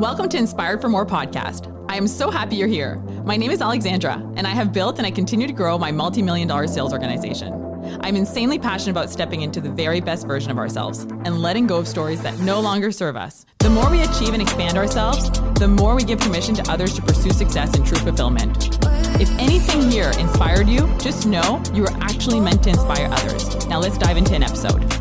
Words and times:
Welcome 0.00 0.30
to 0.30 0.38
Inspired 0.38 0.80
for 0.80 0.88
More 0.88 1.04
podcast. 1.04 1.76
I 1.90 1.96
am 1.96 2.08
so 2.08 2.30
happy 2.30 2.56
you're 2.56 2.66
here. 2.66 2.96
My 3.26 3.36
name 3.36 3.50
is 3.50 3.60
Alexandra, 3.60 4.14
and 4.34 4.46
I 4.46 4.50
have 4.52 4.72
built 4.72 4.96
and 4.96 5.06
I 5.06 5.10
continue 5.10 5.46
to 5.46 5.52
grow 5.52 5.76
my 5.76 5.92
multi 5.92 6.22
million 6.22 6.48
dollar 6.48 6.66
sales 6.68 6.94
organization. 6.94 7.52
I'm 8.00 8.16
insanely 8.16 8.58
passionate 8.58 8.92
about 8.92 9.10
stepping 9.10 9.42
into 9.42 9.60
the 9.60 9.68
very 9.68 10.00
best 10.00 10.26
version 10.26 10.50
of 10.50 10.56
ourselves 10.56 11.00
and 11.00 11.42
letting 11.42 11.66
go 11.66 11.76
of 11.76 11.86
stories 11.86 12.22
that 12.22 12.38
no 12.38 12.60
longer 12.60 12.90
serve 12.92 13.14
us. 13.14 13.44
The 13.58 13.68
more 13.68 13.90
we 13.90 14.00
achieve 14.00 14.32
and 14.32 14.40
expand 14.40 14.78
ourselves, 14.78 15.28
the 15.58 15.68
more 15.68 15.94
we 15.94 16.02
give 16.02 16.18
permission 16.18 16.54
to 16.54 16.70
others 16.70 16.94
to 16.94 17.02
pursue 17.02 17.32
success 17.32 17.74
and 17.74 17.86
true 17.86 17.98
fulfillment. 17.98 18.78
If 19.20 19.28
anything 19.32 19.90
here 19.90 20.12
inspired 20.18 20.66
you, 20.66 20.88
just 20.98 21.26
know 21.26 21.62
you 21.74 21.84
are 21.84 21.96
actually 22.00 22.40
meant 22.40 22.62
to 22.62 22.70
inspire 22.70 23.10
others. 23.12 23.66
Now 23.66 23.80
let's 23.80 23.98
dive 23.98 24.16
into 24.16 24.34
an 24.34 24.44
episode. 24.44 24.99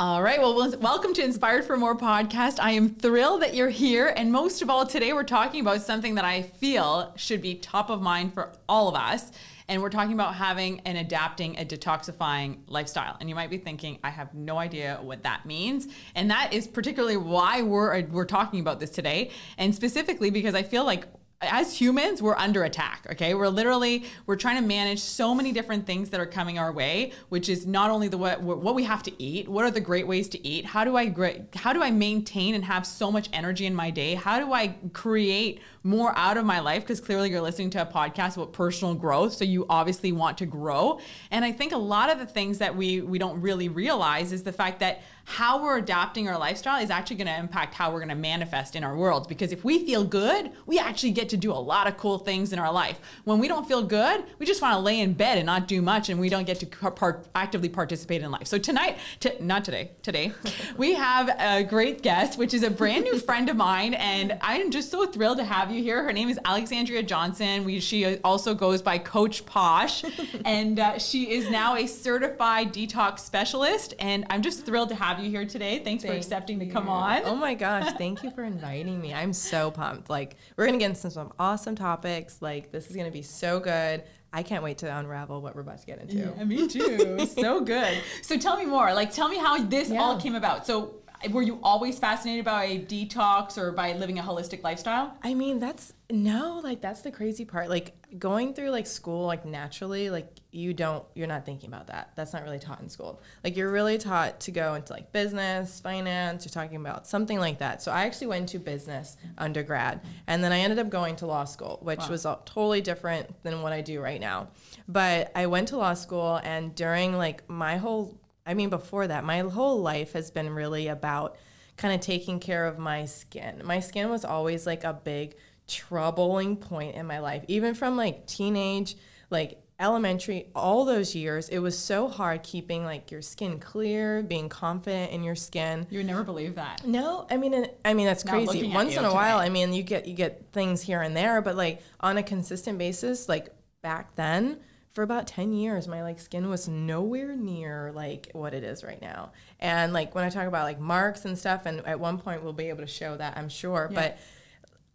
All 0.00 0.22
right. 0.22 0.38
Well, 0.38 0.54
welcome 0.78 1.12
to 1.14 1.24
Inspired 1.24 1.64
for 1.64 1.76
More 1.76 1.96
podcast. 1.96 2.60
I 2.60 2.70
am 2.70 2.88
thrilled 2.88 3.42
that 3.42 3.54
you're 3.54 3.68
here. 3.68 4.14
And 4.16 4.30
most 4.30 4.62
of 4.62 4.70
all, 4.70 4.86
today 4.86 5.12
we're 5.12 5.24
talking 5.24 5.60
about 5.60 5.82
something 5.82 6.14
that 6.14 6.24
I 6.24 6.42
feel 6.42 7.12
should 7.16 7.42
be 7.42 7.56
top 7.56 7.90
of 7.90 8.00
mind 8.00 8.32
for 8.32 8.52
all 8.68 8.88
of 8.88 8.94
us. 8.94 9.32
And 9.66 9.82
we're 9.82 9.90
talking 9.90 10.12
about 10.12 10.36
having 10.36 10.78
and 10.84 10.98
adapting 10.98 11.58
a 11.58 11.64
detoxifying 11.64 12.58
lifestyle. 12.68 13.16
And 13.18 13.28
you 13.28 13.34
might 13.34 13.50
be 13.50 13.58
thinking, 13.58 13.98
I 14.04 14.10
have 14.10 14.32
no 14.34 14.56
idea 14.56 15.00
what 15.02 15.24
that 15.24 15.46
means. 15.46 15.88
And 16.14 16.30
that 16.30 16.52
is 16.52 16.68
particularly 16.68 17.16
why 17.16 17.62
we're, 17.62 18.06
we're 18.06 18.24
talking 18.24 18.60
about 18.60 18.78
this 18.78 18.90
today. 18.90 19.32
And 19.58 19.74
specifically 19.74 20.30
because 20.30 20.54
I 20.54 20.62
feel 20.62 20.84
like 20.84 21.08
as 21.40 21.80
humans 21.80 22.20
we're 22.20 22.36
under 22.36 22.64
attack 22.64 23.06
okay? 23.10 23.34
We're 23.34 23.48
literally 23.48 24.04
we're 24.26 24.36
trying 24.36 24.60
to 24.60 24.66
manage 24.66 24.98
so 24.98 25.34
many 25.34 25.52
different 25.52 25.86
things 25.86 26.10
that 26.10 26.20
are 26.20 26.26
coming 26.26 26.58
our 26.58 26.72
way 26.72 27.12
which 27.28 27.48
is 27.48 27.66
not 27.66 27.90
only 27.90 28.08
the 28.08 28.18
what 28.18 28.42
what 28.42 28.74
we 28.74 28.84
have 28.84 29.02
to 29.04 29.22
eat 29.22 29.48
what 29.48 29.64
are 29.64 29.70
the 29.70 29.80
great 29.80 30.06
ways 30.06 30.28
to 30.30 30.46
eat? 30.46 30.64
How 30.64 30.84
do 30.84 30.96
i 30.96 31.06
how 31.54 31.72
do 31.72 31.82
i 31.82 31.90
maintain 31.90 32.54
and 32.54 32.64
have 32.64 32.86
so 32.86 33.12
much 33.12 33.28
energy 33.32 33.66
in 33.66 33.74
my 33.74 33.90
day? 33.90 34.14
How 34.14 34.40
do 34.40 34.52
i 34.52 34.74
create 34.92 35.60
more 35.82 36.16
out 36.16 36.36
of 36.36 36.44
my 36.44 36.60
life 36.60 36.82
because 36.82 37.00
clearly 37.00 37.30
you're 37.30 37.40
listening 37.40 37.70
to 37.70 37.82
a 37.82 37.86
podcast 37.86 38.36
about 38.36 38.52
personal 38.52 38.94
growth 38.94 39.32
so 39.34 39.44
you 39.44 39.64
obviously 39.68 40.12
want 40.12 40.38
to 40.38 40.46
grow 40.46 40.98
and 41.30 41.44
i 41.44 41.52
think 41.52 41.72
a 41.72 41.78
lot 41.78 42.10
of 42.10 42.18
the 42.18 42.26
things 42.26 42.58
that 42.58 42.76
we 42.76 43.00
we 43.00 43.18
don't 43.18 43.40
really 43.40 43.68
realize 43.68 44.32
is 44.32 44.42
the 44.42 44.52
fact 44.52 44.80
that 44.80 45.02
how 45.30 45.62
we're 45.62 45.76
adapting 45.76 46.26
our 46.26 46.38
lifestyle 46.38 46.82
is 46.82 46.88
actually 46.88 47.16
going 47.16 47.26
to 47.26 47.38
impact 47.38 47.74
how 47.74 47.92
we're 47.92 47.98
going 47.98 48.08
to 48.08 48.14
manifest 48.14 48.74
in 48.74 48.82
our 48.82 48.96
world. 48.96 49.28
Because 49.28 49.52
if 49.52 49.62
we 49.62 49.84
feel 49.84 50.02
good, 50.02 50.50
we 50.64 50.78
actually 50.78 51.10
get 51.10 51.28
to 51.28 51.36
do 51.36 51.52
a 51.52 51.54
lot 51.54 51.86
of 51.86 51.98
cool 51.98 52.16
things 52.16 52.50
in 52.54 52.58
our 52.58 52.72
life. 52.72 52.98
When 53.24 53.38
we 53.38 53.46
don't 53.46 53.68
feel 53.68 53.82
good, 53.82 54.24
we 54.38 54.46
just 54.46 54.62
want 54.62 54.72
to 54.72 54.78
lay 54.78 55.00
in 55.00 55.12
bed 55.12 55.36
and 55.36 55.44
not 55.44 55.68
do 55.68 55.82
much, 55.82 56.08
and 56.08 56.18
we 56.18 56.30
don't 56.30 56.46
get 56.46 56.60
to 56.60 56.66
part- 56.66 57.28
actively 57.34 57.68
participate 57.68 58.22
in 58.22 58.30
life. 58.30 58.46
So 58.46 58.56
tonight, 58.56 58.96
t- 59.20 59.34
not 59.38 59.66
today, 59.66 59.90
today, 60.02 60.32
we 60.78 60.94
have 60.94 61.28
a 61.38 61.62
great 61.62 62.00
guest, 62.00 62.38
which 62.38 62.54
is 62.54 62.62
a 62.62 62.70
brand 62.70 63.04
new 63.04 63.18
friend 63.18 63.50
of 63.50 63.56
mine, 63.56 63.92
and 63.92 64.38
I 64.40 64.56
am 64.56 64.70
just 64.70 64.90
so 64.90 65.04
thrilled 65.04 65.36
to 65.38 65.44
have 65.44 65.70
you 65.70 65.77
here. 65.78 66.02
Her 66.02 66.12
name 66.12 66.28
is 66.28 66.38
Alexandria 66.44 67.02
Johnson. 67.02 67.64
We, 67.64 67.80
she 67.80 68.18
also 68.18 68.54
goes 68.54 68.82
by 68.82 68.98
Coach 68.98 69.44
Posh, 69.44 70.04
and 70.44 70.78
uh, 70.78 70.98
she 70.98 71.30
is 71.32 71.50
now 71.50 71.76
a 71.76 71.86
certified 71.86 72.72
detox 72.72 73.20
specialist. 73.20 73.94
And 73.98 74.24
I'm 74.30 74.42
just 74.42 74.64
thrilled 74.64 74.90
to 74.90 74.94
have 74.94 75.18
have 75.18 75.24
you 75.24 75.30
here 75.30 75.46
today. 75.46 75.80
Thanks 75.82 76.02
thank 76.02 76.14
for 76.14 76.18
accepting 76.18 76.60
you. 76.60 76.66
to 76.66 76.72
come 76.72 76.88
on. 76.88 77.22
Oh 77.24 77.34
my 77.34 77.54
gosh, 77.54 77.92
thank 77.98 78.22
you 78.22 78.30
for 78.30 78.44
inviting 78.44 79.00
me. 79.00 79.12
I'm 79.14 79.32
so 79.32 79.70
pumped. 79.70 80.10
Like 80.10 80.36
we're 80.56 80.66
gonna 80.66 80.78
get 80.78 80.90
into 80.90 81.10
some 81.10 81.32
awesome 81.38 81.74
topics. 81.74 82.40
Like 82.40 82.70
this 82.70 82.88
is 82.90 82.96
gonna 82.96 83.10
be 83.10 83.22
so 83.22 83.60
good. 83.60 84.04
I 84.32 84.42
can't 84.42 84.62
wait 84.62 84.78
to 84.78 84.94
unravel 84.94 85.40
what 85.40 85.54
we're 85.54 85.62
about 85.62 85.78
to 85.78 85.86
get 85.86 86.00
into. 86.00 86.16
Yeah, 86.16 86.44
me 86.44 86.68
too. 86.68 87.26
so 87.26 87.62
good. 87.62 88.02
So 88.22 88.36
tell 88.36 88.58
me 88.58 88.66
more. 88.66 88.92
Like 88.92 89.12
tell 89.12 89.28
me 89.28 89.38
how 89.38 89.62
this 89.64 89.88
yeah. 89.90 90.00
all 90.00 90.20
came 90.20 90.34
about. 90.34 90.66
So 90.66 90.96
were 91.30 91.42
you 91.42 91.58
always 91.62 91.98
fascinated 91.98 92.44
by 92.44 92.64
a 92.64 92.78
detox 92.78 93.58
or 93.58 93.72
by 93.72 93.92
living 93.94 94.18
a 94.18 94.22
holistic 94.22 94.62
lifestyle? 94.62 95.16
I 95.22 95.34
mean, 95.34 95.58
that's 95.58 95.92
no, 96.10 96.60
like 96.62 96.80
that's 96.80 97.02
the 97.02 97.10
crazy 97.10 97.44
part. 97.44 97.68
Like 97.68 97.94
going 98.18 98.54
through 98.54 98.70
like 98.70 98.86
school, 98.86 99.26
like 99.26 99.44
naturally, 99.44 100.10
like 100.10 100.28
you 100.52 100.72
don't, 100.72 101.04
you're 101.14 101.26
not 101.26 101.44
thinking 101.44 101.68
about 101.68 101.88
that. 101.88 102.12
That's 102.14 102.32
not 102.32 102.44
really 102.44 102.58
taught 102.58 102.80
in 102.80 102.88
school. 102.88 103.20
Like 103.44 103.56
you're 103.56 103.70
really 103.70 103.98
taught 103.98 104.40
to 104.40 104.50
go 104.50 104.74
into 104.74 104.92
like 104.92 105.12
business, 105.12 105.80
finance. 105.80 106.44
You're 106.44 106.52
talking 106.52 106.76
about 106.76 107.06
something 107.06 107.38
like 107.38 107.58
that. 107.58 107.82
So 107.82 107.92
I 107.92 108.04
actually 108.06 108.28
went 108.28 108.48
to 108.50 108.58
business 108.58 109.16
undergrad, 109.36 110.00
and 110.28 110.42
then 110.42 110.52
I 110.52 110.60
ended 110.60 110.78
up 110.78 110.88
going 110.88 111.16
to 111.16 111.26
law 111.26 111.44
school, 111.44 111.78
which 111.82 111.98
wow. 111.98 112.08
was 112.08 112.22
totally 112.22 112.80
different 112.80 113.42
than 113.42 113.60
what 113.60 113.72
I 113.72 113.80
do 113.80 114.00
right 114.00 114.20
now. 114.20 114.48
But 114.86 115.32
I 115.34 115.46
went 115.46 115.68
to 115.68 115.76
law 115.76 115.94
school, 115.94 116.40
and 116.42 116.74
during 116.74 117.16
like 117.16 117.48
my 117.50 117.76
whole 117.76 118.18
I 118.48 118.54
mean, 118.54 118.70
before 118.70 119.06
that, 119.06 119.24
my 119.24 119.40
whole 119.40 119.82
life 119.82 120.14
has 120.14 120.30
been 120.30 120.48
really 120.50 120.88
about 120.88 121.36
kind 121.76 121.94
of 121.94 122.00
taking 122.00 122.40
care 122.40 122.66
of 122.66 122.78
my 122.78 123.04
skin. 123.04 123.60
My 123.62 123.78
skin 123.80 124.08
was 124.08 124.24
always 124.24 124.66
like 124.66 124.84
a 124.84 124.94
big 124.94 125.36
troubling 125.68 126.56
point 126.56 126.96
in 126.96 127.06
my 127.06 127.18
life, 127.18 127.44
even 127.46 127.74
from 127.74 127.98
like 127.98 128.26
teenage, 128.26 128.96
like 129.28 129.60
elementary, 129.78 130.48
all 130.54 130.86
those 130.86 131.14
years. 131.14 131.50
It 131.50 131.58
was 131.58 131.78
so 131.78 132.08
hard 132.08 132.42
keeping 132.42 132.84
like 132.84 133.10
your 133.10 133.20
skin 133.20 133.60
clear, 133.60 134.22
being 134.22 134.48
confident 134.48 135.12
in 135.12 135.22
your 135.22 135.36
skin. 135.36 135.86
You 135.90 135.98
would 135.98 136.06
never 136.06 136.24
believe 136.24 136.54
that. 136.54 136.86
No, 136.86 137.26
I 137.30 137.36
mean, 137.36 137.66
I 137.84 137.92
mean 137.92 138.06
that's 138.06 138.24
crazy. 138.24 138.72
Once 138.72 138.96
in 138.96 139.04
a 139.04 139.12
while, 139.12 139.36
I 139.36 139.50
mean, 139.50 139.74
you 139.74 139.82
get 139.82 140.08
you 140.08 140.14
get 140.14 140.42
things 140.52 140.80
here 140.80 141.02
and 141.02 141.14
there, 141.14 141.42
but 141.42 141.54
like 141.54 141.82
on 142.00 142.16
a 142.16 142.22
consistent 142.22 142.78
basis, 142.78 143.28
like 143.28 143.50
back 143.82 144.14
then 144.16 144.58
for 144.98 145.04
about 145.04 145.28
10 145.28 145.52
years 145.52 145.86
my 145.86 146.02
like 146.02 146.18
skin 146.18 146.48
was 146.48 146.66
nowhere 146.66 147.36
near 147.36 147.92
like 147.94 148.28
what 148.32 148.52
it 148.52 148.64
is 148.64 148.82
right 148.82 149.00
now. 149.00 149.30
And 149.60 149.92
like 149.92 150.12
when 150.12 150.24
i 150.24 150.28
talk 150.28 150.48
about 150.48 150.64
like 150.64 150.80
marks 150.80 151.24
and 151.24 151.38
stuff 151.38 151.66
and 151.66 151.86
at 151.86 152.00
one 152.00 152.18
point 152.18 152.42
we'll 152.42 152.52
be 152.52 152.68
able 152.68 152.80
to 152.80 152.88
show 152.88 153.16
that 153.16 153.36
i'm 153.36 153.48
sure 153.48 153.86
yeah. 153.92 153.94
but 153.94 154.18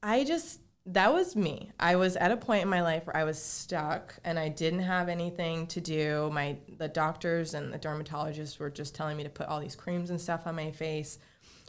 i 0.03 0.25
just 0.25 0.59
that 0.87 1.13
was 1.13 1.37
me. 1.37 1.71
I 1.79 1.95
was 1.95 2.17
at 2.17 2.31
a 2.31 2.35
point 2.35 2.63
in 2.63 2.67
my 2.67 2.81
life 2.81 3.07
where 3.07 3.15
i 3.15 3.23
was 3.23 3.41
stuck 3.41 4.13
and 4.25 4.37
i 4.37 4.49
didn't 4.49 4.81
have 4.81 5.07
anything 5.07 5.67
to 5.67 5.79
do. 5.79 6.29
My 6.33 6.57
the 6.77 6.89
doctors 6.89 7.53
and 7.53 7.71
the 7.71 7.79
dermatologists 7.79 8.59
were 8.59 8.69
just 8.69 8.93
telling 8.93 9.15
me 9.15 9.23
to 9.23 9.29
put 9.29 9.47
all 9.47 9.61
these 9.61 9.77
creams 9.77 10.09
and 10.09 10.19
stuff 10.19 10.45
on 10.47 10.57
my 10.57 10.71
face 10.71 11.17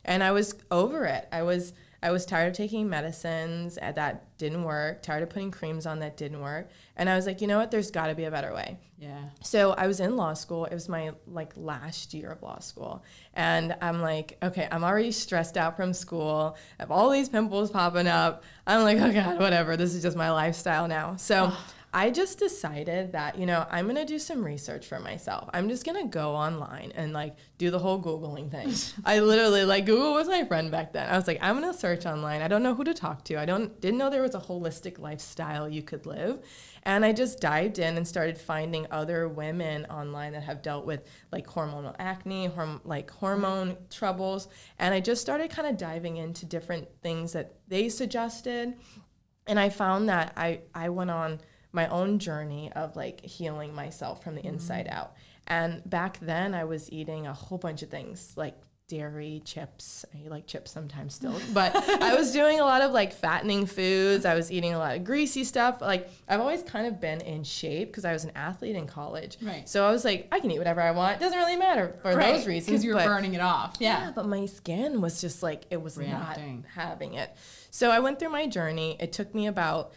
and 0.04 0.22
i 0.22 0.32
was 0.32 0.54
over 0.70 1.04
it 1.04 1.28
i 1.32 1.42
was 1.42 1.72
I 2.04 2.10
was 2.10 2.26
tired 2.26 2.48
of 2.48 2.52
taking 2.52 2.90
medicines 2.90 3.78
uh, 3.80 3.90
that 3.92 4.36
didn't 4.36 4.62
work, 4.62 5.00
tired 5.00 5.22
of 5.22 5.30
putting 5.30 5.50
creams 5.50 5.86
on 5.86 6.00
that 6.00 6.18
didn't 6.18 6.42
work. 6.42 6.68
And 6.98 7.08
I 7.08 7.16
was 7.16 7.24
like, 7.26 7.40
you 7.40 7.46
know 7.46 7.58
what? 7.58 7.70
There's 7.70 7.90
got 7.90 8.08
to 8.08 8.14
be 8.14 8.24
a 8.24 8.30
better 8.30 8.52
way. 8.52 8.76
Yeah. 8.98 9.22
So 9.40 9.72
I 9.72 9.86
was 9.86 10.00
in 10.00 10.14
law 10.14 10.34
school. 10.34 10.66
It 10.66 10.74
was 10.74 10.86
my 10.86 11.12
like 11.26 11.54
last 11.56 12.12
year 12.12 12.30
of 12.30 12.42
law 12.42 12.58
school. 12.58 13.02
And 13.32 13.74
I'm 13.80 14.02
like, 14.02 14.36
okay, 14.42 14.68
I'm 14.70 14.84
already 14.84 15.12
stressed 15.12 15.56
out 15.56 15.76
from 15.76 15.94
school. 15.94 16.58
I 16.78 16.82
have 16.82 16.90
all 16.90 17.08
these 17.08 17.30
pimples 17.30 17.70
popping 17.70 18.06
up. 18.06 18.44
I'm 18.66 18.82
like, 18.82 18.98
oh 18.98 19.10
God, 19.10 19.38
whatever. 19.38 19.74
This 19.78 19.94
is 19.94 20.02
just 20.02 20.16
my 20.16 20.30
lifestyle 20.30 20.86
now. 20.86 21.16
So 21.16 21.54
I 21.96 22.10
just 22.10 22.40
decided 22.40 23.12
that, 23.12 23.38
you 23.38 23.46
know, 23.46 23.64
I'm 23.70 23.84
going 23.84 23.94
to 23.94 24.04
do 24.04 24.18
some 24.18 24.44
research 24.44 24.84
for 24.84 24.98
myself. 24.98 25.48
I'm 25.54 25.68
just 25.68 25.86
going 25.86 26.02
to 26.02 26.08
go 26.08 26.34
online 26.34 26.92
and 26.96 27.12
like 27.12 27.36
do 27.56 27.70
the 27.70 27.78
whole 27.78 28.02
Googling 28.02 28.50
thing. 28.50 28.74
I 29.04 29.20
literally 29.20 29.64
like 29.64 29.86
Google 29.86 30.12
was 30.12 30.26
my 30.26 30.44
friend 30.44 30.72
back 30.72 30.92
then. 30.92 31.08
I 31.08 31.16
was 31.16 31.28
like, 31.28 31.38
I'm 31.40 31.56
going 31.60 31.72
to 31.72 31.78
search 31.78 32.04
online. 32.04 32.42
I 32.42 32.48
don't 32.48 32.64
know 32.64 32.74
who 32.74 32.82
to 32.82 32.94
talk 32.94 33.22
to. 33.26 33.36
I 33.38 33.44
don't 33.44 33.80
didn't 33.80 33.98
know 33.98 34.10
there 34.10 34.22
was 34.22 34.34
a 34.34 34.40
holistic 34.40 34.98
lifestyle 34.98 35.68
you 35.68 35.82
could 35.82 36.04
live. 36.04 36.44
And 36.82 37.04
I 37.04 37.12
just 37.12 37.38
dived 37.38 37.78
in 37.78 37.96
and 37.96 38.06
started 38.06 38.38
finding 38.38 38.88
other 38.90 39.28
women 39.28 39.84
online 39.84 40.32
that 40.32 40.42
have 40.42 40.62
dealt 40.62 40.86
with 40.86 41.06
like 41.30 41.46
hormonal 41.46 41.94
acne, 42.00 42.48
horm- 42.48 42.80
like 42.82 43.08
hormone 43.08 43.76
troubles. 43.88 44.48
And 44.80 44.92
I 44.92 44.98
just 44.98 45.20
started 45.22 45.48
kind 45.48 45.68
of 45.68 45.76
diving 45.76 46.16
into 46.16 46.44
different 46.44 46.88
things 47.04 47.32
that 47.34 47.54
they 47.68 47.88
suggested. 47.88 48.74
And 49.46 49.60
I 49.60 49.68
found 49.68 50.08
that 50.08 50.32
I, 50.36 50.62
I 50.74 50.88
went 50.88 51.12
on 51.12 51.38
my 51.74 51.88
own 51.88 52.18
journey 52.18 52.72
of 52.72 52.96
like 52.96 53.20
healing 53.20 53.74
myself 53.74 54.22
from 54.22 54.34
the 54.34 54.40
mm-hmm. 54.40 54.54
inside 54.54 54.88
out. 54.88 55.14
And 55.46 55.88
back 55.88 56.18
then, 56.20 56.54
I 56.54 56.64
was 56.64 56.90
eating 56.90 57.26
a 57.26 57.34
whole 57.34 57.58
bunch 57.58 57.82
of 57.82 57.90
things 57.90 58.32
like 58.36 58.54
dairy, 58.86 59.40
chips. 59.44 60.04
I 60.14 60.28
like 60.28 60.46
chips 60.46 60.70
sometimes 60.70 61.14
still, 61.14 61.38
but 61.52 61.74
I 61.74 62.14
was 62.14 62.32
doing 62.32 62.60
a 62.60 62.64
lot 62.64 62.82
of 62.82 62.92
like 62.92 63.12
fattening 63.12 63.66
foods. 63.66 64.24
I 64.24 64.34
was 64.34 64.52
eating 64.52 64.74
a 64.74 64.78
lot 64.78 64.96
of 64.96 65.04
greasy 65.04 65.44
stuff. 65.44 65.80
Like 65.80 66.08
I've 66.28 66.40
always 66.40 66.62
kind 66.62 66.86
of 66.86 67.00
been 67.00 67.20
in 67.20 67.44
shape 67.44 67.88
because 67.88 68.04
I 68.04 68.12
was 68.12 68.24
an 68.24 68.32
athlete 68.34 68.76
in 68.76 68.86
college. 68.86 69.36
Right. 69.42 69.68
So 69.68 69.86
I 69.86 69.90
was 69.90 70.04
like, 70.04 70.28
I 70.32 70.40
can 70.40 70.50
eat 70.50 70.58
whatever 70.58 70.80
I 70.80 70.92
want. 70.92 71.16
It 71.16 71.20
doesn't 71.20 71.38
really 71.38 71.56
matter 71.56 71.96
for 72.02 72.14
right. 72.14 72.34
those 72.34 72.46
reasons. 72.46 72.66
Because 72.66 72.84
you're 72.84 72.94
but, 72.94 73.06
burning 73.06 73.34
it 73.34 73.40
off. 73.40 73.76
Yeah. 73.80 74.06
yeah. 74.06 74.12
But 74.14 74.26
my 74.26 74.46
skin 74.46 75.00
was 75.00 75.20
just 75.20 75.42
like, 75.42 75.64
it 75.70 75.80
was 75.82 75.96
Reacting. 75.96 76.62
not 76.62 76.70
having 76.70 77.14
it. 77.14 77.34
So 77.70 77.90
I 77.90 78.00
went 78.00 78.18
through 78.18 78.30
my 78.30 78.46
journey. 78.46 78.96
It 79.00 79.12
took 79.12 79.34
me 79.34 79.46
about 79.46 79.92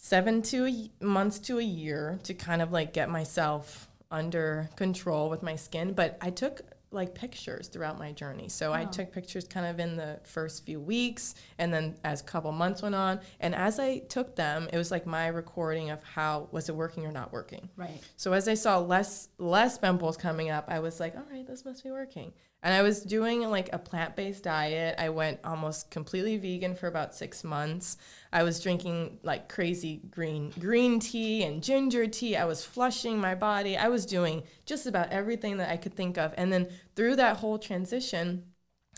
seven 0.00 0.40
to 0.40 0.66
a, 0.66 1.04
months 1.04 1.38
to 1.40 1.58
a 1.58 1.62
year 1.62 2.18
to 2.22 2.32
kind 2.32 2.62
of 2.62 2.72
like 2.72 2.92
get 2.92 3.10
myself 3.10 3.88
under 4.10 4.70
control 4.76 5.28
with 5.28 5.42
my 5.42 5.56
skin. 5.56 5.92
But 5.92 6.16
I 6.20 6.30
took 6.30 6.62
like 6.90 7.14
pictures 7.14 7.68
throughout 7.68 7.98
my 7.98 8.12
journey. 8.12 8.48
So 8.48 8.72
I 8.72 8.84
oh. 8.84 8.86
took 8.86 9.12
pictures 9.12 9.44
kind 9.44 9.66
of 9.66 9.78
in 9.78 9.96
the 9.96 10.20
first 10.24 10.64
few 10.64 10.80
weeks 10.80 11.34
and 11.58 11.74
then 11.74 11.96
as 12.04 12.22
a 12.22 12.24
couple 12.24 12.50
months 12.52 12.80
went 12.80 12.94
on. 12.94 13.20
And 13.40 13.54
as 13.54 13.78
I 13.78 13.98
took 13.98 14.36
them, 14.36 14.68
it 14.72 14.78
was 14.78 14.90
like 14.90 15.04
my 15.04 15.26
recording 15.26 15.90
of 15.90 16.02
how 16.02 16.48
was 16.52 16.70
it 16.70 16.76
working 16.76 17.04
or 17.04 17.12
not 17.12 17.32
working. 17.32 17.68
Right. 17.76 18.00
So 18.16 18.32
as 18.32 18.48
I 18.48 18.54
saw 18.54 18.78
less 18.78 19.28
less 19.36 19.76
pimples 19.76 20.16
coming 20.16 20.48
up, 20.48 20.66
I 20.68 20.78
was 20.78 21.00
like, 21.00 21.16
all 21.16 21.26
right, 21.30 21.46
this 21.46 21.64
must 21.64 21.84
be 21.84 21.90
working. 21.90 22.32
And 22.62 22.74
I 22.74 22.82
was 22.82 23.02
doing 23.02 23.40
like 23.42 23.70
a 23.72 23.78
plant 23.78 24.16
based 24.16 24.42
diet. 24.42 24.96
I 24.98 25.10
went 25.10 25.38
almost 25.44 25.90
completely 25.90 26.36
vegan 26.38 26.74
for 26.74 26.88
about 26.88 27.14
six 27.14 27.44
months. 27.44 27.96
I 28.32 28.42
was 28.42 28.60
drinking 28.60 29.20
like 29.22 29.48
crazy 29.48 30.02
green 30.10 30.50
green 30.58 30.98
tea 30.98 31.44
and 31.44 31.62
ginger 31.62 32.06
tea. 32.08 32.36
I 32.36 32.44
was 32.46 32.64
flushing 32.64 33.20
my 33.20 33.34
body. 33.36 33.76
I 33.76 33.88
was 33.88 34.04
doing 34.04 34.42
just 34.66 34.86
about 34.86 35.10
everything 35.10 35.58
that 35.58 35.70
I 35.70 35.76
could 35.76 35.94
think 35.94 36.18
of. 36.18 36.34
And 36.36 36.52
then 36.52 36.68
through 36.96 37.16
that 37.16 37.36
whole 37.36 37.58
transition, 37.58 38.44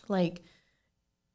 like 0.08 0.42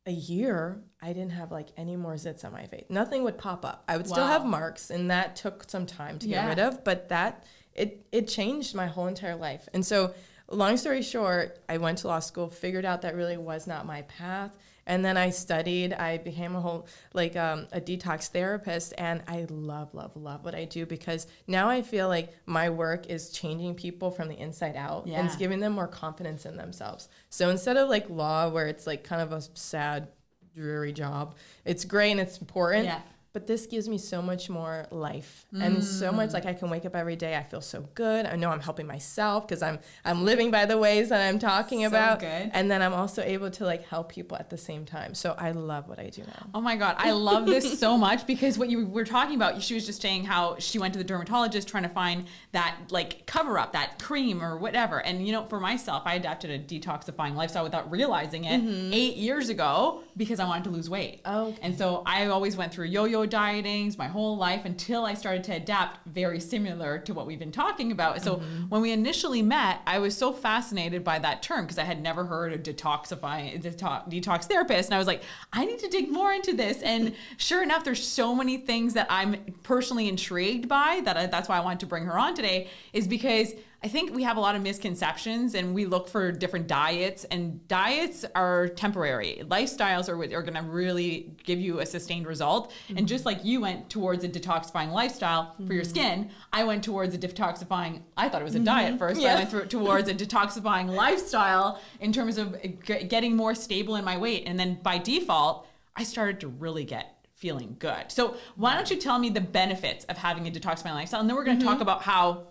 a 0.08 0.12
year, 0.12 0.84
I 1.02 1.14
didn't 1.14 1.32
have 1.32 1.52
like 1.52 1.70
any 1.78 1.96
more 1.96 2.14
zits 2.14 2.46
on 2.46 2.52
my 2.52 2.66
face. 2.68 2.86
Nothing 2.90 3.24
would 3.24 3.38
pop 3.38 3.66
up. 3.66 3.84
I 3.88 3.98
would 3.98 4.08
still 4.08 4.26
have 4.28 4.46
marks, 4.46 4.90
and 4.90 5.10
that 5.10 5.36
took 5.36 5.70
some 5.70 5.86
time 5.86 6.20
to 6.20 6.28
Yeah. 6.28 6.44
get 6.44 6.50
rid 6.50 6.60
of. 6.60 6.84
But 6.84 7.10
that 7.10 7.44
it 7.74 8.06
it 8.12 8.28
changed 8.28 8.76
my 8.76 8.88
whole 8.88 9.08
entire 9.08 9.36
life. 9.36 9.68
And 9.74 9.86
so, 9.86 10.14
long 10.50 10.78
story 10.78 11.02
short, 11.02 11.60
I 11.68 11.78
went 11.78 12.00
to 12.00 12.08
law 12.08 12.20
school, 12.20 12.50
figured 12.50 12.86
out 12.86 13.02
that 13.02 13.16
really 13.16 13.38
was 13.38 13.68
not 13.68 13.86
my 13.86 14.04
path, 14.04 14.56
and 14.88 15.04
then 15.04 15.18
I 15.18 15.32
studied. 15.32 15.94
I 15.94 16.20
became 16.20 16.56
a 16.56 16.62
whole 16.62 16.88
like 17.14 17.36
um, 17.36 17.68
a 17.72 17.82
detox 17.82 18.28
therapist, 18.28 18.94
and 18.98 19.24
I 19.28 19.48
love 19.50 19.94
love 19.94 20.16
love 20.16 20.46
what 20.46 20.54
I 20.54 20.66
do 20.66 20.86
because 20.86 21.28
now 21.48 21.70
I 21.70 21.82
feel 21.82 22.08
like 22.08 22.36
my 22.46 22.70
work 22.70 23.08
is 23.10 23.32
changing 23.32 23.76
people 23.76 24.12
from 24.12 24.28
the 24.28 24.38
inside 24.40 24.76
out 24.76 25.08
and 25.20 25.28
it's 25.28 25.36
giving 25.36 25.60
them 25.60 25.74
more 25.74 25.88
confidence 25.88 26.46
in 26.46 26.58
themselves. 26.58 27.10
So 27.30 27.50
instead 27.50 27.78
of 27.78 27.90
like 27.90 28.10
law, 28.10 28.50
where 28.50 28.68
it's 28.68 28.86
like 28.86 29.04
kind 29.04 29.22
of 29.22 29.32
a 29.32 29.42
sad, 29.56 30.10
dreary 30.54 30.94
job, 30.94 31.36
it's 31.66 31.86
great 31.86 32.12
and 32.12 32.20
it's 32.20 32.38
important. 32.38 32.86
Yeah. 32.86 33.02
But 33.36 33.48
this 33.48 33.66
gives 33.66 33.90
me 33.90 33.98
so 33.98 34.22
much 34.22 34.50
more 34.50 34.88
life 34.92 35.46
and 35.52 35.84
so 35.84 36.14
much 36.14 36.30
mm. 36.30 36.36
like 36.36 36.46
I 36.46 36.54
can 36.54 36.70
wake 36.70 36.86
up 36.86 36.96
every 36.96 37.18
day. 37.18 37.36
I 37.36 37.44
feel 37.44 37.60
so 37.60 37.86
good. 37.94 38.26
I 38.26 38.38
know 38.38 38.50
I'm 38.50 38.62
helping 38.62 38.88
myself 38.88 39.46
because 39.46 39.62
I'm 39.62 39.80
I'm 40.06 40.24
living 40.24 40.52
by 40.52 40.66
the 40.66 40.78
ways 40.78 41.10
that 41.10 41.20
I'm 41.20 41.38
talking 41.38 41.82
So 41.82 41.88
about. 41.88 42.22
good. 42.22 42.52
And 42.54 42.72
then 42.72 42.82
I'm 42.82 42.94
also 42.94 43.22
able 43.22 43.52
to 43.52 43.66
like 43.66 43.86
help 43.90 44.10
people 44.10 44.38
at 44.38 44.50
the 44.50 44.58
same 44.58 44.86
time. 44.86 45.14
So 45.14 45.36
I 45.38 45.52
love 45.52 45.90
what 45.90 46.00
I 46.00 46.12
do 46.12 46.22
now. 46.22 46.48
Oh 46.54 46.62
my 46.62 46.78
God, 46.78 46.96
I 46.98 47.12
love 47.12 47.46
this 47.46 47.78
so 47.78 47.98
much 48.08 48.26
because 48.26 48.58
what 48.58 48.70
you 48.70 48.86
were 48.86 49.04
talking 49.04 49.36
about, 49.36 49.62
she 49.62 49.74
was 49.74 49.86
just 49.86 50.02
saying 50.02 50.24
how 50.24 50.58
she 50.60 50.80
went 50.80 50.94
to 50.94 50.98
the 50.98 51.04
dermatologist 51.04 51.68
trying 51.68 51.84
to 51.84 51.90
find 51.90 52.28
that 52.54 52.78
like 52.90 53.26
cover 53.26 53.60
up, 53.60 53.74
that 53.74 54.02
cream 54.02 54.42
or 54.42 54.56
whatever. 54.56 55.00
And 55.00 55.28
you 55.28 55.34
know, 55.34 55.44
for 55.48 55.60
myself, 55.60 56.04
I 56.06 56.14
adapted 56.14 56.52
a 56.52 56.58
detoxifying 56.58 57.36
lifestyle 57.36 57.66
without 57.66 57.92
realizing 57.92 58.46
it 58.46 58.62
mm-hmm. 58.62 58.94
eight 58.94 59.18
years 59.18 59.50
ago 59.50 60.04
because 60.16 60.40
I 60.40 60.46
wanted 60.46 60.64
to 60.64 60.70
lose 60.70 60.90
weight. 60.90 61.20
Okay. 61.26 61.60
And 61.62 61.78
so 61.78 62.02
I 62.06 62.28
always 62.28 62.56
went 62.56 62.72
through 62.72 62.86
yo-yo 62.86 63.25
dietings 63.28 63.98
my 63.98 64.08
whole 64.08 64.38
life 64.38 64.66
until 64.66 65.06
I 65.06 65.14
started 65.14 65.44
to 65.46 65.54
adapt 65.54 66.06
very 66.08 66.40
similar 66.40 67.00
to 67.00 67.14
what 67.14 67.26
we've 67.26 67.40
been 67.40 67.52
talking 67.52 67.92
about. 67.92 68.22
So 68.22 68.38
mm-hmm. 68.38 68.70
when 68.70 68.82
we 68.82 68.92
initially 68.92 69.42
met, 69.42 69.82
I 69.86 70.00
was 70.00 70.16
so 70.16 70.34
fascinated 70.34 71.04
by 71.04 71.20
that 71.20 71.42
term 71.42 71.66
because 71.66 71.78
I 71.78 71.84
had 71.84 72.02
never 72.02 72.26
heard 72.26 72.54
of 72.54 72.64
detoxifying 72.64 73.62
detox, 73.62 74.10
detox 74.10 74.46
therapist. 74.46 74.90
And 74.90 74.96
I 74.96 74.98
was 74.98 75.08
like, 75.08 75.24
I 75.54 75.66
need 75.66 75.80
to 75.80 75.90
dig 75.90 76.12
more 76.12 76.34
into 76.34 76.54
this. 76.54 76.82
And 76.82 77.16
sure 77.38 77.64
enough, 77.64 77.84
there's 77.84 78.06
so 78.06 78.36
many 78.36 78.58
things 78.58 78.94
that 78.94 79.08
I'm 79.10 79.56
personally 79.64 80.08
intrigued 80.08 80.68
by 80.68 81.02
that 81.06 81.18
I, 81.18 81.26
that's 81.26 81.50
why 81.50 81.58
I 81.58 81.62
wanted 81.62 81.82
to 81.82 81.86
bring 81.86 82.06
her 82.06 82.18
on 82.18 82.36
today 82.36 82.70
is 82.94 83.08
because 83.08 83.54
I 83.86 83.88
think 83.88 84.16
we 84.16 84.24
have 84.24 84.38
a 84.38 84.40
lot 84.40 84.56
of 84.56 84.64
misconceptions 84.64 85.54
and 85.54 85.76
we 85.76 85.86
look 85.86 86.08
for 86.08 86.32
different 86.32 86.66
diets 86.66 87.24
and 87.26 87.68
diets 87.68 88.26
are 88.34 88.68
temporary. 88.68 89.44
Lifestyles 89.46 90.10
are 90.10 90.18
what 90.18 90.34
are 90.34 90.42
going 90.42 90.56
to 90.56 90.64
really 90.64 91.36
give 91.44 91.60
you 91.60 91.82
a 91.82 91.86
sustained 91.86 92.26
result. 92.26 92.74
And 92.90 92.98
mm-hmm. 92.98 93.06
just 93.06 93.28
like 93.28 93.46
you 93.46 93.62
went 93.62 93.92
towards 93.92 94.24
a 94.24 94.28
detoxifying 94.28 94.92
lifestyle 94.92 95.54
for 95.68 95.74
your 95.74 95.84
mm-hmm. 95.84 95.90
skin, 95.92 96.32
I 96.52 96.64
went 96.64 96.84
towards 96.84 97.14
a 97.14 97.20
detoxifying, 97.20 98.02
I 98.18 98.28
thought 98.28 98.42
it 98.42 98.46
was 98.46 98.56
a 98.56 98.60
diet 98.60 98.90
mm-hmm. 98.90 98.98
first, 98.98 99.18
but 99.18 99.22
Yeah. 99.22 99.36
I 99.36 99.54
went 99.54 99.70
towards 99.70 100.10
a 100.10 100.14
detoxifying 100.16 100.90
lifestyle 100.90 101.80
in 102.00 102.12
terms 102.12 102.40
of 102.40 102.60
g- 102.82 103.04
getting 103.04 103.36
more 103.36 103.54
stable 103.54 103.98
in 103.98 104.04
my 104.04 104.18
weight. 104.18 104.46
And 104.48 104.58
then 104.60 104.80
by 104.82 104.98
default, 104.98 105.68
I 105.96 106.06
started 106.06 106.40
to 106.40 106.48
really 106.48 106.86
get 106.86 107.28
feeling 107.36 107.76
good. 107.78 108.12
So 108.12 108.38
why 108.56 108.74
don't 108.74 108.90
you 108.90 108.98
tell 108.98 109.20
me 109.20 109.30
the 109.30 109.42
benefits 109.42 110.06
of 110.06 110.18
having 110.18 110.48
a 110.48 110.50
detoxifying 110.50 110.96
lifestyle? 110.96 111.20
And 111.20 111.30
then 111.30 111.38
we're 111.38 111.44
going 111.44 111.60
to 111.60 111.66
talk 111.66 111.82
about 111.82 112.02
how 112.02 112.48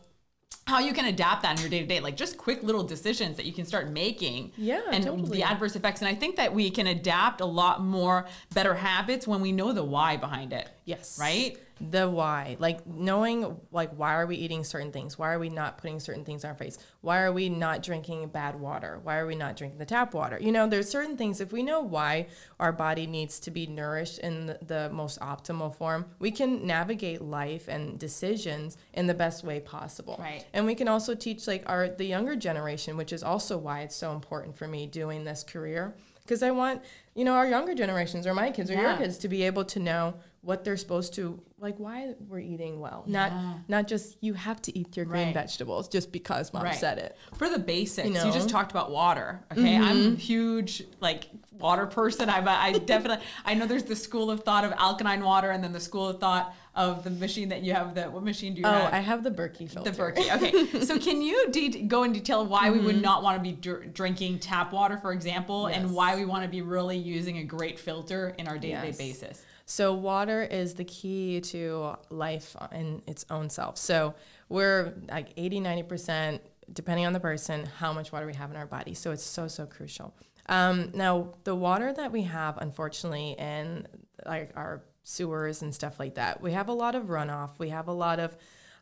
how 0.66 0.78
you 0.78 0.92
can 0.92 1.04
adapt 1.06 1.42
that 1.42 1.56
in 1.56 1.60
your 1.60 1.70
day 1.70 1.80
to 1.80 1.86
day, 1.86 2.00
like 2.00 2.16
just 2.16 2.38
quick 2.38 2.62
little 2.62 2.82
decisions 2.82 3.36
that 3.36 3.44
you 3.44 3.52
can 3.52 3.66
start 3.66 3.90
making. 3.90 4.52
Yeah, 4.56 4.80
and 4.90 5.04
totally. 5.04 5.38
the 5.38 5.42
adverse 5.42 5.76
effects. 5.76 6.00
And 6.00 6.08
I 6.08 6.14
think 6.14 6.36
that 6.36 6.54
we 6.54 6.70
can 6.70 6.86
adapt 6.86 7.40
a 7.40 7.46
lot 7.46 7.82
more 7.82 8.26
better 8.54 8.74
habits 8.74 9.26
when 9.26 9.40
we 9.40 9.52
know 9.52 9.72
the 9.72 9.84
why 9.84 10.16
behind 10.16 10.52
it. 10.52 10.70
Yes. 10.84 11.18
Right? 11.20 11.58
The 11.80 12.08
why. 12.08 12.56
Like 12.60 12.86
knowing 12.86 13.56
like 13.72 13.90
why 13.94 14.14
are 14.14 14.26
we 14.26 14.36
eating 14.36 14.64
certain 14.64 14.92
things? 14.92 15.18
Why 15.18 15.32
are 15.32 15.38
we 15.38 15.48
not 15.48 15.78
putting 15.78 15.98
certain 15.98 16.24
things 16.24 16.44
on 16.44 16.50
our 16.50 16.56
face? 16.56 16.78
Why 17.00 17.22
are 17.22 17.32
we 17.32 17.48
not 17.48 17.82
drinking 17.82 18.28
bad 18.28 18.58
water? 18.60 19.00
Why 19.02 19.18
are 19.18 19.26
we 19.26 19.34
not 19.34 19.56
drinking 19.56 19.78
the 19.78 19.86
tap 19.86 20.14
water? 20.14 20.38
You 20.40 20.52
know, 20.52 20.68
there's 20.68 20.88
certain 20.88 21.16
things 21.16 21.40
if 21.40 21.52
we 21.52 21.62
know 21.62 21.80
why 21.80 22.28
our 22.60 22.70
body 22.70 23.06
needs 23.06 23.40
to 23.40 23.50
be 23.50 23.66
nourished 23.66 24.18
in 24.18 24.46
the, 24.46 24.58
the 24.64 24.90
most 24.90 25.18
optimal 25.20 25.74
form, 25.74 26.06
we 26.18 26.30
can 26.30 26.66
navigate 26.66 27.20
life 27.20 27.66
and 27.66 27.98
decisions 27.98 28.76
in 28.92 29.06
the 29.06 29.14
best 29.14 29.42
way 29.42 29.58
possible. 29.58 30.16
Right. 30.20 30.44
And 30.54 30.64
we 30.66 30.76
can 30.76 30.86
also 30.86 31.16
teach 31.16 31.48
like 31.48 31.64
our 31.66 31.88
the 31.88 32.04
younger 32.04 32.36
generation, 32.36 32.96
which 32.96 33.12
is 33.12 33.24
also 33.24 33.58
why 33.58 33.80
it's 33.80 33.96
so 33.96 34.12
important 34.12 34.56
for 34.56 34.68
me 34.68 34.86
doing 34.86 35.24
this 35.24 35.42
career. 35.42 35.94
Because 36.22 36.44
I 36.44 36.52
want, 36.52 36.80
you 37.14 37.24
know, 37.24 37.34
our 37.34 37.46
younger 37.46 37.74
generations 37.74 38.24
or 38.24 38.34
my 38.34 38.50
kids 38.50 38.70
or 38.70 38.74
your 38.74 38.96
kids 38.96 39.18
to 39.18 39.28
be 39.28 39.42
able 39.42 39.64
to 39.66 39.80
know 39.80 40.14
what 40.44 40.62
they're 40.64 40.76
supposed 40.76 41.14
to 41.14 41.40
like 41.58 41.78
why 41.78 42.14
we're 42.28 42.38
eating 42.38 42.78
well. 42.78 43.04
Not 43.06 43.32
not 43.68 43.88
just 43.88 44.18
you 44.20 44.34
have 44.34 44.60
to 44.62 44.78
eat 44.78 44.96
your 44.96 45.06
green 45.06 45.26
Right. 45.26 45.34
vegetables 45.34 45.88
just 45.88 46.12
because 46.12 46.52
mom 46.52 46.64
Right. 46.64 46.74
said 46.74 46.98
it. 46.98 47.16
For 47.34 47.48
the 47.48 47.58
basics, 47.58 48.06
you, 48.06 48.14
know? 48.14 48.26
You 48.26 48.32
just 48.32 48.50
talked 48.50 48.70
about 48.70 48.90
water. 48.90 49.42
Okay, 49.50 49.76
I'm 49.76 49.96
mm-hmm. 49.96 50.14
a 50.14 50.16
huge 50.16 50.84
like 51.00 51.30
water 51.58 51.86
person. 51.86 52.28
I'm 52.28 52.46
a, 52.46 52.50
I 52.50 52.72
definitely 52.72 53.24
I 53.46 53.54
know 53.54 53.66
there's 53.66 53.84
the 53.84 53.96
school 53.96 54.30
of 54.30 54.40
thought 54.40 54.64
of 54.64 54.72
alkaline 54.72 55.24
water, 55.24 55.50
and 55.50 55.64
then 55.64 55.72
the 55.72 55.80
school 55.80 56.08
of 56.08 56.20
thought 56.20 56.54
of 56.74 57.04
the 57.04 57.10
machine 57.10 57.48
that 57.48 57.62
you 57.62 57.72
have. 57.72 57.94
That 57.94 58.12
what 58.12 58.22
machine 58.22 58.54
do 58.54 58.60
you 58.60 58.66
have? 58.66 58.74
Oh, 58.74 58.84
have? 58.84 58.94
I 58.94 58.98
have 58.98 59.24
the 59.24 59.30
Berkey 59.30 59.70
filter. 59.70 59.90
The 59.90 59.96
Berkey. 59.96 60.34
Okay. 60.36 60.80
so 60.84 60.98
can 60.98 61.22
you 61.22 61.50
de- 61.50 61.82
go 61.82 62.02
in 62.02 62.12
detail 62.12 62.44
why 62.44 62.70
we 62.70 62.80
would 62.80 62.96
mm-hmm. 62.96 63.02
not 63.02 63.22
want 63.22 63.38
to 63.38 63.42
be 63.42 63.52
dr- 63.52 63.94
drinking 63.94 64.40
tap 64.40 64.72
water, 64.72 64.98
for 64.98 65.12
example, 65.12 65.70
Yes. 65.70 65.78
and 65.78 65.94
why 65.94 66.16
we 66.16 66.26
want 66.26 66.42
to 66.42 66.48
be 66.48 66.60
really 66.60 66.98
using 66.98 67.38
a 67.38 67.44
great 67.44 67.78
filter 67.78 68.34
in 68.38 68.48
our 68.48 68.58
day-to-day 68.58 68.88
Yes. 68.88 68.98
basis? 68.98 69.44
So 69.66 69.94
water 69.94 70.42
is 70.42 70.74
the 70.74 70.84
key 70.84 71.40
to 71.40 71.96
life 72.10 72.54
in 72.72 73.02
its 73.06 73.24
own 73.30 73.48
self. 73.48 73.78
So 73.78 74.14
we're 74.48 74.94
like 75.08 75.28
80, 75.36 75.60
90%, 75.60 76.40
depending 76.72 77.06
on 77.06 77.12
the 77.12 77.20
person, 77.20 77.66
how 77.78 77.92
much 77.92 78.12
water 78.12 78.26
we 78.26 78.34
have 78.34 78.50
in 78.50 78.56
our 78.56 78.66
body. 78.66 78.94
So 78.94 79.10
it's 79.10 79.24
so, 79.24 79.48
so 79.48 79.66
crucial. 79.66 80.14
Um, 80.46 80.90
now, 80.94 81.32
the 81.44 81.54
water 81.54 81.92
that 81.94 82.12
we 82.12 82.22
have, 82.22 82.58
unfortunately, 82.58 83.36
in 83.38 83.86
like 84.26 84.52
our 84.56 84.82
sewers 85.02 85.62
and 85.62 85.74
stuff 85.74 85.98
like 85.98 86.16
that, 86.16 86.40
we 86.42 86.52
have 86.52 86.68
a 86.68 86.72
lot 86.72 86.94
of 86.94 87.04
runoff. 87.04 87.58
We 87.58 87.70
have 87.70 87.88
a 87.88 87.92
lot 87.92 88.20
of 88.20 88.36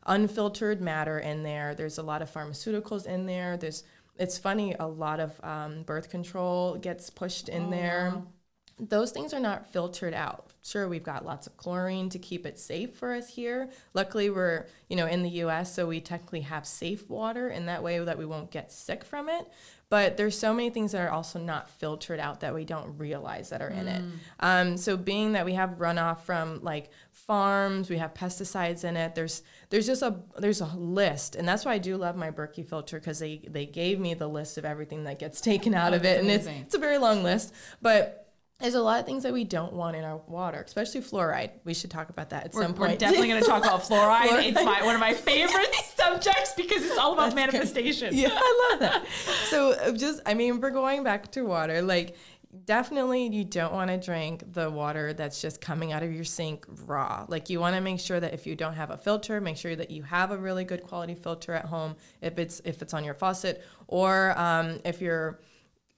unfiltered 0.05 0.81
matter 0.81 1.19
in 1.19 1.43
there. 1.43 1.75
There's 1.75 1.97
a 1.97 2.03
lot 2.03 2.21
of 2.21 2.29
pharmaceuticals 2.29 3.05
in 3.05 3.25
there. 3.25 3.55
There's 3.55 3.83
it's 4.19 4.37
funny, 4.37 4.75
a 4.79 4.85
lot 4.85 5.19
of 5.19 5.39
um, 5.43 5.83
birth 5.83 6.09
control 6.09 6.75
gets 6.75 7.09
pushed 7.09 7.49
in 7.49 7.71
there 7.71 8.21
those 8.79 9.11
things 9.11 9.33
are 9.33 9.39
not 9.39 9.71
filtered 9.71 10.13
out. 10.13 10.52
Sure, 10.65 10.87
we've 10.87 11.03
got 11.03 11.25
lots 11.25 11.45
of 11.45 11.57
chlorine 11.57 12.07
to 12.09 12.17
keep 12.17 12.45
it 12.45 12.57
safe 12.57 12.95
for 12.95 13.13
us 13.13 13.27
here. 13.27 13.69
Luckily, 13.93 14.29
we're 14.29 14.65
you 14.87 14.95
know 14.95 15.07
in 15.07 15.21
the 15.21 15.29
U.S., 15.29 15.75
so 15.75 15.85
we 15.85 15.99
technically 15.99 16.41
have 16.41 16.65
safe 16.65 17.09
water 17.09 17.49
in 17.49 17.65
that 17.65 17.83
way 17.83 17.99
that 17.99 18.17
we 18.17 18.25
won't 18.25 18.49
get 18.49 18.71
sick 18.71 19.03
from 19.03 19.27
it. 19.27 19.45
But 19.89 20.17
there's 20.17 20.35
so 20.39 20.53
many 20.55 20.71
things 20.71 20.93
that 20.93 21.01
are 21.01 21.11
also 21.11 21.37
not 21.37 21.69
filtered 21.69 22.19
out 22.19 22.39
that 22.39 22.55
we 22.55 22.65
don't 22.65 22.97
realize 22.97 23.49
that 23.49 23.61
are 23.61 23.69
in 23.69 23.87
it. 23.87 24.03
Um, 24.39 24.77
so 24.77 24.97
being 24.97 25.33
that 25.33 25.45
we 25.45 25.53
have 25.53 25.77
runoff 25.77 26.21
from 26.21 26.63
like 26.63 26.89
farms, 27.11 27.89
we 27.91 27.97
have 27.97 28.13
pesticides 28.15 28.85
in 28.85 28.97
it. 28.97 29.13
There's 29.15 29.43
there's 29.69 29.85
just 29.85 30.01
a 30.01 30.15
there's 30.39 30.61
a 30.61 30.65
list, 30.77 31.35
and 31.35 31.47
that's 31.47 31.65
why 31.65 31.73
I 31.73 31.77
do 31.77 31.97
love 31.97 32.15
my 32.15 32.31
Berkey 32.31 32.65
filter 32.67 32.99
because 32.99 33.19
they 33.19 33.41
they 33.47 33.65
gave 33.65 33.99
me 33.99 34.13
the 34.13 34.27
list 34.29 34.57
of 34.57 34.65
everything 34.65 35.03
that 35.03 35.19
gets 35.19 35.41
taken 35.51 35.73
out 35.75 35.93
Oh, 35.93 35.97
of 35.97 36.05
it, 36.05 36.21
and 36.21 36.31
it's 36.31 36.47
it's 36.47 36.73
a 36.73 36.79
very 36.79 36.97
long 36.97 37.21
list, 37.21 37.53
but 37.81 38.22
there's 38.59 38.75
a 38.75 38.81
lot 38.81 38.99
of 38.99 39.05
things 39.05 39.23
that 39.23 39.33
we 39.33 39.43
don't 39.43 39.73
want 39.73 39.95
in 39.95 40.03
our 40.03 40.17
water, 40.27 40.63
especially 40.65 41.01
fluoride. 41.01 41.51
We 41.65 41.73
should 41.73 41.91
talk 41.91 42.09
about 42.09 42.29
that 42.29 42.45
at 42.45 42.53
We're, 42.53 42.61
some 42.61 42.73
point. 42.73 42.91
we're 42.91 42.97
definitely 42.97 43.27
going 43.27 43.41
to 43.41 43.47
talk 43.49 43.63
about 43.63 43.81
fluoride. 43.89 44.27
Fluoride. 44.27 44.45
It's 44.45 44.63
my, 44.63 44.83
one 44.83 44.95
of 44.95 45.01
my 45.01 45.13
favorite 45.31 45.73
subjects 45.95 46.53
because 46.55 46.83
it's 46.83 46.97
all 46.97 47.13
about 47.13 47.35
manifestation. 47.35 48.15
yeah, 48.15 48.29
I 48.31 48.69
love 48.71 48.79
that. 48.79 49.05
So 49.49 49.71
uh, 49.71 49.91
just, 49.91 50.21
I 50.25 50.33
mean, 50.33 50.61
we're 50.61 50.69
going 50.69 51.03
back 51.03 51.31
to 51.33 51.41
water. 51.43 51.81
Like, 51.81 52.15
definitely, 52.65 53.27
you 53.27 53.43
don't 53.43 53.73
want 53.73 53.89
to 53.89 53.97
drink 53.97 54.43
the 54.53 54.69
water 54.69 55.13
that's 55.13 55.41
just 55.41 55.59
coming 55.59 55.91
out 55.91 56.03
of 56.03 56.13
your 56.13 56.23
sink 56.23 56.65
raw. 56.85 57.25
Like, 57.27 57.49
you 57.49 57.59
want 57.59 57.75
to 57.75 57.81
make 57.81 57.99
sure 57.99 58.19
that 58.19 58.33
if 58.33 58.47
you 58.47 58.55
don't 58.55 58.75
have 58.75 58.91
a 58.91 58.97
filter, 58.97 59.41
make 59.41 59.57
sure 59.57 59.75
that 59.75 59.91
you 59.91 60.03
have 60.03 60.31
a 60.31 60.37
really 60.37 60.63
good 60.63 60.83
quality 60.83 61.15
filter 61.15 61.53
at 61.53 61.65
home. 61.65 61.95
If 62.21 62.37
it's 62.39 62.61
if 62.63 62.81
it's 62.81 62.93
on 62.93 63.03
your 63.03 63.15
faucet, 63.15 63.63
or 63.87 64.37
um, 64.39 64.79
if 64.85 65.01
you're 65.01 65.39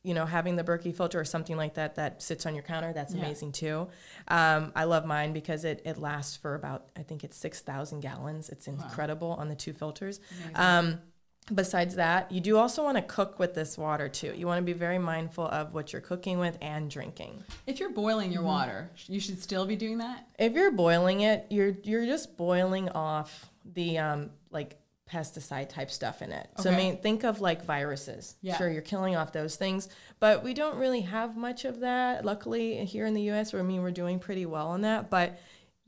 you 0.05 0.13
know, 0.13 0.25
having 0.25 0.55
the 0.55 0.63
Berkey 0.63 0.95
filter 0.95 1.19
or 1.19 1.25
something 1.25 1.57
like 1.57 1.74
that 1.74 1.95
that 1.95 2.21
sits 2.21 2.45
on 2.45 2.53
your 2.53 2.63
counter, 2.63 2.93
that's 2.93 3.13
Yeah. 3.13 3.21
amazing 3.21 3.51
too. 3.51 3.88
Um, 4.27 4.71
I 4.75 4.83
love 4.83 5.05
mine 5.05 5.33
because 5.33 5.65
it, 5.65 5.81
it 5.83 5.97
lasts 5.97 6.38
for 6.38 6.53
about, 6.55 6.88
I 6.95 7.01
think 7.03 7.24
it's 7.24 7.35
6,000 7.38 8.01
gallons. 8.01 8.50
It's 8.50 8.67
incredible 8.67 9.31
on 9.31 9.50
the 9.50 9.55
two 9.55 9.74
filters. 9.74 10.19
Um, 10.53 11.00
besides 11.53 11.95
that, 11.95 12.31
you 12.31 12.39
do 12.41 12.57
also 12.57 12.83
want 12.83 12.97
to 12.97 13.03
cook 13.03 13.39
with 13.39 13.53
this 13.55 13.77
water 13.77 14.07
too. 14.09 14.33
You 14.35 14.47
want 14.47 14.59
to 14.59 14.65
be 14.65 14.74
very 14.74 15.00
mindful 15.00 15.45
of 15.47 15.74
what 15.74 15.91
you're 15.91 16.01
cooking 16.01 16.39
with 16.39 16.57
and 16.62 16.89
drinking. 16.89 17.43
If 17.67 17.79
you're 17.79 17.91
boiling 17.91 18.31
your 18.31 18.43
water, 18.43 18.89
you 19.07 19.19
should 19.19 19.41
still 19.41 19.65
be 19.65 19.75
doing 19.75 19.97
that. 20.00 20.27
If 20.39 20.53
you're 20.53 20.71
boiling 20.71 21.21
it, 21.21 21.47
you're 21.50 21.75
you're 21.83 22.05
just 22.05 22.38
boiling 22.38 22.89
off 22.89 23.50
the 23.74 23.97
um 24.00 24.29
like 24.51 24.77
pesticide 25.12 25.69
type 25.69 25.91
stuff 25.91 26.21
in 26.21 26.31
it. 26.31 26.47
So 26.59 26.71
I 26.71 26.75
mean, 26.75 26.97
think 26.97 27.24
of 27.24 27.39
like 27.41 27.63
viruses. 27.63 28.35
Yeah. 28.41 28.57
Sure, 28.57 28.69
you're 28.69 28.81
killing 28.81 29.15
off 29.15 29.31
those 29.31 29.55
things, 29.55 29.88
but 30.19 30.43
we 30.43 30.53
don't 30.53 30.77
really 30.77 31.01
have 31.01 31.38
much 31.38 31.63
of 31.65 31.79
that. 31.81 32.25
Luckily, 32.25 32.83
here 32.85 33.05
in 33.05 33.13
the 33.13 33.21
U.S., 33.24 33.53
where 33.53 33.62
I 33.62 33.65
mean 33.65 33.81
we're 33.83 33.91
doing 33.91 34.19
pretty 34.19 34.45
well 34.45 34.67
on 34.67 34.81
that, 34.81 35.09
but. 35.09 35.38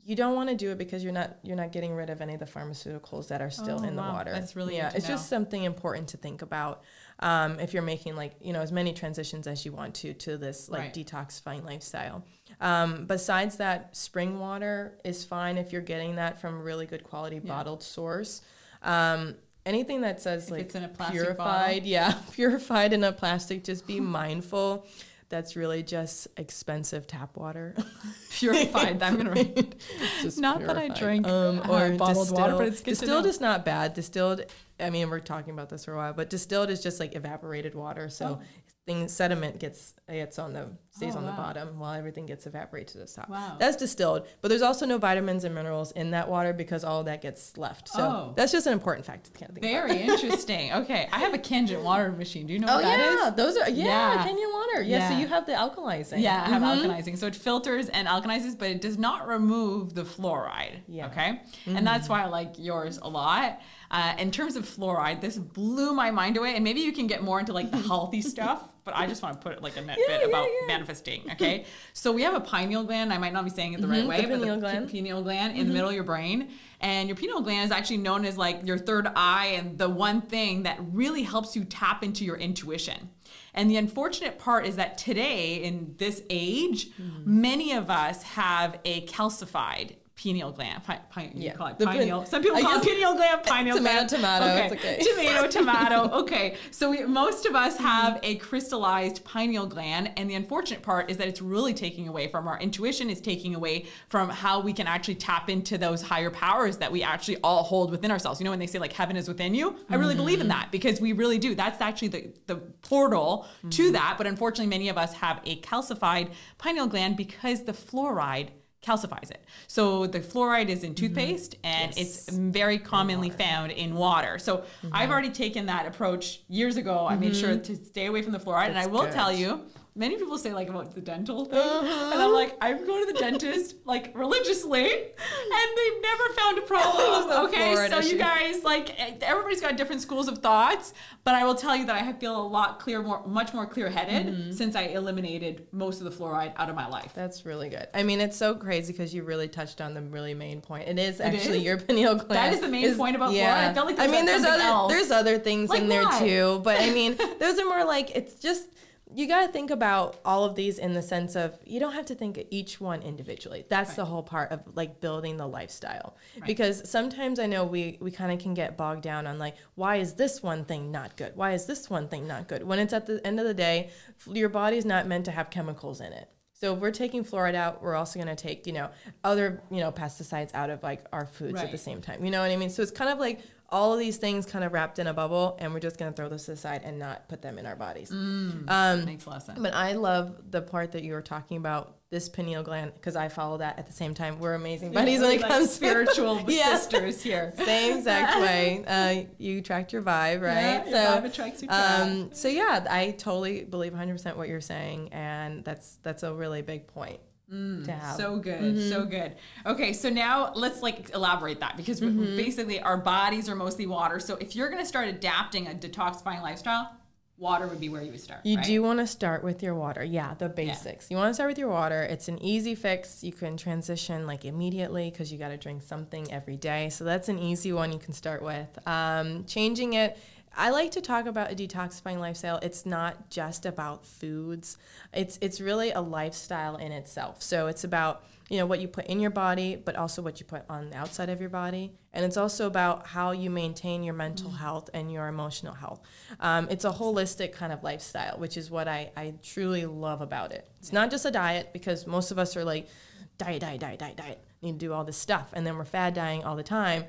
You 0.04 0.16
don't 0.16 0.34
want 0.34 0.48
to 0.48 0.54
do 0.54 0.70
it 0.70 0.78
because 0.78 1.04
you're 1.04 1.12
not 1.12 1.36
you're 1.42 1.56
not 1.56 1.70
getting 1.70 1.92
rid 1.94 2.08
of 2.08 2.22
any 2.22 2.32
of 2.32 2.40
the 2.40 2.46
pharmaceuticals 2.46 3.28
that 3.28 3.42
are 3.42 3.50
still 3.50 3.80
Oh, 3.82 3.86
in 3.86 3.94
the 3.94 4.00
wow. 4.00 4.14
water. 4.14 4.32
That's 4.32 4.56
really 4.56 4.76
yeah. 4.76 4.90
It's 4.94 5.06
just 5.06 5.28
something 5.28 5.64
important 5.64 6.08
to 6.10 6.16
think 6.16 6.40
about 6.40 6.82
um, 7.18 7.60
if 7.60 7.74
you're 7.74 7.82
making 7.82 8.16
like 8.16 8.34
you 8.40 8.54
know 8.54 8.62
as 8.62 8.72
many 8.72 8.94
transitions 8.94 9.46
as 9.46 9.66
you 9.66 9.72
want 9.72 9.94
to 9.96 10.14
to 10.14 10.38
this 10.38 10.70
like 10.70 10.80
Right. 10.80 10.94
detoxifying 10.94 11.62
lifestyle. 11.62 12.24
Um, 12.58 13.04
besides 13.04 13.56
that, 13.58 13.94
spring 13.94 14.38
water 14.38 14.96
is 15.04 15.26
fine 15.26 15.58
if 15.58 15.72
you're 15.74 15.82
getting 15.82 16.14
that 16.16 16.40
from 16.40 16.54
a 16.54 16.62
really 16.62 16.86
good 16.86 17.04
quality 17.04 17.38
bottled 17.38 17.82
source. 17.82 18.40
Um, 18.82 19.34
anything 19.66 20.00
that 20.02 20.20
says 20.20 20.44
If 20.46 20.50
like 20.50 20.60
it's 20.62 20.74
in 20.74 20.84
a 20.84 20.88
plastic 20.88 21.20
purified, 21.20 21.84
yeah, 21.84 22.14
purified 22.32 22.92
in 22.92 23.04
a 23.04 23.12
plastic, 23.12 23.64
just 23.64 23.86
be 23.86 24.00
mindful. 24.00 24.86
That's 25.30 25.56
really 25.56 25.82
just 25.82 26.26
expensive 26.38 27.06
tap 27.06 27.36
water. 27.36 27.74
Purified. 28.30 29.02
I'm 29.02 29.16
gonna 29.18 29.30
write. 29.32 29.74
Just 30.22 30.38
Not 30.40 30.60
that 30.66 30.78
I 30.78 30.88
drink, 30.88 31.26
um, 31.28 31.58
uh, 31.60 31.68
or 31.68 31.90
bottled 31.96 32.30
water, 32.30 32.52
distilled. 32.52 32.58
but 32.58 32.66
it's 32.68 32.80
distilled 32.80 33.26
is 33.26 33.38
not 33.40 33.62
bad. 33.64 33.92
Distilled, 33.92 34.40
I 34.80 34.88
mean, 34.88 35.10
we're 35.10 35.20
talking 35.20 35.52
about 35.52 35.68
this 35.68 35.84
for 35.84 35.92
a 35.92 35.96
while, 35.98 36.14
but 36.14 36.30
distilled 36.30 36.70
is 36.70 36.82
just 36.82 36.98
like 36.98 37.14
evaporated 37.14 37.74
water. 37.74 38.08
So 38.08 38.40
Oh. 38.40 38.42
things 38.86 39.12
sediment 39.12 39.58
gets 39.58 39.92
gets 40.08 40.38
on 40.38 40.54
the 40.54 40.68
stays 40.98 41.14
Oh, 41.14 41.18
on 41.18 41.26
the 41.26 41.32
bottom 41.32 41.78
while 41.78 41.94
everything 41.94 42.26
gets 42.26 42.46
evaporated 42.46 42.88
to 42.88 42.98
the 42.98 43.06
top. 43.06 43.28
Wow. 43.28 43.56
That's 43.58 43.76
distilled, 43.76 44.26
but 44.42 44.48
there's 44.48 44.62
also 44.62 44.84
no 44.84 44.98
vitamins 44.98 45.44
and 45.44 45.54
minerals 45.54 45.92
in 45.92 46.10
that 46.10 46.28
water 46.28 46.52
because 46.52 46.82
all 46.82 47.00
of 47.00 47.06
that 47.06 47.22
gets 47.22 47.56
left. 47.56 47.88
So 47.88 48.02
Oh. 48.02 48.32
that's 48.36 48.50
just 48.50 48.66
an 48.66 48.72
important 48.72 49.06
fact 49.06 49.24
to 49.26 49.30
think 49.30 49.50
about. 49.50 49.62
Very 49.62 50.02
interesting. 50.02 50.72
Okay, 50.78 51.08
I 51.12 51.18
have 51.20 51.34
a 51.34 51.38
Kangen 51.38 51.82
water 51.82 52.10
machine. 52.12 52.46
Do 52.46 52.52
you 52.52 52.58
know 52.58 52.66
Oh 52.70 52.74
what 52.76 52.82
that 52.82 53.00
is? 53.00 53.20
yeah, 53.22 53.30
those 53.30 53.56
are 53.56 53.70
yeah, 53.70 54.14
Yeah. 54.14 54.26
Kangen 54.26 54.52
water. 54.52 54.82
Yeah, 54.82 55.08
so 55.10 55.18
you 55.18 55.26
have 55.28 55.46
the 55.46 55.52
alkalizing. 55.52 56.20
Yeah, 56.20 56.44
I 56.44 56.48
have 56.48 56.62
Mhm. 56.62 56.82
alkalizing. 56.84 57.16
So 57.18 57.26
it 57.26 57.36
filters 57.36 57.88
and 57.90 58.08
alkalizes, 58.08 58.58
but 58.58 58.68
it 58.70 58.80
does 58.80 58.98
not 58.98 59.26
remove 59.28 59.94
the 59.94 60.02
fluoride. 60.02 60.80
Yeah. 60.88 61.06
Okay. 61.06 61.40
And 61.66 61.86
that's 61.86 62.08
why 62.08 62.22
I 62.22 62.26
like 62.26 62.54
yours 62.58 62.98
a 63.02 63.08
lot. 63.08 63.60
Uh, 63.90 64.14
in 64.18 64.30
terms 64.30 64.56
of 64.56 64.64
fluoride, 64.64 65.20
this 65.20 65.38
blew 65.38 65.92
my 65.94 66.10
mind 66.10 66.36
away. 66.36 66.54
And 66.54 66.62
maybe 66.64 66.80
you 66.80 66.92
can 66.92 67.06
get 67.06 67.22
more 67.22 67.38
into 67.40 67.52
like 67.52 67.70
the 67.70 67.78
healthy 67.78 68.20
stuff, 68.22 68.68
but 68.88 68.96
I 68.96 69.06
just 69.06 69.22
want 69.22 69.38
to 69.38 69.46
put 69.46 69.62
like 69.62 69.76
a 69.76 69.82
Yeah, 69.82 69.94
bit 69.94 70.20
yeah, 70.22 70.26
about 70.28 70.46
yeah. 70.46 70.66
manifesting. 70.66 71.22
Okay. 71.32 71.66
so 71.92 72.10
we 72.10 72.22
have 72.22 72.32
a 72.34 72.40
pineal 72.40 72.84
gland. 72.84 73.12
I 73.12 73.18
might 73.18 73.34
not 73.34 73.44
be 73.44 73.50
saying 73.50 73.74
it 73.74 73.82
the 73.82 73.86
right 73.86 74.04
Mhm, 74.04 74.08
way, 74.08 74.22
the 74.22 74.28
but 74.28 74.38
pineal 74.40 74.54
the 74.54 74.60
gland. 74.60 74.88
pineal 74.90 75.22
gland 75.22 75.58
in 75.58 75.66
the 75.66 75.72
middle 75.74 75.90
of 75.90 75.94
your 75.94 76.04
brain. 76.04 76.48
And 76.80 77.06
your 77.08 77.16
pineal 77.16 77.42
gland 77.42 77.66
is 77.66 77.70
actually 77.70 77.98
known 77.98 78.24
as 78.24 78.38
like 78.38 78.66
your 78.66 78.78
third 78.78 79.06
eye 79.14 79.48
and 79.58 79.76
the 79.76 79.90
one 79.90 80.22
thing 80.22 80.62
that 80.62 80.78
really 80.80 81.22
helps 81.22 81.54
you 81.54 81.64
tap 81.64 82.02
into 82.02 82.24
your 82.24 82.36
intuition. 82.36 83.10
And 83.52 83.70
the 83.70 83.76
unfortunate 83.76 84.38
part 84.38 84.66
is 84.66 84.76
that 84.76 84.96
today, 84.96 85.56
in 85.56 85.94
this 85.98 86.22
age, 86.30 86.88
Mm-hmm. 86.92 87.40
many 87.42 87.72
of 87.74 87.90
us 87.90 88.22
have 88.22 88.78
a 88.86 89.04
calcified 89.06 89.96
pineal 90.20 90.50
gland. 90.50 90.82
Pi- 90.82 91.00
pi- 91.10 91.30
you 91.32 91.44
Yeah. 91.44 91.54
call 91.54 91.68
it 91.68 91.78
The 91.78 91.86
pin- 91.86 91.98
pineal. 91.98 92.26
Some 92.26 92.42
people 92.42 92.58
I 92.58 92.62
call 92.62 92.80
it 92.80 92.84
pineal 92.84 93.14
gland, 93.14 93.42
pineal 93.44 93.76
Tomato, 93.76 93.94
gland. 93.94 94.08
tomato, 94.08 94.46
it's 94.46 94.72
okay. 94.72 94.98
Tomato, 95.00 95.48
tomato. 95.58 96.10
Okay. 96.22 96.56
So 96.72 96.90
we, 96.90 97.04
most 97.04 97.46
of 97.46 97.54
us 97.54 97.76
hmm. 97.76 97.84
have 97.84 98.18
a 98.24 98.34
crystallized 98.36 99.24
pineal 99.24 99.66
gland, 99.66 100.10
and 100.16 100.28
the 100.28 100.34
unfortunate 100.34 100.82
part 100.82 101.08
is 101.08 101.18
that 101.18 101.28
it's 101.28 101.40
really 101.40 101.72
taking 101.72 102.08
away 102.08 102.26
from 102.26 102.48
our 102.48 102.58
intuition. 102.58 103.10
It's 103.10 103.20
taking 103.20 103.54
away 103.54 103.86
from 104.08 104.28
how 104.28 104.60
we 104.60 104.72
can 104.72 104.88
actually 104.88 105.14
tap 105.14 105.48
into 105.48 105.78
those 105.78 106.02
higher 106.02 106.30
powers 106.30 106.78
that 106.78 106.90
we 106.90 107.02
actually 107.02 107.36
all 107.44 107.62
hold 107.62 107.92
within 107.92 108.10
ourselves. 108.10 108.40
You 108.40 108.44
know, 108.44 108.50
when 108.50 108.58
they 108.58 108.66
say 108.66 108.80
like 108.80 108.92
heaven 108.92 109.16
is 109.16 109.28
within 109.28 109.54
you, 109.54 109.76
I 109.88 109.94
really 109.94 110.14
mm-hmm. 110.14 110.22
believe 110.22 110.40
in 110.40 110.48
that 110.48 110.72
because 110.72 111.00
we 111.00 111.12
really 111.12 111.38
do. 111.38 111.54
That's 111.54 111.80
actually 111.80 112.08
the 112.08 112.32
the 112.46 112.56
portal 112.56 113.46
to 113.70 113.82
mm-hmm. 113.84 113.92
that. 113.92 114.14
But 114.18 114.26
unfortunately, 114.26 114.66
many 114.66 114.88
of 114.88 114.98
us 114.98 115.12
have 115.14 115.40
a 115.44 115.60
calcified 115.60 116.32
pineal 116.58 116.88
gland 116.88 117.16
because 117.16 117.62
the 117.62 117.72
fluoride 117.72 118.48
calcifies 118.82 119.30
it. 119.30 119.44
So 119.66 120.06
the 120.06 120.20
fluoride 120.20 120.68
is 120.68 120.84
in 120.84 120.94
mm-hmm. 120.94 121.06
toothpaste 121.06 121.56
and 121.64 121.96
it's 121.96 122.28
very 122.30 122.78
commonly 122.78 123.30
found 123.30 123.72
in 123.72 123.94
water. 123.94 124.38
So 124.38 124.58
I've 124.58 125.02
mm-hmm. 125.02 125.12
already 125.12 125.30
taken 125.30 125.66
that 125.66 125.86
approach 125.86 126.42
years 126.48 126.76
ago. 126.76 127.06
I 127.06 127.16
made 127.16 127.36
sure 127.36 127.50
mm-hmm. 127.50 127.74
to 127.74 127.76
stay 127.76 128.06
away 128.06 128.22
from 128.22 128.32
the 128.32 128.38
fluoride 128.38 128.68
and 128.68 128.78
I 128.78 128.86
will 128.86 129.02
good. 129.02 129.12
tell 129.12 129.32
you 129.32 129.62
Many 129.98 130.16
people 130.16 130.38
say 130.38 130.52
like 130.52 130.68
about 130.68 130.94
the 130.94 131.00
dental 131.00 131.44
thing, 131.44 131.58
and 131.58 132.22
I'm 132.22 132.32
like, 132.32 132.56
I 132.60 132.72
go 132.72 133.04
to 133.04 133.12
the 133.12 133.18
dentist 133.18 133.74
like 133.84 134.12
religiously, 134.16 134.84
and 134.84 135.68
they've 135.76 136.02
never 136.02 136.24
found 136.34 136.58
a 136.58 136.62
problem. 136.62 137.28
Okay, 137.48 137.74
so 137.90 137.98
you 138.00 138.16
guys 138.16 138.62
like 138.62 138.98
everybody's 139.22 139.60
got 139.60 139.76
different 139.76 140.00
schools 140.02 140.28
of 140.28 140.38
thoughts, 140.38 140.94
but 141.24 141.34
I 141.34 141.44
will 141.44 141.54
tell 141.54 141.74
you 141.74 141.84
that 141.86 141.96
I 142.02 142.12
feel 142.12 142.40
a 142.40 142.46
lot 142.46 142.78
clear, 142.78 143.02
more 143.02 143.26
much 143.26 143.52
more 143.52 143.66
clear 143.66 143.88
headed 143.90 144.26
Mm-hmm. 144.28 144.52
since 144.52 144.74
I 144.76 144.82
eliminated 144.84 145.66
most 145.72 146.00
of 146.00 146.04
the 146.04 146.10
fluoride 146.16 146.52
out 146.56 146.68
of 146.70 146.76
my 146.76 146.86
life. 146.88 147.12
That's 147.14 147.44
really 147.44 147.68
good. 147.68 147.86
I 147.94 148.02
mean, 148.04 148.20
it's 148.20 148.36
so 148.36 148.54
crazy 148.54 148.92
because 148.92 149.12
you 149.14 149.22
really 149.24 149.48
touched 149.48 149.80
on 149.80 149.94
the 149.94 150.02
really 150.02 150.34
main 150.34 150.60
point. 150.60 150.88
It 150.88 150.98
is 150.98 151.20
actually 151.20 151.58
is? 151.58 151.64
your 151.64 151.78
pineal 151.86 152.14
gland. 152.14 152.30
That 152.30 152.52
is 152.54 152.60
the 152.60 152.68
main 152.68 152.94
point 152.96 153.16
about 153.16 153.30
fluoride. 153.32 153.70
I 153.70 153.74
felt 153.74 153.86
like 153.86 153.98
I 153.98 154.06
mean, 154.06 154.26
there's 154.26 154.44
other 154.44 154.62
else. 154.62 154.92
there's 154.92 155.10
other 155.10 155.38
things 155.38 155.70
Like 155.70 155.82
in 155.82 155.88
there 155.88 156.04
too, 156.18 156.60
but 156.62 156.80
I 156.80 156.90
mean, 156.90 157.16
those 157.40 157.58
are 157.58 157.64
more 157.66 157.84
like 157.84 158.10
it's 158.14 158.34
just 158.34 158.68
you 159.14 159.26
got 159.26 159.46
to 159.46 159.52
think 159.52 159.70
about 159.70 160.18
all 160.24 160.44
of 160.44 160.54
these 160.54 160.78
in 160.78 160.92
the 160.92 161.02
sense 161.02 161.34
of 161.36 161.58
you 161.64 161.80
don't 161.80 161.92
have 161.92 162.06
to 162.06 162.14
think 162.14 162.36
of 162.36 162.44
each 162.50 162.80
one 162.80 163.02
individually. 163.02 163.64
That's 163.68 163.94
the 163.94 164.04
whole 164.04 164.22
part 164.22 164.50
of 164.52 164.62
like 164.74 165.00
building 165.00 165.36
the 165.36 165.46
lifestyle. 165.46 166.16
Because 166.46 166.88
sometimes 166.88 167.38
I 167.38 167.46
know 167.46 167.64
we 167.64 167.98
we 168.00 168.10
kind 168.10 168.32
of 168.32 168.38
can 168.38 168.54
get 168.54 168.76
bogged 168.76 169.02
down 169.02 169.26
on 169.26 169.38
like 169.38 169.56
why 169.74 169.96
is 169.96 170.14
this 170.14 170.42
one 170.42 170.64
thing 170.64 170.90
not 170.90 171.16
good? 171.16 171.34
Why 171.36 171.52
is 171.52 171.66
this 171.66 171.88
one 171.88 172.08
thing 172.08 172.26
not 172.26 172.48
good? 172.48 172.62
When 172.62 172.78
it's 172.78 172.92
at 172.92 173.06
the 173.06 173.24
end 173.26 173.40
of 173.40 173.46
the 173.46 173.54
day, 173.54 173.90
your 174.26 174.48
body's 174.48 174.84
not 174.84 175.06
meant 175.06 175.24
to 175.26 175.30
have 175.30 175.50
chemicals 175.50 176.00
in 176.00 176.12
it. 176.12 176.28
So 176.60 176.74
if 176.74 176.80
we're 176.80 176.90
taking 176.90 177.24
fluoride 177.24 177.54
out, 177.54 177.82
we're 177.82 177.94
also 177.94 178.18
going 178.18 178.34
to 178.34 178.42
take, 178.42 178.66
you 178.66 178.72
know, 178.72 178.90
other, 179.22 179.62
you 179.70 179.78
know, 179.78 179.92
pesticides 179.92 180.52
out 180.54 180.70
of 180.70 180.82
like 180.82 181.04
our 181.12 181.24
foods 181.24 181.60
at 181.60 181.70
the 181.70 181.78
same 181.78 182.00
time. 182.00 182.24
You 182.24 182.32
know 182.32 182.40
what 182.40 182.50
I 182.50 182.56
mean? 182.56 182.68
So 182.68 182.82
it's 182.82 182.90
kind 182.90 183.12
of 183.12 183.20
like 183.20 183.42
all 183.70 183.92
of 183.92 183.98
these 183.98 184.16
things 184.16 184.46
kind 184.46 184.64
of 184.64 184.72
wrapped 184.72 184.98
in 184.98 185.06
a 185.06 185.12
bubble 185.14 185.56
and 185.60 185.74
we're 185.74 185.80
just 185.80 185.98
going 185.98 186.10
to 186.10 186.16
throw 186.16 186.28
this 186.28 186.48
aside 186.48 186.80
and 186.84 186.98
not 186.98 187.28
put 187.28 187.42
them 187.42 187.58
in 187.58 187.66
our 187.66 187.76
bodies. 187.76 188.10
Um, 188.10 189.04
Makes 189.04 189.26
a 189.26 189.28
lot 189.30 189.36
of 189.36 189.42
sense. 189.42 189.58
but 189.60 189.74
I 189.74 189.92
love 189.92 190.36
the 190.50 190.62
part 190.62 190.92
that 190.92 191.02
you 191.02 191.12
were 191.12 191.20
talking 191.22 191.58
about 191.58 191.96
this 192.10 192.26
pineal 192.30 192.62
gland 192.62 192.92
because 192.94 193.16
I 193.16 193.28
follow 193.28 193.58
that 193.58 193.78
at 193.78 193.86
the 193.86 193.92
same 193.92 194.14
time. 194.14 194.38
We're 194.38 194.54
amazing 194.54 194.92
buddies 194.92 195.20
when 195.20 195.32
it 195.32 195.42
Like 195.42 195.50
comes 195.50 195.70
spiritual 195.70 196.40
Yeah. 196.48 196.78
sisters 196.78 197.22
here. 197.22 197.52
Same 197.58 197.98
exact 197.98 198.40
way. 198.40 198.82
Uh, 198.86 199.28
you 199.36 199.58
attract 199.58 199.92
your 199.92 200.00
vibe, 200.00 200.40
right? 200.40 200.86
Yeah, 200.86 201.20
your 201.20 201.28
vibe 201.30 201.70
um, 201.70 202.30
so 202.32 202.48
yeah, 202.48 202.86
I 202.88 203.10
totally 203.10 203.64
believe 203.64 203.92
100% 203.92 204.36
what 204.36 204.48
you're 204.48 204.62
saying, 204.62 205.10
and 205.12 205.62
that's 205.62 205.98
that's 206.02 206.22
a 206.22 206.32
really 206.32 206.62
big 206.62 206.86
point. 206.86 207.20
Mm, 207.52 208.16
So 208.16 208.38
good, 208.38 208.60
Mm-hmm. 208.76 208.88
so 208.90 209.04
good. 209.04 209.36
Okay, 209.64 209.92
so 209.92 210.10
now 210.10 210.52
let's 210.54 210.82
like 210.82 211.10
elaborate 211.14 211.60
that 211.60 211.76
because 211.76 212.00
Mm-hmm. 212.00 212.36
basically 212.36 212.80
our 212.80 212.96
bodies 212.98 213.48
are 213.48 213.54
mostly 213.56 213.86
water. 213.86 214.20
So 214.20 214.36
if 214.36 214.54
you're 214.54 214.68
going 214.68 214.82
to 214.82 214.88
start 214.88 215.08
adapting 215.08 215.66
a 215.66 215.70
detoxifying 215.70 216.42
lifestyle, 216.42 216.92
water 217.38 217.66
would 217.68 217.80
be 217.80 217.88
where 217.88 218.02
you 218.02 218.10
would 218.10 218.20
start. 218.20 218.40
You 218.44 218.56
right? 218.56 218.66
do 218.66 218.82
want 218.82 218.98
to 218.98 219.06
start 219.06 219.42
with 219.44 219.62
your 219.62 219.74
water. 219.74 220.02
Yeah, 220.04 220.34
the 220.34 220.48
basics. 220.48 221.10
You 221.10 221.16
want 221.16 221.30
to 221.30 221.34
start 221.34 221.48
with 221.48 221.58
your 221.58 221.68
water. 221.68 222.02
It's 222.02 222.28
an 222.28 222.42
easy 222.42 222.74
fix. 222.74 223.22
You 223.24 223.32
can 223.32 223.56
transition 223.56 224.26
like 224.26 224.44
immediately 224.44 225.08
because 225.10 225.32
you 225.32 225.38
got 225.38 225.48
to 225.48 225.56
drink 225.56 225.82
something 225.82 226.30
every 226.32 226.56
day. 226.56 226.90
So 226.90 227.04
that's 227.04 227.28
an 227.28 227.38
easy 227.38 227.72
one 227.72 227.92
you 227.92 227.98
can 227.98 228.12
start 228.12 228.42
with. 228.42 228.68
Um, 228.86 229.44
changing 229.46 229.92
it. 229.94 230.18
I 230.56 230.70
like 230.70 230.90
to 230.92 231.00
talk 231.00 231.26
about 231.26 231.52
a 231.52 231.54
detoxifying 231.54 232.18
lifestyle. 232.18 232.58
It's 232.62 232.84
not 232.84 233.30
just 233.30 233.66
about 233.66 234.04
foods. 234.04 234.76
It's 235.12 235.38
it's 235.40 235.60
really 235.60 235.90
a 235.92 236.00
lifestyle 236.00 236.76
in 236.76 236.92
itself. 236.92 237.42
So 237.42 237.66
it's 237.68 237.84
about 237.84 238.24
you 238.48 238.58
know 238.58 238.66
what 238.66 238.80
you 238.80 238.88
put 238.88 239.06
in 239.06 239.20
your 239.20 239.30
body, 239.30 239.76
but 239.76 239.94
also 239.96 240.22
what 240.22 240.40
you 240.40 240.46
put 240.46 240.64
on 240.68 240.90
the 240.90 240.96
outside 240.96 241.28
of 241.28 241.40
your 241.40 241.50
body, 241.50 241.92
and 242.12 242.24
it's 242.24 242.36
also 242.36 242.66
about 242.66 243.06
how 243.06 243.32
you 243.32 243.50
maintain 243.50 244.02
your 244.02 244.14
mental 244.14 244.50
health 244.50 244.88
and 244.94 245.12
your 245.12 245.28
emotional 245.28 245.74
health. 245.74 246.00
Um, 246.40 246.66
it's 246.70 246.84
a 246.84 246.90
holistic 246.90 247.52
kind 247.52 247.72
of 247.72 247.84
lifestyle, 247.84 248.38
which 248.38 248.56
is 248.56 248.70
what 248.70 248.88
I, 248.88 249.10
I 249.16 249.34
truly 249.42 249.84
love 249.84 250.22
about 250.22 250.52
it. 250.52 250.66
It's 250.80 250.92
not 250.92 251.10
just 251.10 251.26
a 251.26 251.30
diet 251.30 251.72
because 251.72 252.06
most 252.06 252.30
of 252.30 252.38
us 252.38 252.56
are 252.56 252.64
like 252.64 252.88
diet, 253.36 253.60
diet, 253.60 253.80
diet, 253.80 253.98
diet, 253.98 254.16
diet. 254.16 254.44
Need 254.62 254.72
to 254.72 254.78
do 254.78 254.92
all 254.92 255.04
this 255.04 255.18
stuff, 255.18 255.50
and 255.52 255.66
then 255.66 255.76
we're 255.76 255.84
fad 255.84 256.14
dieting 256.14 256.44
all 256.44 256.56
the 256.56 256.62
time. 256.62 257.04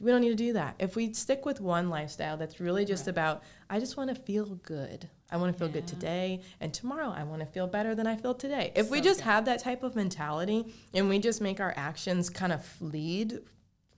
We 0.00 0.10
don't 0.10 0.20
need 0.20 0.28
to 0.30 0.34
do 0.36 0.52
that. 0.52 0.76
If 0.78 0.94
we 0.96 1.12
stick 1.12 1.44
with 1.44 1.60
one 1.60 1.90
lifestyle 1.90 2.36
that's 2.36 2.60
really 2.60 2.84
just 2.84 3.08
about, 3.08 3.42
I 3.68 3.80
just 3.80 3.96
want 3.96 4.10
to 4.10 4.16
feel 4.20 4.46
good. 4.62 5.08
I 5.30 5.36
want 5.36 5.52
to 5.52 5.58
feel 5.58 5.68
good 5.68 5.86
today, 5.86 6.40
and 6.60 6.72
tomorrow 6.72 7.12
I 7.14 7.22
want 7.24 7.40
to 7.40 7.46
feel 7.46 7.66
better 7.66 7.94
than 7.94 8.06
I 8.06 8.16
feel 8.16 8.34
today. 8.34 8.72
If 8.74 8.88
we 8.90 9.00
just 9.00 9.20
good. 9.20 9.24
have 9.24 9.44
that 9.44 9.60
type 9.60 9.82
of 9.82 9.94
mentality 9.94 10.72
and 10.94 11.08
we 11.08 11.18
just 11.18 11.40
make 11.42 11.60
our 11.60 11.74
actions 11.76 12.30
kind 12.30 12.52
of 12.52 12.64
lead 12.80 13.40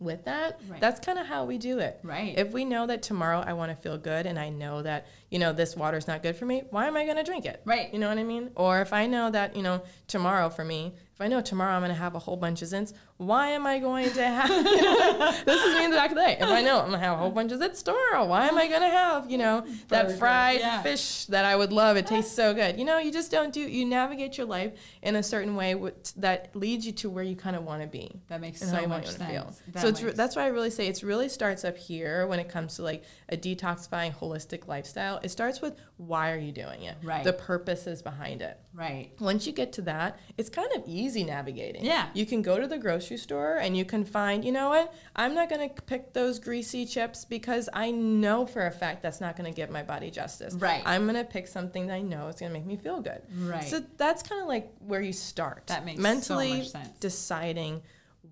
with 0.00 0.24
that, 0.24 0.58
Right. 0.68 0.80
that's 0.80 0.98
kind 0.98 1.18
of 1.18 1.26
how 1.26 1.44
we 1.44 1.58
do 1.58 1.78
it. 1.78 2.00
Right. 2.02 2.36
If 2.36 2.52
we 2.52 2.64
know 2.64 2.86
that 2.86 3.02
tomorrow 3.02 3.44
I 3.46 3.52
want 3.52 3.70
to 3.70 3.76
feel 3.76 3.98
good 3.98 4.24
and 4.26 4.38
I 4.38 4.48
know 4.48 4.80
that, 4.82 5.06
you 5.30 5.38
know, 5.38 5.52
this 5.52 5.76
water's 5.76 6.08
not 6.08 6.22
good 6.22 6.34
for 6.36 6.46
me, 6.46 6.62
why 6.70 6.86
am 6.86 6.96
I 6.96 7.04
going 7.04 7.18
to 7.18 7.22
drink 7.22 7.44
it? 7.44 7.60
Right. 7.66 7.92
You 7.92 7.98
know 8.00 8.08
what 8.08 8.16
I 8.18 8.24
mean? 8.24 8.50
Or 8.56 8.80
if 8.80 8.92
I 8.94 9.06
know 9.06 9.30
that, 9.30 9.54
you 9.54 9.62
know, 9.62 9.82
tomorrow 10.08 10.48
for 10.48 10.64
me, 10.64 10.94
if 11.20 11.24
I 11.24 11.28
know 11.28 11.42
tomorrow 11.42 11.74
I'm 11.74 11.82
going 11.82 11.90
to 11.90 11.94
have 11.94 12.14
a 12.14 12.18
whole 12.18 12.38
bunch 12.38 12.62
of 12.62 12.68
zins, 12.68 12.94
why 13.18 13.48
am 13.48 13.66
I 13.66 13.78
going 13.78 14.10
to 14.12 14.24
have, 14.24 14.48
you 14.48 14.82
know, 14.82 15.34
this 15.44 15.62
is 15.62 15.76
me 15.76 15.84
in 15.84 15.90
the 15.90 15.96
back 15.98 16.12
of 16.12 16.16
the 16.16 16.22
day. 16.22 16.38
If 16.40 16.48
I 16.48 16.62
know 16.62 16.78
I'm 16.78 16.88
going 16.88 16.98
to 16.98 17.06
have 17.06 17.12
a 17.12 17.16
whole 17.18 17.30
bunch 17.30 17.52
of 17.52 17.60
zins 17.60 17.84
tomorrow, 17.84 18.24
why 18.24 18.48
am 18.48 18.56
I 18.56 18.66
going 18.66 18.80
to 18.80 18.88
have, 18.88 19.30
you 19.30 19.36
know, 19.36 19.66
that 19.88 20.06
Burger, 20.06 20.16
fried 20.16 20.60
yeah. 20.60 20.80
fish 20.82 21.26
that 21.26 21.44
I 21.44 21.56
would 21.56 21.74
love? 21.74 21.98
It 21.98 22.06
tastes 22.06 22.34
so 22.34 22.54
good. 22.54 22.78
You 22.78 22.86
know, 22.86 22.96
you 22.96 23.12
just 23.12 23.30
don't 23.30 23.52
do, 23.52 23.60
you 23.60 23.84
navigate 23.84 24.38
your 24.38 24.46
life 24.46 24.72
in 25.02 25.14
a 25.14 25.22
certain 25.22 25.56
way 25.56 25.74
that 26.16 26.56
leads 26.56 26.86
you 26.86 26.92
to 26.92 27.10
where 27.10 27.24
you 27.24 27.36
kind 27.36 27.54
of 27.54 27.64
want 27.64 27.82
to 27.82 27.88
be 27.88 28.18
That 28.28 28.40
makes 28.40 28.60
so 28.60 28.86
much 28.86 29.08
sense. 29.08 29.60
So 29.76 29.88
it's 29.88 30.02
re- 30.02 30.12
that's 30.12 30.36
why 30.36 30.44
I 30.44 30.48
really 30.48 30.70
say 30.70 30.86
it's 30.86 31.02
really 31.02 31.28
starts 31.28 31.66
up 31.66 31.76
here 31.76 32.26
when 32.28 32.40
it 32.40 32.48
comes 32.48 32.76
to 32.76 32.82
like 32.82 33.04
a 33.28 33.36
detoxifying 33.36 34.16
holistic 34.16 34.68
lifestyle. 34.68 35.20
It 35.22 35.30
starts 35.30 35.60
with 35.60 35.76
why 36.00 36.32
are 36.32 36.38
you 36.38 36.50
doing 36.50 36.84
it? 36.84 36.96
Right. 37.02 37.22
The 37.22 37.34
purposes 37.34 38.00
behind 38.00 38.40
it. 38.40 38.58
right. 38.72 39.10
Once 39.20 39.46
you 39.46 39.52
get 39.52 39.74
to 39.74 39.82
that, 39.82 40.18
it's 40.38 40.48
kind 40.48 40.68
of 40.74 40.82
easy 40.86 41.24
navigating. 41.24 41.84
Yeah. 41.84 42.08
You 42.14 42.24
can 42.24 42.40
go 42.40 42.58
to 42.58 42.66
the 42.66 42.78
grocery 42.78 43.18
store 43.18 43.56
and 43.56 43.76
you 43.76 43.84
can 43.84 44.06
find, 44.06 44.42
you 44.42 44.50
know 44.50 44.70
what? 44.70 44.94
I'm 45.14 45.34
not 45.34 45.50
going 45.50 45.68
to 45.68 45.82
pick 45.82 46.14
those 46.14 46.38
greasy 46.38 46.86
chips 46.86 47.26
because 47.26 47.68
I 47.74 47.90
know 47.90 48.46
for 48.46 48.66
a 48.66 48.70
fact 48.70 49.02
that's 49.02 49.20
not 49.20 49.36
going 49.36 49.52
to 49.52 49.54
give 49.54 49.68
my 49.68 49.82
body 49.82 50.10
justice. 50.10 50.54
Right. 50.54 50.82
I'm 50.86 51.02
going 51.02 51.16
to 51.16 51.24
pick 51.24 51.46
something 51.46 51.88
that 51.88 51.94
I 51.94 52.00
know 52.00 52.28
is 52.28 52.36
going 52.36 52.50
to 52.50 52.58
make 52.58 52.66
me 52.66 52.76
feel 52.76 53.02
good. 53.02 53.20
Right. 53.36 53.64
So 53.64 53.84
that's 53.98 54.22
kind 54.22 54.40
of 54.40 54.48
like 54.48 54.72
where 54.78 55.02
you 55.02 55.12
start. 55.12 55.66
That 55.66 55.84
makes 55.84 55.98
so 55.98 56.02
mentally 56.02 56.58
much 56.58 56.70
sense. 56.70 56.98
deciding 56.98 57.82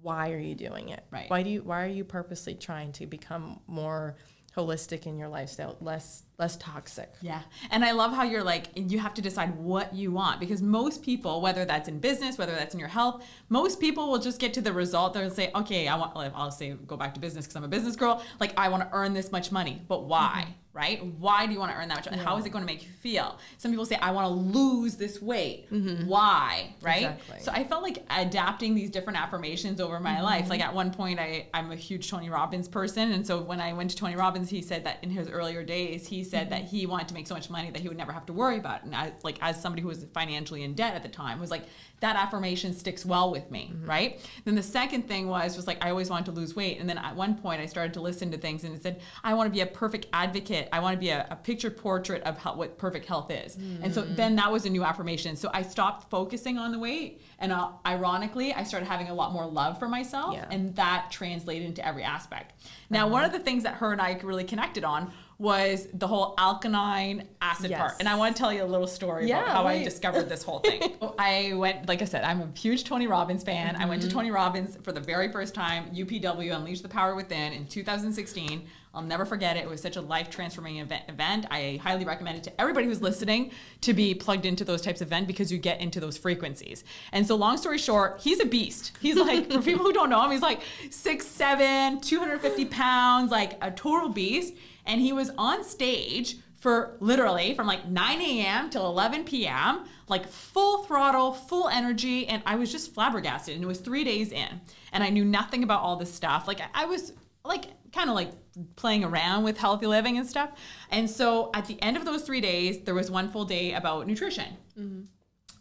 why 0.00 0.32
are 0.32 0.38
you 0.38 0.54
doing 0.54 0.88
it? 0.88 1.04
Right. 1.10 1.28
Why 1.28 1.42
do 1.42 1.50
you 1.50 1.62
why 1.62 1.84
are 1.84 1.88
you 1.88 2.04
purposely 2.04 2.54
trying 2.54 2.92
to 2.92 3.06
become 3.06 3.60
more 3.66 4.16
holistic 4.56 5.06
in 5.06 5.18
your 5.18 5.28
lifestyle, 5.28 5.76
less 5.80 6.24
less 6.38 6.56
toxic? 6.56 7.12
Yeah. 7.20 7.40
And 7.70 7.84
I 7.84 7.90
love 7.92 8.12
how 8.12 8.22
you're 8.22 8.44
like, 8.44 8.68
you 8.74 8.98
have 9.00 9.14
to 9.14 9.22
decide 9.22 9.56
what 9.56 9.94
you 9.94 10.12
want 10.12 10.38
because 10.38 10.62
most 10.62 11.02
people, 11.02 11.40
whether 11.40 11.64
that's 11.64 11.88
in 11.88 11.98
business, 11.98 12.38
whether 12.38 12.52
that's 12.52 12.74
in 12.74 12.80
your 12.80 12.88
health, 12.88 13.24
most 13.48 13.80
people 13.80 14.10
will 14.10 14.20
just 14.20 14.38
get 14.38 14.54
to 14.54 14.60
the 14.60 14.72
result. 14.72 15.14
They'll 15.14 15.30
say, 15.30 15.50
okay, 15.54 15.88
I 15.88 15.96
want, 15.96 16.16
I'll 16.16 16.50
say, 16.50 16.74
go 16.86 16.96
back 16.96 17.14
to 17.14 17.20
business 17.20 17.44
because 17.44 17.56
I'm 17.56 17.64
a 17.64 17.68
business 17.68 17.96
girl. 17.96 18.22
Like, 18.38 18.52
I 18.56 18.68
want 18.68 18.84
to 18.84 18.88
earn 18.96 19.14
this 19.14 19.32
much 19.32 19.50
money, 19.50 19.82
but 19.88 20.04
why? 20.04 20.44
Mm-hmm. 20.44 20.52
Right? 20.74 21.04
Why 21.18 21.44
do 21.44 21.52
you 21.52 21.58
want 21.58 21.72
to 21.72 21.76
earn 21.78 21.88
that 21.88 21.96
much? 21.96 22.08
money? 22.08 22.22
How 22.22 22.36
is 22.36 22.46
it 22.46 22.50
going 22.50 22.62
to 22.62 22.72
make 22.72 22.84
you 22.84 22.92
feel? 23.00 23.40
Some 23.56 23.72
people 23.72 23.84
say, 23.84 23.96
I 23.96 24.12
want 24.12 24.26
to 24.26 24.58
lose 24.58 24.94
this 24.94 25.20
weight. 25.20 25.66
Why? 26.06 26.72
Right? 26.80 27.04
Mm-hmm. 27.06 27.14
Exactly. 27.14 27.40
So 27.40 27.50
I 27.50 27.64
felt 27.64 27.82
like 27.82 28.04
adapting 28.10 28.76
these 28.76 28.88
different 28.88 29.20
affirmations 29.20 29.80
over 29.80 29.98
my 29.98 30.20
life. 30.20 30.42
Mm-hmm. 30.42 30.50
Like 30.50 30.60
at 30.60 30.72
one 30.72 30.92
point, 30.92 31.18
I, 31.18 31.48
I'm 31.52 31.72
a 31.72 31.74
huge 31.74 32.08
Tony 32.08 32.30
Robbins 32.30 32.68
person. 32.68 33.10
And 33.10 33.26
so 33.26 33.40
when 33.40 33.60
I 33.60 33.72
went 33.72 33.90
to 33.90 33.96
Tony 33.96 34.14
Robbins, 34.14 34.50
he 34.50 34.62
said 34.62 34.84
that 34.84 35.02
in 35.02 35.10
his 35.10 35.28
earlier 35.28 35.64
days, 35.64 36.06
he 36.06 36.22
said 36.28 36.50
that 36.50 36.62
mm-hmm. 36.62 36.76
he 36.76 36.86
wanted 36.86 37.08
to 37.08 37.14
make 37.14 37.26
so 37.26 37.34
much 37.34 37.50
money 37.50 37.70
that 37.70 37.80
he 37.80 37.88
would 37.88 37.96
never 37.96 38.12
have 38.12 38.26
to 38.26 38.32
worry 38.32 38.58
about 38.58 38.80
it. 38.80 38.84
And 38.84 38.94
I, 38.94 39.12
like, 39.22 39.38
as 39.40 39.60
somebody 39.60 39.82
who 39.82 39.88
was 39.88 40.04
financially 40.12 40.62
in 40.62 40.74
debt 40.74 40.94
at 40.94 41.02
the 41.02 41.08
time, 41.08 41.40
was 41.40 41.50
like, 41.50 41.64
that 42.00 42.14
affirmation 42.14 42.72
sticks 42.72 43.04
well 43.04 43.32
with 43.32 43.50
me, 43.50 43.72
mm-hmm. 43.72 43.88
right? 43.88 44.30
Then 44.44 44.54
the 44.54 44.62
second 44.62 45.08
thing 45.08 45.26
was, 45.26 45.56
was 45.56 45.66
like, 45.66 45.84
I 45.84 45.90
always 45.90 46.10
wanted 46.10 46.26
to 46.26 46.32
lose 46.32 46.54
weight. 46.54 46.78
And 46.78 46.88
then 46.88 46.98
at 46.98 47.16
one 47.16 47.34
point, 47.34 47.60
I 47.60 47.66
started 47.66 47.92
to 47.94 48.00
listen 48.00 48.30
to 48.30 48.38
things 48.38 48.62
and 48.62 48.74
it 48.74 48.82
said, 48.82 49.00
I 49.24 49.34
want 49.34 49.48
to 49.48 49.52
be 49.52 49.62
a 49.62 49.66
perfect 49.66 50.06
advocate. 50.12 50.68
I 50.72 50.78
want 50.78 50.94
to 50.94 51.00
be 51.00 51.10
a, 51.10 51.26
a 51.30 51.36
picture 51.36 51.70
portrait 51.70 52.22
of 52.22 52.38
how, 52.38 52.54
what 52.54 52.78
perfect 52.78 53.06
health 53.06 53.32
is. 53.32 53.56
And 53.82 53.92
so 53.92 54.02
mm. 54.02 54.14
then 54.14 54.36
that 54.36 54.50
was 54.52 54.64
a 54.64 54.70
new 54.70 54.84
affirmation. 54.84 55.34
So 55.34 55.50
I 55.52 55.62
stopped 55.62 56.08
focusing 56.08 56.56
on 56.56 56.70
the 56.70 56.78
weight. 56.78 57.20
And 57.40 57.50
uh, 57.50 57.70
ironically, 57.84 58.52
I 58.52 58.62
started 58.62 58.86
having 58.86 59.08
a 59.08 59.14
lot 59.14 59.32
more 59.32 59.46
love 59.46 59.78
for 59.78 59.88
myself. 59.88 60.34
Yeah. 60.34 60.46
And 60.50 60.74
that 60.76 61.10
translated 61.10 61.66
into 61.66 61.84
every 61.84 62.04
aspect. 62.04 62.52
Uh-huh. 62.52 62.70
Now, 62.90 63.08
one 63.08 63.24
of 63.24 63.32
the 63.32 63.40
things 63.40 63.64
that 63.64 63.74
her 63.74 63.92
and 63.92 64.00
I 64.00 64.18
really 64.22 64.44
connected 64.44 64.84
on 64.84 65.12
was 65.38 65.86
the 65.94 66.06
whole 66.08 66.34
alkaline 66.36 67.28
acid 67.40 67.70
part. 67.72 67.92
And 68.00 68.08
I 68.08 68.16
want 68.16 68.34
to 68.34 68.42
tell 68.42 68.52
you 68.52 68.64
a 68.64 68.66
little 68.66 68.88
story 68.88 69.30
about 69.30 69.46
Yeah, 69.46 69.52
how 69.52 69.66
I 69.68 69.84
discovered 69.84 70.28
this 70.28 70.42
whole 70.42 70.58
thing. 70.58 70.94
I 71.18 71.52
went, 71.54 71.86
like 71.88 72.02
I 72.02 72.06
said, 72.06 72.24
I'm 72.24 72.40
a 72.40 72.58
huge 72.58 72.82
Tony 72.82 73.06
Robbins 73.06 73.44
fan. 73.44 73.76
I 73.76 73.80
Mm-hmm. 73.80 73.88
went 73.88 74.02
to 74.02 74.08
Tony 74.10 74.30
Robbins 74.32 74.76
for 74.82 74.90
the 74.90 75.00
very 75.00 75.30
first 75.30 75.54
time, 75.54 75.90
UPW 75.94 76.54
Unleash 76.56 76.80
the 76.80 76.88
Power 76.88 77.14
Within 77.14 77.52
in 77.52 77.66
2016. 77.66 78.66
I'll 78.94 79.02
never 79.02 79.24
forget 79.24 79.56
it. 79.56 79.60
It 79.60 79.68
was 79.68 79.80
such 79.80 79.94
a 79.96 80.00
life 80.00 80.28
transforming 80.28 80.78
event, 80.78 81.04
event. 81.08 81.46
I 81.52 81.78
highly 81.84 82.04
recommend 82.04 82.38
it 82.38 82.44
to 82.44 82.60
everybody 82.60 82.86
who's 82.86 83.00
listening 83.00 83.52
to 83.82 83.92
be 83.92 84.14
plugged 84.14 84.44
into 84.44 84.64
those 84.64 84.82
types 84.82 85.00
of 85.00 85.06
events 85.08 85.28
because 85.28 85.52
you 85.52 85.58
get 85.58 85.80
into 85.80 86.00
those 86.00 86.18
frequencies. 86.18 86.82
And 87.12 87.24
so, 87.24 87.36
long 87.36 87.58
story 87.58 87.78
short, 87.78 88.18
he's 88.20 88.40
a 88.40 88.46
beast. 88.46 88.92
He's 89.00 89.14
like, 89.16 89.52
for 89.52 89.62
people 89.62 89.84
who 89.84 89.92
don't 89.92 90.10
know 90.10 90.20
him, 90.24 90.32
he's 90.32 90.42
like 90.42 90.62
six 90.90 91.26
seven, 91.26 92.00
250 92.00 92.64
pounds, 92.64 93.30
like 93.30 93.56
a 93.62 93.70
total 93.70 94.08
beast. 94.08 94.54
And 94.88 95.00
he 95.00 95.12
was 95.12 95.30
on 95.38 95.62
stage 95.62 96.38
for 96.60 96.96
literally 96.98 97.54
from 97.54 97.68
like 97.68 97.86
9 97.86 98.20
a.m. 98.20 98.70
till 98.70 98.86
11 98.86 99.24
p.m., 99.24 99.84
like 100.08 100.26
full 100.26 100.84
throttle, 100.84 101.32
full 101.32 101.68
energy. 101.68 102.26
And 102.26 102.42
I 102.44 102.56
was 102.56 102.72
just 102.72 102.94
flabbergasted. 102.94 103.54
And 103.54 103.62
it 103.62 103.66
was 103.66 103.78
three 103.78 104.02
days 104.02 104.32
in. 104.32 104.60
And 104.92 105.04
I 105.04 105.10
knew 105.10 105.24
nothing 105.24 105.62
about 105.62 105.82
all 105.82 105.96
this 105.96 106.12
stuff. 106.12 106.48
Like, 106.48 106.60
I 106.74 106.86
was 106.86 107.12
like, 107.44 107.66
kind 107.92 108.10
of 108.10 108.16
like 108.16 108.32
playing 108.76 109.04
around 109.04 109.44
with 109.44 109.56
healthy 109.56 109.86
living 109.86 110.18
and 110.18 110.26
stuff. 110.26 110.50
And 110.90 111.08
so 111.08 111.50
at 111.54 111.66
the 111.66 111.80
end 111.80 111.96
of 111.96 112.04
those 112.04 112.22
three 112.22 112.40
days, 112.40 112.80
there 112.80 112.94
was 112.94 113.10
one 113.10 113.28
full 113.28 113.44
day 113.44 113.74
about 113.74 114.06
nutrition. 114.06 114.56
Mm-hmm. 114.78 115.02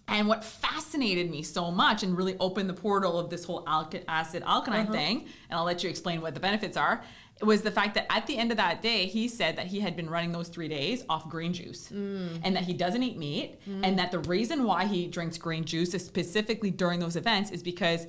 And 0.10 0.28
what 0.28 0.44
fascinated 0.44 1.30
me 1.30 1.44
so 1.44 1.70
much 1.70 2.02
and 2.02 2.18
really 2.18 2.38
opened 2.40 2.70
the 2.70 2.74
portal 2.74 3.20
of 3.20 3.30
this 3.30 3.44
whole 3.44 3.66
acid 3.68 4.44
alkaline 4.46 4.84
uh-huh. 4.84 4.94
thing, 4.94 5.18
and 5.50 5.60
I'll 5.60 5.66
let 5.66 5.84
you 5.84 5.90
explain 5.90 6.22
what 6.22 6.34
the 6.34 6.40
benefits 6.40 6.78
are, 6.78 7.04
was 7.42 7.62
the 7.62 7.72
fact 7.72 7.96
that 7.96 8.12
at 8.12 8.26
the 8.28 8.38
end 8.38 8.52
of 8.52 8.58
that 8.58 8.82
day, 8.82 9.06
he 9.06 9.28
said 9.28 9.58
that 9.58 9.68
he 9.68 9.80
had 9.80 9.96
been 9.96 10.10
running 10.10 10.32
those 10.32 10.48
three 10.48 10.68
days 10.68 11.04
off 11.10 11.30
green 11.30 11.54
juice 11.54 11.90
mm. 11.90 12.40
and 12.44 12.56
that 12.56 12.64
he 12.64 12.74
doesn't 12.74 13.04
eat 13.04 13.18
meat. 13.18 13.60
Mm. 13.70 13.82
And 13.84 14.00
that 14.00 14.12
the 14.12 14.20
reason 14.20 14.64
why 14.64 14.86
he 14.86 15.08
drinks 15.08 15.38
green 15.38 15.64
juice 15.66 15.94
is 15.94 16.06
specifically 16.06 16.72
during 16.72 17.00
those 17.00 17.16
events 17.16 17.52
is 17.52 17.62
because 17.62 18.08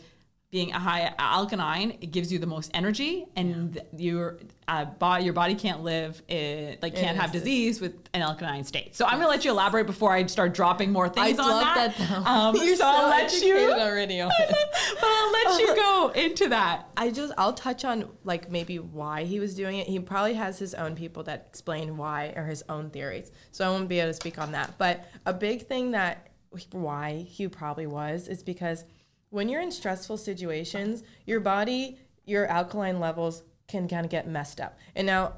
being 0.50 0.72
a 0.72 0.78
high 0.78 1.14
alkaline, 1.18 1.98
it 2.00 2.10
gives 2.10 2.32
you 2.32 2.38
the 2.38 2.46
most 2.46 2.70
energy, 2.72 3.26
and 3.36 3.80
your 3.96 4.38
uh, 4.68 4.84
body, 4.84 5.24
your 5.24 5.32
body 5.32 5.54
can't 5.54 5.82
live, 5.82 6.22
uh, 6.30 6.76
like 6.82 6.94
can't 6.94 7.16
have 7.16 7.32
disease 7.32 7.80
with 7.80 7.94
an 8.12 8.20
alkaline 8.20 8.64
state. 8.64 8.94
So 8.94 9.06
I'm 9.06 9.18
gonna 9.18 9.30
let 9.30 9.44
you 9.44 9.50
elaborate 9.50 9.86
before 9.86 10.12
I 10.12 10.26
start 10.26 10.52
dropping 10.52 10.92
more 10.92 11.08
things 11.08 11.38
on 11.38 11.48
love 11.48 11.62
that. 11.62 11.96
that. 11.96 12.26
Um, 12.26 12.54
You're 12.62 12.76
so 12.76 12.84
I'll 12.86 13.08
let 13.08 13.32
you, 13.40 13.72
already 13.72 14.20
on 14.20 14.30
but 14.38 15.02
I'll 15.02 15.32
let 15.32 15.60
you 15.60 15.74
go 15.74 16.08
into 16.14 16.50
that. 16.50 16.86
I 16.98 17.10
just 17.10 17.32
I'll 17.38 17.54
touch 17.54 17.86
on 17.86 18.10
like 18.24 18.50
maybe 18.50 18.78
why 18.78 19.24
he 19.24 19.40
was 19.40 19.54
doing 19.54 19.78
it. 19.78 19.86
He 19.86 19.98
probably 20.00 20.34
has 20.34 20.58
his 20.58 20.74
own 20.74 20.94
people 20.94 21.22
that 21.24 21.46
explain 21.48 21.96
why 21.96 22.34
or 22.36 22.44
his 22.44 22.62
own 22.68 22.90
theories. 22.90 23.32
So 23.52 23.66
I 23.66 23.70
won't 23.70 23.88
be 23.88 24.00
able 24.00 24.10
to 24.10 24.14
speak 24.14 24.38
on 24.38 24.52
that. 24.52 24.76
But 24.76 25.08
a 25.24 25.32
big 25.32 25.66
thing 25.66 25.92
that 25.92 26.28
why 26.72 27.26
he 27.26 27.48
probably 27.48 27.86
was 27.86 28.28
is 28.28 28.42
because 28.42 28.84
when 29.30 29.48
you're 29.48 29.62
in 29.62 29.70
stressful 29.70 30.18
situations, 30.18 31.04
your 31.24 31.40
body, 31.40 31.98
your 32.26 32.46
alkaline 32.46 33.00
levels 33.00 33.42
can 33.68 33.86
kind 33.88 34.04
of 34.04 34.10
get 34.10 34.26
messed 34.26 34.60
up. 34.60 34.78
And 34.96 35.06
now 35.06 35.34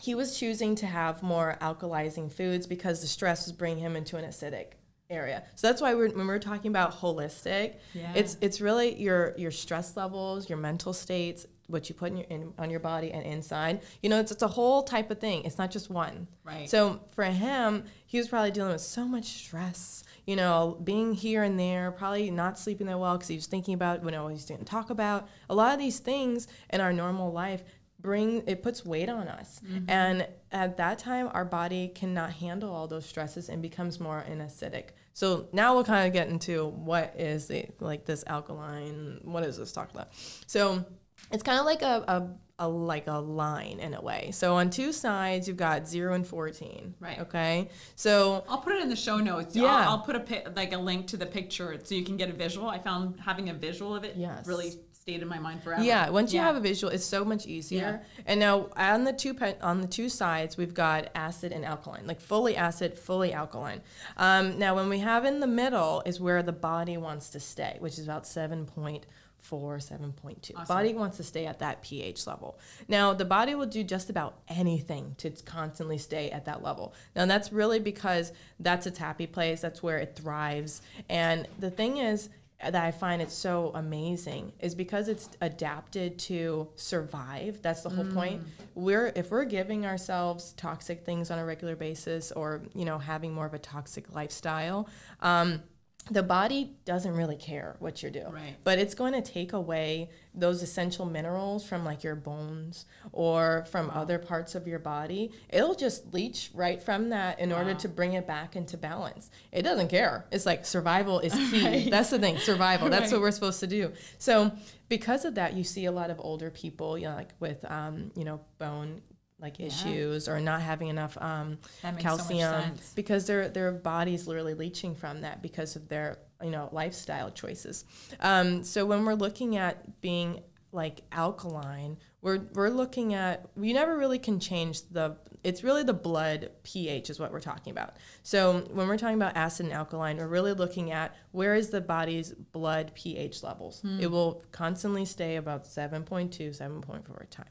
he 0.00 0.14
was 0.14 0.38
choosing 0.38 0.74
to 0.76 0.86
have 0.86 1.22
more 1.22 1.56
alkalizing 1.60 2.30
foods 2.32 2.66
because 2.66 3.00
the 3.00 3.06
stress 3.06 3.46
was 3.46 3.52
bringing 3.52 3.78
him 3.78 3.96
into 3.96 4.16
an 4.16 4.24
acidic 4.24 4.72
area. 5.10 5.42
So 5.54 5.66
that's 5.68 5.80
why 5.82 5.94
we're, 5.94 6.10
when 6.10 6.26
we're 6.26 6.38
talking 6.38 6.70
about 6.70 6.92
holistic, 7.00 7.74
Yeah. 7.94 8.12
it's 8.14 8.36
it's 8.40 8.60
really 8.60 9.00
your 9.00 9.34
your 9.36 9.50
stress 9.50 9.96
levels, 9.96 10.48
your 10.48 10.58
mental 10.58 10.92
states, 10.92 11.46
what 11.68 11.88
you 11.88 11.94
put 11.94 12.10
in 12.10 12.16
your 12.18 12.26
in, 12.28 12.52
on 12.58 12.70
your 12.70 12.80
body 12.80 13.12
and 13.12 13.24
inside. 13.24 13.82
You 14.02 14.10
know, 14.10 14.20
it's 14.20 14.32
it's 14.32 14.42
a 14.42 14.48
whole 14.48 14.82
type 14.82 15.10
of 15.10 15.18
thing. 15.20 15.44
It's 15.44 15.58
not 15.58 15.70
just 15.70 15.90
one. 15.90 16.26
Right. 16.44 16.68
So 16.68 17.00
for 17.12 17.24
him, 17.24 17.84
he 18.06 18.18
was 18.18 18.28
probably 18.28 18.50
dealing 18.50 18.72
with 18.72 18.80
so 18.82 19.06
much 19.06 19.24
stress. 19.24 20.02
You 20.26 20.36
know, 20.36 20.78
being 20.82 21.14
here 21.14 21.42
and 21.44 21.58
there, 21.58 21.92
probably 21.92 22.30
not 22.30 22.58
sleeping 22.58 22.88
that 22.88 22.98
well 22.98 23.16
because 23.16 23.28
he 23.28 23.36
was 23.36 23.46
thinking 23.46 23.74
about 23.74 24.04
you 24.04 24.10
know 24.10 24.28
he's 24.28 24.44
didn't 24.44 24.66
talk 24.66 24.90
about. 24.90 25.28
A 25.48 25.54
lot 25.54 25.72
of 25.72 25.78
these 25.78 25.98
things 26.00 26.48
in 26.70 26.80
our 26.80 26.92
normal 26.92 27.32
life 27.32 27.62
bring 28.00 28.42
it 28.46 28.62
puts 28.62 28.84
weight 28.84 29.08
on 29.08 29.28
us. 29.28 29.60
Mm-hmm. 29.64 29.88
And 29.88 30.28
at 30.52 30.76
that 30.76 30.98
time 30.98 31.30
our 31.32 31.44
body 31.44 31.88
cannot 31.88 32.32
handle 32.32 32.74
all 32.74 32.86
those 32.86 33.06
stresses 33.06 33.48
and 33.48 33.62
becomes 33.62 34.00
more 34.00 34.18
an 34.18 34.38
acidic 34.38 34.90
so 35.16 35.48
now 35.50 35.74
we'll 35.74 35.82
kind 35.82 36.06
of 36.06 36.12
get 36.12 36.28
into 36.28 36.66
what 36.66 37.14
is 37.16 37.46
the 37.46 37.64
like 37.80 38.04
this 38.04 38.22
alkaline 38.26 39.18
what 39.22 39.44
is 39.44 39.56
this 39.56 39.72
talk 39.72 39.90
about? 39.90 40.10
So 40.46 40.84
it's 41.32 41.42
kind 41.42 41.58
of 41.58 41.64
like 41.66 41.82
a, 41.82 42.04
a, 42.08 42.28
a 42.64 42.68
like 42.68 43.06
a 43.06 43.18
line 43.18 43.78
in 43.80 43.94
a 43.94 44.00
way 44.00 44.30
so 44.32 44.54
on 44.56 44.70
two 44.70 44.92
sides 44.92 45.46
you've 45.48 45.56
got 45.56 45.86
0 45.88 46.14
and 46.14 46.26
14 46.26 46.94
Right. 47.00 47.18
okay 47.20 47.68
so 47.94 48.44
I'll 48.48 48.58
put 48.58 48.74
it 48.74 48.82
in 48.82 48.88
the 48.88 48.96
show 48.96 49.18
notes. 49.18 49.54
Yeah. 49.56 49.64
I'll, 49.66 49.88
I'll 49.90 49.98
put 50.00 50.16
a 50.16 50.20
pi- 50.20 50.44
like 50.54 50.72
a 50.72 50.78
link 50.78 51.06
to 51.08 51.16
the 51.16 51.26
picture 51.26 51.78
so 51.82 51.94
you 51.94 52.04
can 52.04 52.16
get 52.16 52.28
a 52.30 52.32
visual. 52.32 52.68
I 52.68 52.78
found 52.78 53.20
having 53.20 53.48
a 53.50 53.54
visual 53.54 53.94
of 53.94 54.04
it 54.04 54.14
Yes. 54.16 54.46
really 54.46 54.72
stayed 54.92 55.22
in 55.22 55.28
my 55.28 55.38
mind 55.38 55.62
forever. 55.62 55.82
Yeah, 55.84 56.10
once 56.10 56.32
you 56.32 56.40
Yeah. 56.40 56.46
have 56.46 56.56
a 56.56 56.60
visual, 56.60 56.92
it's 56.92 57.04
so 57.04 57.24
much 57.24 57.46
easier. 57.46 58.02
And 58.26 58.40
now 58.40 58.68
on 58.76 59.04
the 59.04 59.12
two 59.12 59.34
pe- 59.34 59.58
on 59.60 59.80
the 59.80 59.86
two 59.86 60.08
sides, 60.08 60.56
we've 60.56 60.74
got 60.74 61.10
acid 61.14 61.52
and 61.52 61.64
alkaline, 61.64 62.06
like 62.06 62.20
fully 62.20 62.56
acid, 62.56 62.98
fully 62.98 63.32
alkaline. 63.32 63.82
Um, 64.16 64.58
now, 64.58 64.74
when 64.74 64.88
we 64.88 64.98
have 65.00 65.24
in 65.24 65.38
the 65.40 65.46
middle 65.46 66.02
is 66.06 66.20
where 66.20 66.42
the 66.42 66.52
body 66.52 66.96
wants 66.96 67.30
to 67.30 67.40
stay, 67.40 67.76
which 67.80 67.98
is 67.98 68.04
about 68.04 68.26
seven 68.26 68.66
point 68.66 69.06
four, 69.46 69.78
seven 69.80 70.12
point 70.12 70.42
two. 70.42 70.54
Body 70.68 70.92
wants 70.92 71.16
to 71.18 71.22
stay 71.22 71.46
at 71.46 71.60
that 71.60 71.82
pH 71.82 72.26
level. 72.26 72.58
Now, 72.88 73.14
the 73.14 73.24
body 73.24 73.54
will 73.54 73.66
do 73.66 73.84
just 73.84 74.10
about 74.10 74.38
anything 74.48 75.14
to 75.18 75.30
constantly 75.30 75.98
stay 75.98 76.30
at 76.30 76.44
that 76.46 76.62
level. 76.62 76.94
Now, 77.14 77.26
that's 77.26 77.52
really 77.52 77.78
because 77.78 78.32
that's 78.60 78.86
its 78.86 78.98
happy 78.98 79.26
place. 79.26 79.60
That's 79.60 79.82
where 79.82 79.98
it 79.98 80.16
thrives. 80.16 80.82
And 81.08 81.46
the 81.58 81.70
thing 81.70 81.98
is 81.98 82.28
that 82.62 82.74
I 82.74 82.90
find 82.90 83.20
it 83.20 83.30
so 83.30 83.70
amazing 83.74 84.52
is 84.60 84.74
because 84.74 85.08
it's 85.08 85.28
adapted 85.40 86.18
to 86.20 86.68
survive. 86.74 87.60
That's 87.62 87.82
the 87.82 87.90
whole 87.90 88.06
point. 88.06 88.42
We're 88.74 89.12
if 89.14 89.30
we're 89.30 89.44
giving 89.44 89.84
ourselves 89.84 90.54
toxic 90.56 91.04
things 91.04 91.30
on 91.30 91.38
a 91.38 91.44
regular 91.44 91.76
basis, 91.76 92.32
or 92.32 92.62
you 92.74 92.86
know 92.86 92.98
having 92.98 93.32
more 93.34 93.46
of 93.46 93.54
a 93.54 93.58
toxic 93.58 94.14
lifestyle. 94.14 94.88
Um, 95.20 95.62
the 96.10 96.22
body 96.22 96.76
doesn't 96.84 97.14
really 97.14 97.34
care 97.36 97.74
what 97.80 98.00
you're 98.00 98.12
doing, 98.12 98.30
Right. 98.32 98.56
but 98.62 98.78
it's 98.78 98.94
going 98.94 99.12
to 99.14 99.22
take 99.22 99.52
away 99.52 100.08
those 100.34 100.62
essential 100.62 101.04
minerals 101.04 101.66
from 101.66 101.84
like 101.84 102.04
your 102.04 102.14
bones 102.14 102.84
or 103.10 103.64
from 103.72 103.90
other 103.90 104.18
parts 104.18 104.54
of 104.54 104.68
your 104.68 104.78
body. 104.78 105.32
It'll 105.48 105.74
just 105.74 106.14
leach 106.14 106.50
right 106.54 106.80
from 106.80 107.08
that 107.08 107.40
in 107.40 107.52
order 107.52 107.74
to 107.74 107.88
bring 107.88 108.12
it 108.12 108.24
back 108.26 108.54
into 108.54 108.76
balance. 108.76 109.30
It 109.50 109.62
doesn't 109.62 109.88
care. 109.88 110.26
It's 110.30 110.46
like 110.46 110.64
survival 110.64 111.18
is 111.20 111.32
key. 111.34 111.64
Right. 111.66 111.90
That's 111.90 112.10
the 112.10 112.18
thing, 112.20 112.38
survival. 112.38 112.88
That's 112.88 113.10
what 113.10 113.20
we're 113.20 113.32
supposed 113.32 113.58
to 113.60 113.66
do. 113.66 113.92
So 114.18 114.52
because 114.88 115.24
of 115.24 115.34
that, 115.34 115.54
you 115.54 115.64
see 115.64 115.86
a 115.86 115.92
lot 115.92 116.10
of 116.10 116.20
older 116.20 116.50
people, 116.50 116.96
you 116.96 117.08
know, 117.08 117.16
like 117.16 117.30
with 117.40 117.64
um, 117.68 118.12
you 118.14 118.24
know, 118.24 118.40
bone 118.58 119.02
like 119.40 119.60
issues 119.60 120.28
or 120.28 120.40
not 120.40 120.62
having 120.62 120.88
enough 120.88 121.16
um, 121.20 121.58
makes 121.82 122.02
so 122.02 122.16
calcium 122.16 122.74
because 122.94 123.26
their 123.26 123.48
their 123.48 123.72
body's 123.72 124.26
literally 124.26 124.54
leaching 124.54 124.94
from 124.94 125.20
that 125.20 125.42
because 125.42 125.76
of 125.76 125.88
their 125.88 126.18
you 126.42 126.50
know 126.50 126.68
lifestyle 126.72 127.30
choices. 127.30 127.84
Um, 128.20 128.64
so 128.64 128.86
when 128.86 129.04
we're 129.04 129.14
looking 129.14 129.56
at 129.56 130.00
being 130.00 130.42
like 130.72 131.02
alkaline, 131.12 131.98
we're 132.22 132.40
we're 132.54 132.70
looking 132.70 133.14
at 133.14 133.46
you 133.60 133.74
never 133.74 133.96
really 133.96 134.18
can 134.18 134.40
change 134.40 134.82
the 134.90 135.16
it's 135.44 135.62
really 135.62 135.82
the 135.82 135.94
blood 135.94 136.50
pH 136.64 137.10
is 137.10 137.20
what 137.20 137.30
we're 137.30 137.40
talking 137.40 137.70
about. 137.70 137.96
So 138.22 138.60
when 138.72 138.88
we're 138.88 138.98
talking 138.98 139.16
about 139.16 139.36
acid 139.36 139.66
and 139.66 139.72
alkaline, 139.74 140.16
we're 140.16 140.26
really 140.26 140.54
looking 140.54 140.92
at 140.92 141.14
where 141.32 141.54
is 141.54 141.68
the 141.70 141.80
body's 141.80 142.32
blood 142.32 142.92
pH 142.94 143.42
levels. 143.42 143.82
It 144.00 144.08
will 144.08 144.42
constantly 144.50 145.04
stay 145.04 145.36
about 145.36 145.64
7.2, 145.64 146.30
7.4 146.58 147.30
time. 147.30 147.44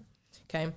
Okay. 0.50 0.74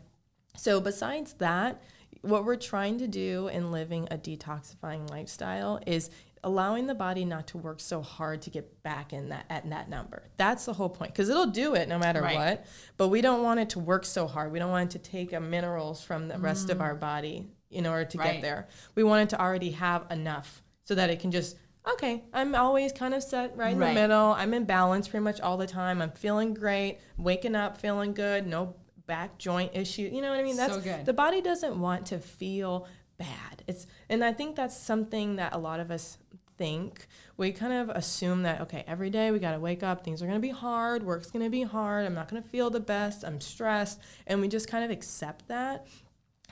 So 0.59 0.81
besides 0.81 1.35
that, 1.35 1.81
what 2.23 2.45
we're 2.45 2.57
trying 2.57 2.99
to 2.99 3.07
do 3.07 3.49
in 3.49 3.71
living 3.71 4.09
a 4.11 4.19
detoxifying 4.19 5.09
lifestyle 5.09 5.81
is 5.87 6.11
allowing 6.45 6.87
the 6.87 6.95
body 6.95 7.25
not 7.25 7.47
to 7.49 7.59
work 7.59 7.81
so 7.81 8.01
hard 8.03 8.43
to 8.43 8.51
get 8.51 8.83
back 8.83 9.13
in 9.13 9.29
that 9.29 9.45
at 9.51 9.69
that 9.71 9.89
number. 9.89 10.23
That's 10.37 10.65
the 10.67 10.73
whole 10.73 10.89
point 10.89 11.13
because 11.13 11.29
it'll 11.29 11.47
do 11.47 11.75
it 11.75 11.89
no 11.89 11.99
matter 11.99 12.23
Right. 12.23 12.35
what, 12.37 12.67
but 12.97 13.09
we 13.09 13.21
don't 13.21 13.43
want 13.43 13.61
it 13.61 13.71
to 13.71 13.79
work 13.79 14.05
so 14.05 14.27
hard. 14.27 14.53
We 14.53 14.59
don't 14.59 14.71
want 14.71 14.95
it 14.95 15.03
to 15.03 15.11
take 15.11 15.39
minerals 15.41 16.03
from 16.03 16.29
the 16.29 16.39
rest 16.39 16.71
of 16.71 16.81
our 16.81 16.95
body 16.95 17.47
in 17.71 17.87
order 17.87 18.05
to 18.05 18.19
Mm. 18.19 18.21
Right. 18.21 18.33
get 18.35 18.43
there. 18.43 18.69
We 18.95 19.05
want 19.05 19.23
it 19.25 19.31
to 19.37 19.41
already 19.43 19.71
have 19.73 20.07
enough 20.11 20.63
so 20.85 20.95
that 20.95 21.11
it 21.11 21.21
can 21.21 21.31
just 21.31 21.57
okay, 21.95 22.23
I'm 22.35 22.55
always 22.55 22.93
kind 22.93 23.15
of 23.15 23.23
set 23.23 23.57
right 23.57 23.73
in 23.73 23.79
Right. 23.79 23.95
the 23.95 24.01
middle. 24.03 24.33
I'm 24.33 24.53
in 24.53 24.65
balance 24.65 25.09
pretty 25.09 25.25
much 25.25 25.41
all 25.41 25.57
the 25.57 25.67
time. 25.67 26.03
I'm 26.03 26.11
feeling 26.11 26.53
great, 26.53 26.99
waking 27.17 27.55
up 27.55 27.79
feeling 27.79 28.13
good, 28.13 28.47
no 28.47 28.75
back 29.09 29.37
joint 29.39 29.73
issue. 29.75 30.09
You 30.13 30.21
know 30.23 30.31
what 30.31 30.39
I 30.39 30.45
mean? 30.45 30.57
That's 30.57 30.75
So 30.75 30.81
good. 30.81 31.05
the 31.05 31.13
body 31.13 31.41
doesn't 31.41 31.81
want 31.81 32.07
to 32.07 32.21
feel 32.21 32.87
bad. 33.19 33.65
It's 33.67 33.89
and 34.09 34.23
I 34.23 34.33
think 34.33 34.55
that's 34.55 34.77
something 34.77 35.35
that 35.37 35.53
a 35.53 35.59
lot 35.59 35.81
of 35.81 35.91
us 35.91 36.19
think. 36.57 37.07
We 37.37 37.51
kind 37.53 37.73
of 37.73 37.89
assume 37.91 38.43
that 38.45 38.61
okay, 38.61 38.85
every 38.87 39.11
day 39.11 39.31
we 39.33 39.41
got 39.41 39.53
to 39.53 39.59
wake 39.61 39.83
up, 39.83 40.05
things 40.05 40.23
are 40.23 40.27
going 40.27 40.39
to 40.41 40.47
be 40.47 40.51
hard, 40.53 41.03
work's 41.03 41.31
going 41.33 41.45
to 41.45 41.51
be 41.51 41.63
hard, 41.65 42.07
I'm 42.07 42.15
not 42.15 42.29
going 42.29 42.41
to 42.43 42.49
feel 42.49 42.71
the 42.71 42.81
best, 42.81 43.25
I'm 43.25 43.41
stressed, 43.41 44.01
and 44.29 44.41
we 44.41 44.47
just 44.49 44.69
kind 44.69 44.85
of 44.85 44.91
accept 44.93 45.49
that. 45.49 45.87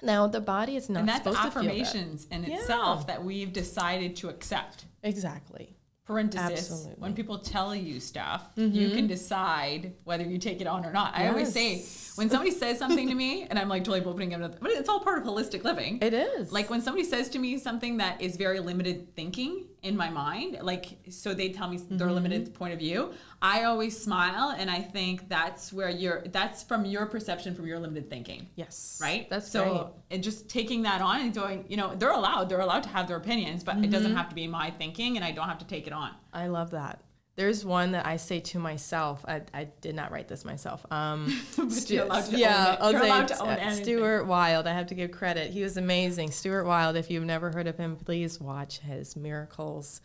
Now, 0.03 0.27
the 0.27 0.41
body 0.41 0.77
is 0.77 0.89
not 0.91 1.01
and 1.01 1.09
that's 1.09 1.19
supposed 1.25 1.39
to 1.43 1.51
feel 1.51 1.63
that. 1.63 1.69
affirmations 1.71 2.27
in 2.31 2.45
Yeah. 2.45 2.57
itself 2.59 3.07
that 3.07 3.25
we've 3.25 3.53
decided 3.53 4.15
to 4.17 4.29
accept. 4.29 4.85
Exactly. 5.03 5.76
Parenthesis. 6.07 6.51
Absolutely. 6.51 6.93
Mm-hmm. 6.93 7.03
When 7.03 7.15
people 7.15 7.39
tell 7.39 7.75
you 7.75 7.99
stuff, 7.99 8.49
you 8.55 8.91
can 8.91 9.07
decide 9.09 9.93
whether 10.05 10.23
you 10.23 10.39
take 10.39 10.61
it 10.61 10.67
on 10.67 10.87
or 10.87 10.93
not. 10.93 11.15
I 11.17 11.29
always 11.29 11.53
say 11.53 11.85
when 12.15 12.31
somebody 12.31 12.51
says 12.63 12.79
something 12.79 13.09
to 13.09 13.15
me, 13.15 13.43
and 13.45 13.59
I'm 13.59 13.69
like 13.69 13.83
totally 13.83 14.05
opening 14.05 14.33
up, 14.35 14.61
but 14.61 14.71
it's 14.71 14.89
all 14.89 15.01
part 15.01 15.19
of 15.19 15.25
holistic 15.25 15.65
living. 15.65 15.99
It 16.01 16.15
is. 16.15 16.53
Like 16.53 16.71
when 16.71 16.81
somebody 16.81 17.05
says 17.05 17.29
to 17.31 17.39
me 17.41 17.59
something 17.59 17.97
that 17.97 18.23
is 18.23 18.37
very 18.37 18.61
limited 18.61 19.15
thinking 19.17 19.67
in 19.87 19.97
my 19.97 20.11
mind, 20.11 20.59
like 20.63 20.85
so 21.11 21.29
they 21.41 21.49
tell 21.51 21.69
me 21.69 21.77
Mm-hmm. 21.77 21.99
their 21.99 22.11
limited 22.19 22.43
point 22.61 22.73
of 22.73 22.79
view, 22.79 23.13
I 23.43 23.57
always 23.65 23.95
smile 24.07 24.47
and 24.59 24.69
I 24.79 24.81
think 24.81 25.29
that's 25.29 25.73
where 25.77 25.91
you're 26.03 26.21
that's 26.39 26.63
from 26.71 26.85
your 26.95 27.05
perception 27.15 27.55
from 27.55 27.67
your 27.71 27.79
limited 27.79 28.07
thinking. 28.15 28.41
yes. 28.63 28.99
Right? 29.07 29.29
That's 29.31 29.51
so 29.51 29.63
great. 29.65 29.87
and 30.13 30.23
just 30.23 30.49
taking 30.49 30.81
that 30.89 31.01
on 31.03 31.21
and 31.21 31.35
going, 31.35 31.65
you 31.69 31.77
know, 31.77 31.95
they're 31.95 32.13
allowed, 32.23 32.49
they're 32.49 32.61
allowed 32.69 32.83
to 32.85 32.89
have 32.97 33.07
their 33.09 33.19
opinions, 33.25 33.63
but 33.63 33.77
it 33.85 33.91
doesn't 33.91 34.09
Mm-hmm. 34.13 34.17
have 34.17 34.29
to 34.31 34.35
be 34.35 34.47
my 34.61 34.71
thinking 34.71 35.17
and 35.17 35.25
I 35.25 35.33
don't 35.33 35.49
have 35.49 35.59
to 35.59 35.67
take 35.67 35.87
it 35.87 35.93
on. 35.93 36.11
I 36.33 36.47
love 36.49 36.71
that. 36.73 36.97
There's 37.37 37.67
one 37.67 37.93
that 37.93 38.07
I 38.07 38.17
say 38.17 38.41
to 38.41 38.59
myself. 38.59 39.23
I, 39.29 39.43
I 39.53 39.65
did 39.83 39.95
not 39.95 40.11
write 40.11 40.27
this 40.27 40.45
myself. 40.45 40.85
Um, 40.91 41.29
Stu- 41.69 41.95
you're 41.95 42.05
allowed 42.05 42.25
to 42.25 42.33
own 42.33 42.39
yeah. 42.39 42.77
I'll 42.81 42.93
say 42.93 43.63
uh. 43.63 43.71
Stuart 43.73 44.25
Wilde. 44.25 44.67
I 44.67 44.73
have 44.73 44.87
to 44.87 44.95
give 44.95 45.11
credit. 45.11 45.51
He 45.51 45.63
was 45.63 45.77
amazing. 45.77 46.31
Stuart 46.31 46.65
Wilde. 46.65 46.97
If 46.97 47.11
you've 47.11 47.25
never 47.25 47.51
heard 47.53 47.67
of 47.67 47.77
him, 47.77 47.97
please 47.97 48.41
watch 48.41 48.79
his 48.79 49.17
miracles. 49.17 50.01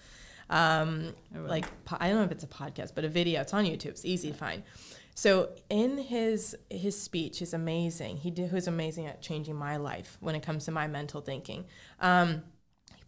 Um, 0.49 1.13
like 1.33 1.65
po- 1.85 1.97
I 2.01 2.09
don't 2.09 2.17
know 2.17 2.23
if 2.25 2.31
it's 2.31 2.43
a 2.43 2.47
podcast, 2.47 2.93
but 2.95 3.05
a 3.05 3.09
video. 3.09 3.39
It's 3.41 3.53
on 3.53 3.65
YouTube. 3.65 3.85
It's 3.85 4.03
easy 4.03 4.31
to 4.31 4.37
find. 4.37 4.63
So 5.15 5.49
in 5.69 5.97
his 5.97 6.57
his 6.69 7.01
speech 7.01 7.41
is 7.41 7.53
amazing. 7.53 8.17
He 8.17 8.31
did, 8.31 8.49
who's 8.49 8.67
amazing 8.67 9.07
at 9.07 9.21
changing 9.21 9.55
my 9.55 9.77
life 9.77 10.17
when 10.19 10.35
it 10.35 10.43
comes 10.43 10.65
to 10.65 10.71
my 10.71 10.87
mental 10.87 11.21
thinking. 11.21 11.65
Um, 11.99 12.43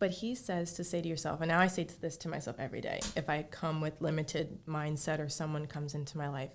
but 0.03 0.11
he 0.11 0.35
says 0.35 0.73
to 0.73 0.83
say 0.83 1.01
to 1.01 1.07
yourself, 1.07 1.39
and 1.39 1.47
now 1.47 1.61
I 1.61 1.67
say 1.67 1.87
this 2.01 2.17
to 2.17 2.27
myself 2.27 2.57
every 2.59 2.81
day 2.81 2.99
if 3.15 3.29
I 3.29 3.43
come 3.43 3.79
with 3.79 4.01
limited 4.01 4.59
mindset 4.67 5.19
or 5.19 5.29
someone 5.29 5.65
comes 5.65 5.95
into 5.95 6.17
my 6.17 6.27
life, 6.27 6.49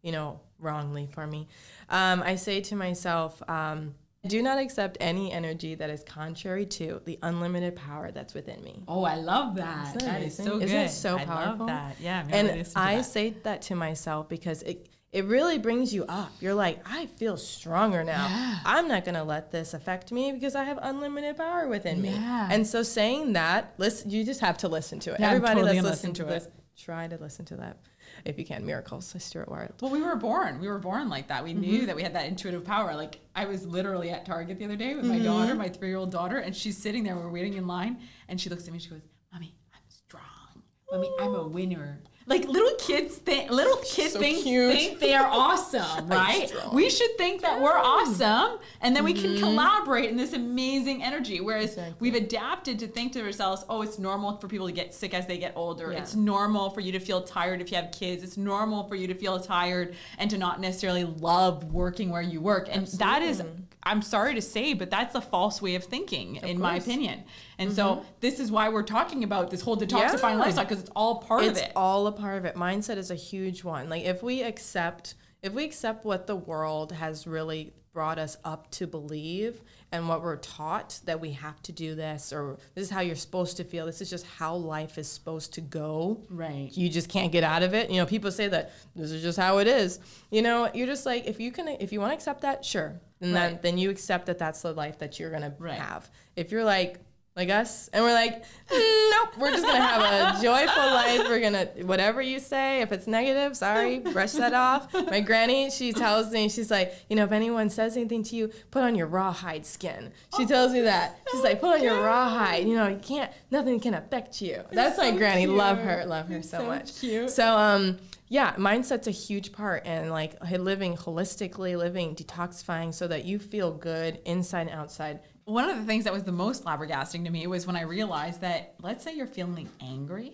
you 0.00 0.10
know, 0.10 0.40
wrongly 0.58 1.06
for 1.12 1.26
me, 1.26 1.46
um, 1.90 2.22
I 2.22 2.36
say 2.36 2.62
to 2.62 2.74
myself, 2.74 3.42
um, 3.46 3.94
do 4.26 4.40
not 4.42 4.56
accept 4.56 4.96
any 5.00 5.30
energy 5.32 5.74
that 5.74 5.90
is 5.90 6.02
contrary 6.02 6.64
to 6.64 7.02
the 7.04 7.18
unlimited 7.22 7.76
power 7.76 8.10
that's 8.10 8.32
within 8.32 8.64
me. 8.64 8.82
Oh, 8.88 9.04
I 9.04 9.16
love 9.16 9.56
that. 9.56 9.88
Isn't 9.88 9.98
that 9.98 10.20
That 10.20 10.22
is 10.22 10.36
so 10.38 10.44
good. 10.44 10.62
Isn't 10.62 10.80
it 10.80 10.88
so 10.88 11.18
I 11.18 11.24
powerful? 11.26 11.66
love 11.66 11.66
that. 11.66 11.96
Yeah. 12.00 12.24
And 12.30 12.66
I 12.74 12.96
that. 12.96 13.04
say 13.04 13.34
that 13.42 13.60
to 13.68 13.74
myself 13.74 14.30
because 14.30 14.62
it 14.62 14.88
it 15.14 15.24
really 15.26 15.58
brings 15.58 15.94
you 15.94 16.04
up. 16.06 16.32
You're 16.40 16.54
like, 16.54 16.80
I 16.84 17.06
feel 17.06 17.36
stronger 17.36 18.02
now. 18.02 18.26
Yeah. 18.28 18.58
I'm 18.66 18.88
not 18.88 19.04
gonna 19.04 19.24
let 19.24 19.52
this 19.52 19.72
affect 19.72 20.10
me 20.12 20.32
because 20.32 20.54
I 20.56 20.64
have 20.64 20.78
unlimited 20.82 21.36
power 21.36 21.68
within 21.68 22.02
me. 22.02 22.10
Yeah. 22.10 22.48
And 22.50 22.66
so 22.66 22.82
saying 22.82 23.32
that, 23.34 23.74
listen, 23.78 24.10
you 24.10 24.24
just 24.24 24.40
have 24.40 24.58
to 24.58 24.68
listen 24.68 24.98
to 25.00 25.14
it. 25.14 25.20
Yeah, 25.20 25.28
Everybody 25.30 25.60
totally 25.60 25.80
listening 25.80 25.90
listen 25.90 26.12
to 26.14 26.22
to 26.24 26.28
this, 26.28 26.48
try 26.76 27.06
to 27.06 27.16
listen 27.16 27.44
to 27.46 27.56
that 27.56 27.78
if 28.24 28.38
you 28.38 28.44
can. 28.44 28.66
Miracles, 28.66 29.14
Stuart 29.18 29.48
Wilde. 29.48 29.72
Well, 29.80 29.92
we 29.92 30.02
were 30.02 30.16
born. 30.16 30.58
We 30.60 30.66
were 30.68 30.78
born 30.80 31.08
like 31.08 31.28
that. 31.28 31.44
We 31.44 31.52
Mm-hmm. 31.52 31.60
knew 31.60 31.86
that 31.86 31.94
we 31.94 32.02
had 32.02 32.14
that 32.16 32.26
intuitive 32.26 32.64
power. 32.64 32.94
Like 32.96 33.20
I 33.36 33.44
was 33.46 33.64
literally 33.64 34.10
at 34.10 34.26
Target 34.26 34.58
the 34.58 34.64
other 34.64 34.76
day 34.76 34.96
with 34.96 35.04
my 35.04 35.14
Mm-hmm. 35.16 35.24
daughter, 35.26 35.54
my 35.54 35.68
three-year-old 35.68 36.10
daughter, 36.10 36.38
and 36.38 36.54
she's 36.56 36.76
sitting 36.76 37.04
there. 37.04 37.14
We're 37.14 37.30
waiting 37.30 37.54
in 37.54 37.68
line, 37.68 38.00
and 38.28 38.40
she 38.40 38.50
looks 38.50 38.66
at 38.66 38.72
me. 38.72 38.80
She 38.80 38.88
goes, 38.90 39.02
"Mommy, 39.32 39.54
I'm 39.72 39.80
strong. 39.88 40.62
Mommy, 40.90 41.08
I'm 41.20 41.34
a 41.36 41.46
winner." 41.46 42.00
Like 42.26 42.48
little 42.48 42.74
kids 42.78 43.16
think, 43.16 43.50
little 43.50 43.76
kid 43.84 44.10
So 44.12 44.18
things 44.18 44.42
cute. 44.44 44.72
think 44.72 44.98
they 44.98 45.12
are 45.14 45.26
awesome, 45.26 46.06
right? 46.08 46.50
We 46.72 46.88
should 46.88 47.18
think 47.18 47.42
that 47.42 47.60
we're 47.60 47.76
awesome, 47.76 48.58
and 48.80 48.96
then 48.96 49.04
we 49.04 49.12
can 49.12 49.36
collaborate 49.38 50.08
in 50.08 50.16
this 50.16 50.32
amazing 50.32 51.02
energy. 51.02 51.40
Whereas 51.40 51.64
Mm-hmm. 51.72 51.80
Exactly. 51.80 51.94
we've 52.10 52.14
adapted 52.22 52.78
to 52.78 52.86
think 52.86 53.12
to 53.12 53.22
ourselves, 53.22 53.64
"Oh, 53.68 53.82
it's 53.82 53.98
normal 53.98 54.36
for 54.38 54.48
people 54.48 54.66
to 54.66 54.72
get 54.72 54.94
sick 54.94 55.12
as 55.12 55.26
they 55.26 55.36
get 55.38 55.52
older. 55.56 55.92
Yeah. 55.92 55.98
It's 55.98 56.14
normal 56.14 56.70
for 56.70 56.80
you 56.80 56.92
to 56.92 56.98
feel 57.00 57.20
tired 57.22 57.60
if 57.60 57.70
you 57.70 57.76
have 57.76 57.90
kids. 57.92 58.22
It's 58.22 58.36
normal 58.36 58.88
for 58.88 58.94
you 58.96 59.06
to 59.08 59.14
feel 59.14 59.38
tired 59.40 59.94
and 60.18 60.30
to 60.30 60.38
not 60.38 60.60
necessarily 60.60 61.04
love 61.04 61.64
working 61.72 62.10
where 62.10 62.22
you 62.22 62.40
work. 62.40 62.68
And 62.70 62.86
that 62.86 63.22
is, 63.22 63.42
I'm 63.86 64.02
sorry 64.02 64.34
to 64.34 64.42
say, 64.42 64.72
but 64.74 64.90
that's 64.90 65.14
a 65.14 65.20
false 65.20 65.60
way 65.60 65.74
of 65.74 65.84
thinking, 65.84 66.36
in 66.36 66.58
my 66.58 66.72
course. 66.72 66.82
Mm-hmm. 66.82 66.90
opinion. 66.90 67.24
And 67.58 67.72
so 67.72 68.04
this 68.20 68.40
is 68.40 68.50
why 68.50 68.68
we're 68.70 68.82
talking 68.82 69.24
about 69.24 69.50
this 69.50 69.60
whole 69.60 69.76
detoxifying 69.76 70.32
Yeah. 70.32 70.36
lifestyle 70.36 70.64
because 70.64 70.80
it's 70.80 70.90
all 70.96 71.16
part 71.18 71.44
it's 71.44 71.58
of 71.58 71.64
it. 71.64 71.66
It's 71.68 71.72
all 71.76 72.06
a 72.06 72.12
part 72.12 72.38
of 72.38 72.44
it. 72.44 72.54
Mindset 72.56 72.96
is 72.96 73.10
a 73.10 73.14
huge 73.14 73.62
one. 73.64 73.88
Like 73.88 74.04
if 74.04 74.22
we 74.22 74.42
accept 74.42 75.14
if 75.42 75.52
we 75.52 75.64
accept 75.64 76.06
what 76.06 76.26
the 76.26 76.34
world 76.36 76.92
has 76.92 77.26
really 77.26 77.74
brought 77.92 78.18
us 78.18 78.36
up 78.44 78.68
to 78.72 78.86
believe 78.86 79.60
and 79.92 80.08
what 80.08 80.20
we're 80.22 80.36
taught 80.38 80.98
that 81.04 81.20
we 81.20 81.30
have 81.30 81.62
to 81.62 81.70
do 81.70 81.94
this 81.94 82.32
or 82.32 82.56
this 82.74 82.82
is 82.84 82.90
how 82.90 83.00
you're 83.00 83.14
supposed 83.14 83.56
to 83.58 83.62
feel. 83.62 83.86
This 83.86 84.00
is 84.00 84.10
just 84.10 84.26
how 84.26 84.56
life 84.56 84.98
is 84.98 85.06
supposed 85.06 85.52
to 85.54 85.60
go. 85.60 86.20
Right. 86.28 86.70
You 86.72 86.88
just 86.88 87.08
can't 87.08 87.30
get 87.30 87.44
out 87.44 87.62
of 87.62 87.72
it. 87.74 87.90
You 87.90 87.98
know, 87.98 88.06
people 88.06 88.32
say 88.32 88.48
that 88.48 88.72
this 88.96 89.12
is 89.12 89.22
just 89.22 89.38
how 89.38 89.58
it 89.58 89.68
is. 89.68 90.00
You 90.30 90.42
know, 90.42 90.70
you're 90.74 90.88
just 90.88 91.06
like 91.06 91.26
if 91.26 91.38
you 91.38 91.52
can 91.52 91.68
if 91.68 91.92
you 91.92 92.00
want 92.00 92.10
to 92.10 92.14
accept 92.14 92.40
that, 92.40 92.64
sure. 92.64 92.98
And 93.24 93.34
then 93.34 93.52
Right. 93.52 93.62
then 93.62 93.78
you 93.78 93.90
accept 93.90 94.26
that 94.26 94.38
that's 94.38 94.62
the 94.62 94.72
life 94.72 94.98
that 94.98 95.18
you're 95.18 95.30
going 95.30 95.42
to 95.42 95.52
Right. 95.58 95.74
have. 95.78 96.08
If 96.36 96.52
you're 96.52 96.64
like 96.64 97.00
like 97.36 97.50
us 97.50 97.90
and 97.92 98.04
we're 98.04 98.12
like 98.12 98.44
"Mm, 98.70 99.10
nope 99.10 99.30
we're 99.38 99.50
just 99.50 99.64
gonna 99.64 99.82
have 99.84 100.02
a 100.38 100.40
joyful 100.42 100.82
life. 100.84 101.18
We're 101.28 101.40
gonna 101.40 101.64
whatever 101.84 102.22
you 102.22 102.38
say 102.38 102.80
if 102.80 102.92
it's 102.92 103.08
negative 103.08 103.56
sorry 103.56 103.98
brush 103.98 104.30
that 104.34 104.54
off. 104.54 104.94
My 104.94 105.18
granny 105.30 105.68
she 105.70 105.92
tells 105.92 106.30
me 106.30 106.48
she's 106.48 106.70
like 106.70 106.94
you 107.10 107.16
know 107.16 107.24
if 107.24 107.32
anyone 107.32 107.70
says 107.70 107.96
anything 107.96 108.22
to 108.22 108.36
you 108.36 108.52
put 108.70 108.84
on 108.84 108.94
your 108.94 109.08
rawhide 109.08 109.66
skin. 109.66 110.12
She 110.36 110.46
tells 110.46 110.72
me 110.72 110.82
that. 110.82 111.18
She's 111.32 111.42
like 111.42 111.60
put 111.60 111.74
on 111.78 111.82
your 111.82 112.00
rawhide 112.04 112.68
you 112.68 112.76
know 112.76 112.86
you 112.86 112.98
can't 113.02 113.32
nothing 113.50 113.80
can 113.80 113.94
affect 113.94 114.40
you. 114.40 114.62
That's 114.70 114.96
my 114.96 115.10
so 115.10 115.16
granny. 115.16 115.48
Love 115.48 115.78
her 115.78 116.04
love 116.06 116.28
her 116.28 116.40
so, 116.40 116.58
so 116.58 116.66
much. 116.66 117.00
cute. 117.00 117.30
so 117.30 117.56
um 117.56 117.98
yeah 118.34 118.50
mindset's 118.68 119.06
a 119.06 119.16
huge 119.26 119.48
part 119.52 119.80
and 119.86 120.10
like 120.10 120.32
living 120.70 120.92
holistically 121.04 121.72
living 121.86 122.08
detoxifying 122.20 122.90
so 122.92 123.04
that 123.12 123.22
you 123.24 123.38
feel 123.38 123.70
good 123.90 124.12
inside 124.24 124.66
and 124.68 124.76
outside 124.82 125.16
One 125.44 125.68
of 125.72 125.76
the 125.76 125.84
things 125.90 126.04
that 126.04 126.12
was 126.18 126.24
the 126.24 126.32
most 126.46 126.64
flabbergasting 126.64 127.22
to 127.26 127.30
me 127.30 127.46
was 127.46 127.66
when 127.68 127.76
I 127.76 127.82
realized 127.82 128.40
that, 128.40 128.60
let's 128.88 129.04
say 129.04 129.12
you're 129.14 129.26
feeling 129.38 129.68
angry 129.94 130.30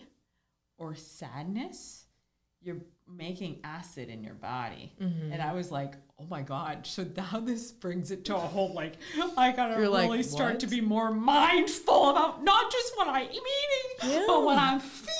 or 0.78 0.94
sadness, 0.94 1.78
you're 2.62 2.82
making 3.08 3.58
acid 3.64 4.08
in 4.08 4.22
your 4.22 4.34
body. 4.34 4.92
Mm-hmm. 5.02 5.32
And 5.32 5.42
I 5.42 5.52
was 5.52 5.72
like, 5.72 5.94
oh 6.20 6.26
my 6.30 6.42
God. 6.42 6.86
So 6.86 7.04
now 7.16 7.40
this 7.40 7.72
brings 7.72 8.12
it 8.12 8.24
to 8.26 8.36
a 8.36 8.38
whole 8.54 8.72
like, 8.82 8.94
I 9.36 9.50
gotta 9.50 9.74
You're 9.80 9.88
like, 9.88 10.08
really 10.08 10.22
start 10.22 10.52
"What?" 10.52 10.60
to 10.60 10.68
be 10.68 10.80
more 10.80 11.10
mindful 11.12 12.10
about 12.10 12.44
not 12.44 12.70
just 12.70 12.96
what 12.96 13.08
I'm 13.08 13.28
eating, 13.40 13.88
Yeah. 14.12 14.24
but 14.28 14.44
what 14.44 14.58
I'm 14.58 14.78
feeling. 14.78 15.19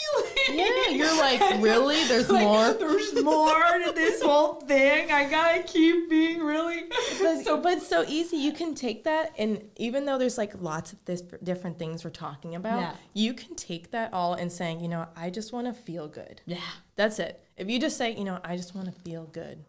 Yeah, 0.55 0.89
you're 0.91 1.17
like, 1.19 1.41
really? 1.63 2.03
There's 2.05 2.29
Like, 2.31 2.43
more? 2.45 2.73
There's 2.75 3.23
more 3.23 3.79
to 3.85 3.93
this 3.95 4.23
whole 4.23 4.55
thing. 4.61 5.11
I 5.11 5.29
gotta 5.29 5.63
keep 5.63 6.09
being 6.11 6.41
really. 6.41 6.85
But, 7.21 7.43
so, 7.45 7.61
but 7.61 7.75
it's 7.79 7.87
so 7.89 8.05
easy. 8.09 8.37
You 8.37 8.53
can 8.53 8.75
take 8.75 9.05
that, 9.05 9.33
and 9.39 9.63
even 9.77 10.05
though 10.07 10.19
there's 10.19 10.39
like 10.39 10.61
lots 10.61 10.93
of 10.93 11.05
this 11.05 11.23
different 11.43 11.79
things 11.79 12.05
we're 12.05 12.11
talking 12.11 12.55
about, 12.55 12.81
Yeah. 12.81 12.93
you 13.15 13.35
can 13.35 13.55
take 13.57 13.91
that 13.93 14.13
all 14.13 14.35
and 14.35 14.51
saying, 14.51 14.81
you 14.81 14.89
know, 14.89 15.07
I 15.17 15.31
just 15.31 15.53
want 15.53 15.67
to 15.67 15.73
feel 15.73 16.09
good. 16.09 16.41
yeah. 16.47 16.59
That's 16.97 17.19
it. 17.19 17.43
If 17.57 17.69
you 17.71 17.79
just 17.81 17.97
say, 17.97 18.15
you 18.15 18.25
know, 18.25 18.39
I 18.45 18.57
just 18.57 18.75
want 18.75 18.87
to 18.87 18.93
feel 18.93 19.25
good, 19.25 19.65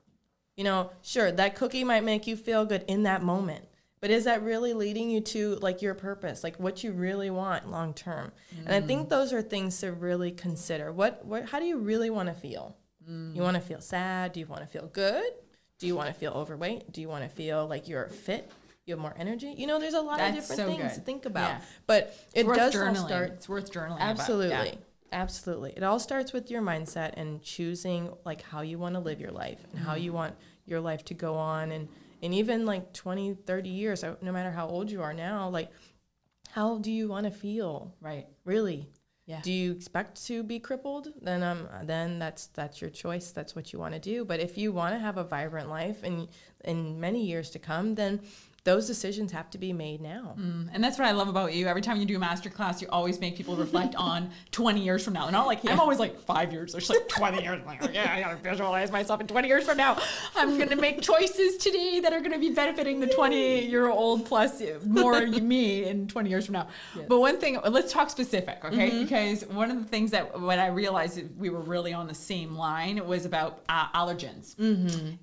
you 0.58 0.63
know, 0.63 0.91
sure, 1.02 1.32
that 1.32 1.56
cookie 1.56 1.84
might 1.84 2.04
make 2.04 2.28
you 2.28 2.36
feel 2.36 2.65
good 2.65 2.84
in 2.88 3.04
that 3.04 3.24
moment. 3.24 3.65
But 4.01 4.09
is 4.09 4.23
that 4.23 4.41
really 4.41 4.73
leading 4.73 5.11
you 5.11 5.21
to 5.21 5.55
like 5.57 5.83
your 5.83 5.93
purpose, 5.93 6.43
like 6.43 6.59
what 6.59 6.83
you 6.83 6.91
really 6.91 7.29
want 7.29 7.69
long 7.69 7.93
term? 7.93 8.31
And 8.65 8.73
I 8.73 8.81
mm. 8.81 8.87
think 8.87 9.09
those 9.09 9.31
are 9.31 9.43
things 9.43 9.79
to 9.81 9.91
really 9.91 10.31
consider. 10.31 10.91
What, 10.91 11.23
what 11.23 11.47
how 11.47 11.59
do 11.59 11.65
you 11.65 11.77
really 11.77 12.09
want 12.09 12.27
to 12.27 12.33
feel? 12.33 12.75
Mm. 13.07 13.35
You 13.35 13.43
want 13.43 13.55
to 13.55 13.61
feel 13.61 13.79
sad? 13.79 14.33
Do 14.33 14.39
you 14.39 14.47
want 14.47 14.61
to 14.61 14.67
feel 14.67 14.87
good? 14.87 15.31
Do 15.77 15.87
you 15.87 15.95
want 15.95 16.07
to 16.07 16.13
feel 16.13 16.31
overweight? 16.33 16.91
Do 16.91 17.01
you 17.01 17.09
want 17.09 17.23
to 17.23 17.29
feel 17.29 17.67
like 17.67 17.87
you're 17.87 18.07
fit? 18.09 18.51
You 18.85 18.95
have 18.95 18.99
more 18.99 19.13
energy? 19.17 19.53
You 19.55 19.67
know, 19.67 19.79
there's 19.79 19.93
a 19.93 20.01
lot 20.01 20.19
of 20.19 20.33
different 20.33 20.59
so 20.59 20.67
things 20.67 20.81
good. 20.81 20.93
to 20.95 21.01
think 21.01 21.25
about. 21.25 21.49
Yeah. 21.49 21.61
But 21.85 22.17
it 22.33 22.47
does 22.47 22.75
all 22.75 22.95
start 22.95 23.31
It's 23.33 23.47
worth 23.47 23.71
journaling. 23.71 23.97
about. 23.97 24.01
Absolutely. 24.01 24.69
Yeah. 24.69 24.75
Absolutely. 25.13 25.73
It 25.75 25.83
all 25.83 25.99
starts 25.99 26.33
with 26.33 26.49
your 26.49 26.61
mindset 26.61 27.13
and 27.17 27.41
choosing 27.43 28.11
like 28.25 28.41
how 28.41 28.61
you 28.61 28.79
want 28.79 28.95
to 28.95 28.99
live 28.99 29.19
your 29.19 29.31
life 29.31 29.59
and 29.71 29.79
how 29.79 29.95
mm. 29.95 30.01
you 30.01 30.13
want 30.13 30.35
your 30.65 30.79
life 30.79 31.03
to 31.05 31.13
go 31.13 31.35
on 31.35 31.71
and 31.71 31.89
and 32.21 32.34
even 32.34 32.65
like 32.65 32.93
20, 32.93 33.36
30 33.45 33.69
years, 33.69 34.03
no 34.21 34.31
matter 34.31 34.51
how 34.51 34.67
old 34.67 34.91
you 34.91 35.01
are 35.01 35.13
now, 35.13 35.49
like 35.49 35.71
how 36.51 36.77
do 36.77 36.91
you 36.91 37.07
want 37.07 37.25
to 37.25 37.31
feel? 37.31 37.95
Right. 38.01 38.27
Really? 38.45 38.89
Yeah. 39.25 39.39
Do 39.41 39.51
you 39.51 39.71
expect 39.71 40.25
to 40.27 40.43
be 40.43 40.60
crippled? 40.60 41.13
Then 41.21 41.43
um 41.43 41.67
then 41.84 42.19
that's 42.19 42.47
that's 42.47 42.81
your 42.81 42.89
choice. 42.89 43.31
That's 43.31 43.55
what 43.55 43.71
you 43.71 43.79
want 43.79 43.93
to 43.93 43.99
do. 43.99 44.25
But 44.25 44.39
if 44.39 44.57
you 44.57 44.71
want 44.73 44.93
to 44.95 44.99
have 44.99 45.17
a 45.17 45.23
vibrant 45.23 45.69
life 45.69 46.03
and 46.03 46.27
in 46.65 46.99
many 46.99 47.25
years 47.25 47.49
to 47.51 47.60
come, 47.60 47.95
then 47.95 48.21
those 48.63 48.86
decisions 48.86 49.32
have 49.32 49.50
to 49.50 49.58
be 49.58 49.74
made 49.74 50.02
now. 50.02 50.36
Mm, 50.38 50.69
And 50.71 50.84
that's 50.84 51.00
what 51.00 51.08
I 51.08 51.12
love 51.13 51.28
about 51.28 51.54
you. 51.54 51.65
Every 51.67 51.82
time 51.82 51.97
you 51.97 52.06
do 52.06 52.15
a 52.17 52.19
master 52.19 52.47
class, 52.50 52.80
you 52.80 52.88
always 52.91 53.19
make 53.19 53.36
people 53.36 53.56
reflect 53.56 53.95
on 53.97 54.30
20 54.52 54.80
years 54.82 55.04
from 55.04 55.13
now. 55.13 55.24
And 55.24 55.32
not 55.32 55.47
like, 55.47 55.67
I'm 55.67 55.80
always 55.80 55.97
like 55.97 56.19
five 56.19 56.54
years. 56.54 56.71
There's 56.74 56.88
like 56.88 57.08
20 57.08 57.41
years. 57.41 57.60
I'm 57.60 57.65
like, 57.65 57.91
yeah, 57.91 58.13
I 58.13 58.21
gotta 58.21 58.36
visualize 58.38 58.91
myself 58.91 59.19
in 59.19 59.26
20 59.26 59.47
years 59.47 59.63
from 59.65 59.78
now. 59.78 59.97
I'm 60.36 60.60
gonna 60.60 60.76
make 60.76 61.02
choices 61.02 61.58
today 61.58 62.02
that 62.02 62.13
are 62.13 62.19
gonna 62.21 62.38
be 62.38 62.52
benefiting 62.52 63.00
the 63.00 63.08
20 63.08 63.65
year 63.65 63.89
old 63.89 64.26
plus 64.28 64.62
more 64.86 65.26
me 65.26 65.86
in 65.86 66.08
20 66.08 66.30
years 66.30 66.45
from 66.45 66.54
now. 66.54 66.67
But 67.08 67.19
one 67.19 67.39
thing, 67.39 67.60
let's 67.67 67.91
talk 67.91 68.12
specific, 68.12 68.63
okay? 68.63 69.02
Because 69.02 69.43
one 69.47 69.71
of 69.71 69.78
the 69.80 69.86
things 69.89 70.12
that 70.12 70.39
when 70.39 70.60
I 70.60 70.67
realized 70.67 71.19
we 71.36 71.50
were 71.50 71.62
really 71.62 71.93
on 71.93 72.06
the 72.08 72.13
same 72.13 72.56
line 72.56 73.04
was 73.08 73.26
about 73.26 73.63
uh, 73.69 73.88
allergens. 73.95 74.56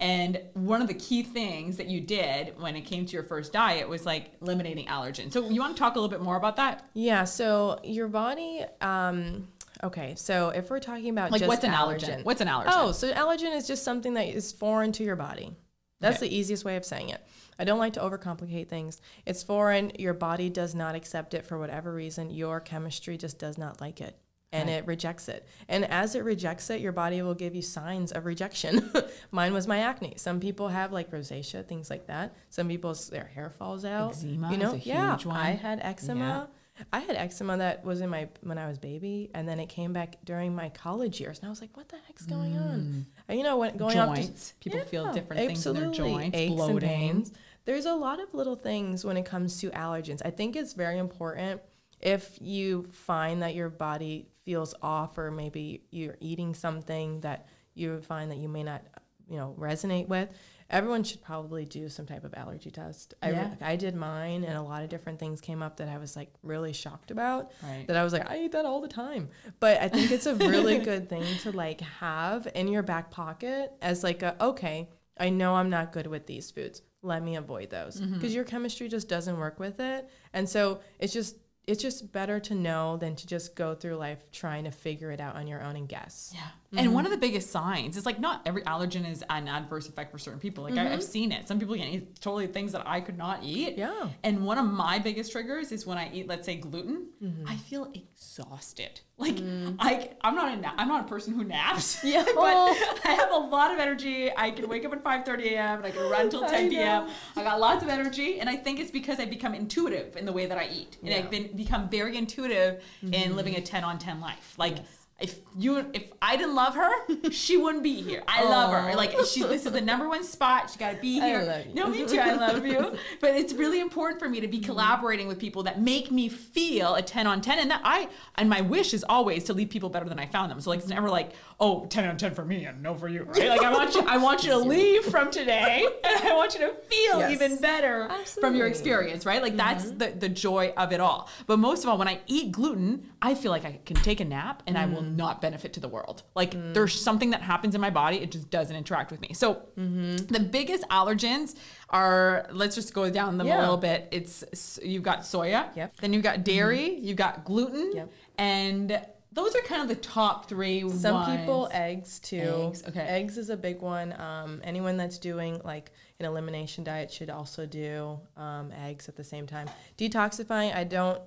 And 0.00 0.40
one 0.54 0.82
of 0.82 0.88
the 0.88 0.94
key 0.94 1.22
things 1.22 1.76
that 1.76 1.86
you 1.86 2.00
did 2.00 2.58
when 2.60 2.74
it 2.74 2.80
came 2.82 3.06
to 3.06 3.12
your 3.12 3.22
first 3.28 3.52
diet 3.52 3.88
was 3.88 4.04
like 4.06 4.32
eliminating 4.40 4.86
allergens. 4.86 5.32
So 5.32 5.48
you 5.48 5.60
want 5.60 5.76
to 5.76 5.78
talk 5.80 5.94
a 5.94 6.00
little 6.00 6.10
bit 6.10 6.22
more 6.22 6.36
about 6.36 6.56
that? 6.56 6.88
Yeah, 6.94 7.24
so 7.24 7.78
your 7.84 8.08
body 8.08 8.64
um 8.80 9.48
okay, 9.84 10.14
so 10.16 10.48
if 10.48 10.70
we're 10.70 10.80
talking 10.80 11.10
about 11.10 11.30
Like 11.30 11.40
just 11.40 11.48
what's 11.48 11.64
an 11.64 11.72
allergen? 11.72 12.24
What's 12.24 12.40
an 12.40 12.48
allergen? 12.48 12.72
Oh, 12.74 12.92
so 12.92 13.12
allergen 13.12 13.54
is 13.54 13.66
just 13.66 13.84
something 13.84 14.14
that 14.14 14.26
is 14.28 14.50
foreign 14.52 14.92
to 14.92 15.04
your 15.04 15.16
body. 15.16 15.52
That's 16.00 16.18
Okay. 16.18 16.28
the 16.28 16.36
easiest 16.36 16.64
way 16.64 16.76
of 16.76 16.84
saying 16.84 17.10
it. 17.10 17.20
I 17.58 17.64
don't 17.64 17.78
like 17.80 17.94
to 17.94 18.00
overcomplicate 18.00 18.68
things. 18.68 19.00
It's 19.26 19.42
foreign, 19.42 19.90
your 19.98 20.14
body 20.14 20.48
does 20.48 20.74
not 20.74 20.94
accept 20.94 21.34
it 21.34 21.44
for 21.44 21.58
whatever 21.58 21.92
reason. 21.92 22.30
Your 22.30 22.60
chemistry 22.60 23.16
just 23.16 23.38
does 23.38 23.58
not 23.58 23.80
like 23.80 24.00
it. 24.00 24.16
And 24.50 24.70
it 24.70 24.86
rejects 24.86 25.28
it. 25.28 25.46
And 25.68 25.84
as 25.84 26.14
it 26.14 26.24
rejects 26.24 26.70
it, 26.70 26.80
your 26.80 26.92
body 26.92 27.20
will 27.20 27.34
give 27.34 27.54
you 27.54 27.60
signs 27.60 28.12
of 28.12 28.24
rejection. 28.24 28.90
Mine 29.30 29.52
was 29.52 29.66
my 29.66 29.80
acne. 29.80 30.14
Some 30.16 30.40
people 30.40 30.68
have 30.68 30.90
like 30.90 31.10
rosacea, 31.10 31.66
things 31.66 31.90
like 31.90 32.06
that. 32.06 32.34
Some 32.48 32.68
people's 32.68 33.10
their 33.10 33.26
hair 33.26 33.50
falls 33.50 33.84
out. 33.84 34.12
Eczema 34.12 34.50
you 34.50 34.56
know, 34.56 34.74
yeah. 34.82 35.18
one. 35.18 35.36
I 35.36 35.50
had 35.50 35.80
eczema. 35.82 36.48
I 36.92 37.00
had 37.00 37.16
eczema 37.16 37.56
that 37.58 37.84
was 37.84 38.00
in 38.00 38.08
my 38.08 38.28
when 38.42 38.58
I 38.58 38.68
was 38.68 38.78
baby, 38.78 39.30
and 39.34 39.48
then 39.48 39.58
it 39.60 39.68
came 39.68 39.92
back 39.92 40.16
during 40.24 40.54
my 40.54 40.68
college 40.70 41.20
years, 41.20 41.38
and 41.38 41.46
I 41.46 41.50
was 41.50 41.60
like, 41.60 41.76
"What 41.76 41.88
the 41.88 41.96
heck's 42.06 42.24
going 42.24 42.56
on?" 42.56 42.80
Mm. 42.80 43.04
And 43.28 43.38
you 43.38 43.44
know, 43.44 43.56
when 43.58 43.76
going 43.76 43.96
to 43.96 44.06
Joints. 44.06 44.54
People 44.60 44.80
feel 44.80 45.12
different 45.12 45.46
things 45.46 45.66
in 45.66 45.74
their 45.74 45.90
joints, 45.90 46.36
aches 46.36 46.54
bloating. 46.54 46.74
and 46.74 46.82
pains. 46.82 47.32
There's 47.64 47.86
a 47.86 47.94
lot 47.94 48.20
of 48.20 48.32
little 48.32 48.56
things 48.56 49.04
when 49.04 49.16
it 49.16 49.24
comes 49.24 49.60
to 49.60 49.70
allergens. 49.70 50.22
I 50.24 50.30
think 50.30 50.56
it's 50.56 50.72
very 50.72 50.98
important 50.98 51.60
if 52.00 52.38
you 52.40 52.88
find 52.92 53.42
that 53.42 53.54
your 53.54 53.68
body 53.68 54.28
feels 54.48 54.74
off, 54.80 55.18
or 55.18 55.30
maybe 55.30 55.82
you're 55.90 56.16
eating 56.20 56.54
something 56.54 57.20
that 57.20 57.46
you 57.74 58.00
find 58.00 58.30
that 58.30 58.38
you 58.38 58.48
may 58.48 58.62
not, 58.62 58.82
you 59.28 59.36
know, 59.36 59.54
resonate 59.58 60.08
with. 60.08 60.30
Everyone 60.70 61.04
should 61.04 61.20
probably 61.20 61.66
do 61.66 61.90
some 61.90 62.06
type 62.06 62.24
of 62.24 62.32
allergy 62.32 62.70
test. 62.70 63.12
I, 63.22 63.32
Yeah. 63.32 63.50
I 63.60 63.76
did 63.76 63.94
mine, 63.94 64.44
and 64.44 64.56
a 64.56 64.62
lot 64.62 64.82
of 64.82 64.88
different 64.88 65.18
things 65.18 65.42
came 65.42 65.62
up 65.62 65.76
that 65.76 65.88
I 65.90 65.98
was 65.98 66.16
like 66.16 66.32
really 66.42 66.72
shocked 66.72 67.10
about. 67.10 67.52
Right. 67.62 67.86
That 67.88 67.96
I 67.96 68.04
was 68.04 68.14
like, 68.14 68.30
I 68.30 68.38
eat 68.38 68.52
that 68.52 68.64
all 68.64 68.80
the 68.80 68.88
time. 68.88 69.28
But 69.60 69.82
I 69.82 69.88
think 69.88 70.10
it's 70.10 70.24
a 70.24 70.34
really 70.34 70.78
good 70.90 71.10
thing 71.10 71.26
to 71.42 71.52
like 71.52 71.82
have 71.82 72.48
in 72.54 72.68
your 72.68 72.82
back 72.82 73.10
pocket 73.10 73.74
as 73.82 74.02
like 74.02 74.22
a 74.22 74.34
okay, 74.42 74.88
I 75.20 75.28
know 75.28 75.56
I'm 75.56 75.68
not 75.68 75.92
good 75.92 76.06
with 76.06 76.26
these 76.26 76.50
foods. 76.50 76.80
Let 77.02 77.22
me 77.22 77.36
avoid 77.36 77.68
those 77.68 78.00
mm-hmm. 78.00 78.14
because 78.14 78.34
your 78.34 78.44
chemistry 78.44 78.88
just 78.88 79.10
doesn't 79.10 79.36
work 79.36 79.60
with 79.60 79.78
it. 79.78 80.08
And 80.32 80.48
so 80.48 80.80
it's 80.98 81.12
just 81.12 81.36
it's 81.68 81.82
just 81.82 82.10
better 82.12 82.40
to 82.40 82.54
know 82.54 82.96
than 82.96 83.14
to 83.14 83.26
just 83.26 83.54
go 83.54 83.74
through 83.74 83.96
life 83.96 84.18
trying 84.32 84.64
to 84.64 84.70
figure 84.70 85.10
it 85.10 85.20
out 85.20 85.36
on 85.36 85.46
your 85.46 85.62
own 85.62 85.76
and 85.76 85.86
guess. 85.86 86.32
Yeah. 86.34 86.48
And 86.76 86.92
one 86.92 87.06
of 87.06 87.12
mm-hmm. 87.12 87.20
the 87.20 87.26
biggest 87.26 87.50
signs 87.50 87.96
is 87.96 88.04
like 88.04 88.20
not 88.20 88.42
every 88.44 88.62
allergen 88.62 89.10
is 89.10 89.24
an 89.30 89.48
adverse 89.48 89.88
effect 89.88 90.12
for 90.12 90.18
certain 90.18 90.38
people. 90.38 90.64
Like 90.64 90.74
I, 90.74 90.82
I've 90.82 91.00
mm-hmm. 91.00 91.00
seen 91.00 91.32
it. 91.32 91.48
Some 91.48 91.58
people 91.58 91.74
can 91.74 91.84
eat 91.84 92.20
totally 92.20 92.46
things 92.46 92.72
that 92.72 92.86
I 92.86 93.00
could 93.00 93.16
not 93.16 93.40
eat. 93.42 93.78
Yeah. 93.78 94.08
And 94.22 94.44
one 94.44 94.58
of 94.58 94.66
my 94.66 94.98
biggest 94.98 95.32
triggers 95.32 95.72
is 95.72 95.86
when 95.86 95.96
I 95.96 96.10
eat, 96.12 96.28
let's 96.28 96.44
say, 96.44 96.56
gluten. 96.56 97.06
Mm-hmm. 97.22 97.48
I 97.48 97.56
feel 97.56 97.90
exhausted. 97.94 99.00
Like 99.16 99.36
mm. 99.36 99.76
I, 99.78 100.10
I'm 100.20 100.34
not 100.34 100.56
a, 100.56 100.60
na- 100.60 100.74
I'm 100.76 100.88
not 100.88 101.06
a 101.06 101.08
person 101.08 101.34
who 101.34 101.42
naps. 101.42 102.04
Yeah. 102.08 102.24
but 102.24 102.34
oh. 102.36 102.98
I 103.04 103.12
have 103.12 103.32
a 103.32 103.36
lot 103.36 103.72
of 103.72 103.78
energy. 103.78 104.30
I 104.34 104.50
can 104.50 104.68
wake 104.68 104.84
up 104.84 104.92
at 104.92 105.02
5:30 105.02 105.52
a.m. 105.52 105.78
and 105.78 105.86
I 105.86 105.90
can 105.90 106.08
run 106.08 106.30
till 106.30 106.42
10 106.48 106.70
p.m. 106.70 107.08
I 107.36 107.42
got 107.42 107.60
lots 107.60 107.82
of 107.82 107.88
energy, 107.88 108.40
and 108.40 108.48
I 108.48 108.56
think 108.56 108.78
it's 108.78 108.90
because 108.90 109.18
I've 109.18 109.28
become 109.28 109.54
intuitive 109.54 110.16
in 110.16 110.24
the 110.24 110.32
way 110.32 110.46
that 110.46 110.56
I 110.56 110.68
eat, 110.72 110.96
and 111.02 111.10
Yeah. 111.10 111.18
I've 111.18 111.30
been 111.30 111.56
become 111.56 111.88
very 111.88 112.16
intuitive 112.16 112.82
in 113.02 113.36
living 113.36 113.56
a 113.56 113.60
10 113.60 113.84
on 113.84 113.98
10 113.98 114.20
life. 114.20 114.54
Like 114.56 114.76
if 115.20 115.40
you 115.56 115.84
if 115.92 116.04
I 116.22 116.36
didn't 116.36 116.54
love 116.54 116.76
her, 116.76 116.90
she 117.30 117.56
wouldn't 117.56 117.82
be 117.82 118.02
here. 118.02 118.22
I 118.28 118.44
love 118.44 118.72
her. 118.72 118.94
Like 118.94 119.10
she 119.26 119.42
this 119.42 119.66
is 119.66 119.72
the 119.72 119.80
number 119.80 120.08
one 120.08 120.22
spot. 120.22 120.70
She 120.70 120.78
got 120.78 120.94
to 120.94 121.00
be 121.00 121.18
here. 121.20 121.64
No, 121.74 121.88
me 121.88 122.06
too. 122.06 122.20
I 122.20 122.34
love 122.34 122.64
you. 122.64 122.96
But 123.20 123.34
it's 123.34 123.52
really 123.52 123.80
important 123.80 124.20
for 124.20 124.28
me 124.28 124.40
to 124.40 124.46
be 124.46 124.60
collaborating 124.60 125.26
with 125.26 125.38
people 125.38 125.64
that 125.64 125.80
make 125.80 126.10
me 126.12 126.28
feel 126.28 126.94
a 126.94 127.02
10 127.02 127.26
on 127.26 127.40
10 127.40 127.58
and 127.58 127.70
that 127.70 127.80
I 127.84 128.08
and 128.36 128.48
my 128.48 128.60
wish 128.60 128.94
is 128.94 129.04
always 129.08 129.44
to 129.44 129.54
leave 129.54 129.70
people 129.70 129.88
better 129.88 130.08
than 130.08 130.20
I 130.20 130.26
found 130.26 130.52
them. 130.52 130.60
So 130.60 130.70
like 130.70 130.78
it's 130.78 130.88
never 130.88 131.10
like, 131.10 131.32
oh 131.60 131.86
10 131.86 132.04
out 132.04 132.10
of 132.12 132.16
10 132.18 132.34
for 132.34 132.44
me 132.44 132.66
and 132.66 132.80
no 132.82 132.94
for 132.94 133.08
you 133.08 133.22
right 133.28 133.48
like 133.48 133.62
i 133.62 133.72
want 133.72 133.92
you 133.94 134.00
i 134.06 134.16
want 134.16 134.44
you 134.44 134.50
to 134.50 134.56
leave 134.58 135.04
from 135.06 135.28
today 135.30 135.84
and 136.04 136.28
i 136.28 136.32
want 136.34 136.54
you 136.54 136.60
to 136.60 136.72
feel 136.88 137.18
Yes. 137.18 137.32
even 137.32 137.56
better 137.58 138.08
from 138.40 138.54
your 138.54 138.66
experience 138.68 139.26
right 139.26 139.42
like 139.42 139.56
that's 139.56 139.86
Mm-hmm. 139.86 139.98
the, 139.98 140.10
the 140.18 140.28
joy 140.28 140.72
of 140.76 140.92
it 140.92 141.00
all 141.00 141.28
but 141.48 141.58
most 141.58 141.82
of 141.82 141.88
all 141.90 141.98
when 141.98 142.06
i 142.08 142.20
eat 142.28 142.52
gluten 142.52 143.10
i 143.20 143.34
feel 143.34 143.50
like 143.50 143.64
i 143.64 143.80
can 143.86 143.96
take 143.96 144.20
a 144.20 144.24
nap 144.24 144.62
and 144.68 144.78
i 144.78 144.86
will 144.86 145.02
Mm. 145.02 145.16
not 145.16 145.40
benefit 145.40 145.72
to 145.74 145.80
the 145.80 145.88
world 145.88 146.22
like 146.36 146.52
there's 146.74 146.94
something 147.00 147.30
that 147.30 147.42
happens 147.42 147.74
in 147.74 147.80
my 147.80 147.90
body 147.90 148.18
it 148.18 148.30
just 148.30 148.50
doesn't 148.50 148.76
interact 148.76 149.10
with 149.10 149.20
me 149.20 149.32
so 149.32 149.62
Mm-hmm. 149.78 150.16
the 150.32 150.40
biggest 150.40 150.84
allergens 150.90 151.54
are 151.90 152.46
let's 152.52 152.74
just 152.74 152.92
go 152.94 153.08
down 153.10 153.36
them 153.38 153.46
a 153.48 153.58
little 153.60 153.76
bit 153.76 154.06
it's 154.12 154.78
you've 154.82 155.02
got 155.02 155.20
soya 155.20 155.74
Yep. 155.76 155.96
then 156.00 156.12
you've 156.12 156.22
got 156.22 156.44
dairy 156.44 156.94
you've 157.00 157.16
got 157.16 157.44
gluten 157.44 157.90
Yep. 157.94 158.12
and 158.38 159.00
those 159.38 159.54
are 159.54 159.60
kind 159.60 159.82
of 159.82 159.88
the 159.88 159.94
top 159.94 160.48
three 160.48 160.80
Some 160.90 161.36
people 161.36 161.68
eggs 161.72 162.18
too. 162.18 162.66
Eggs, 162.68 162.82
okay. 162.88 163.00
Eggs 163.00 163.38
is 163.38 163.50
a 163.50 163.56
big 163.56 163.80
one. 163.80 164.12
Um, 164.20 164.60
anyone 164.64 164.96
that's 164.96 165.18
doing 165.18 165.60
like 165.64 165.92
an 166.18 166.26
elimination 166.26 166.82
diet 166.82 167.10
should 167.12 167.30
also 167.30 167.64
do 167.66 168.18
um, 168.36 168.72
eggs 168.72 169.08
at 169.08 169.14
the 169.16 169.22
same 169.24 169.46
time. 169.46 169.68
Detoxifying, 169.96 170.74
I 170.74 170.84
don't. 170.84 171.20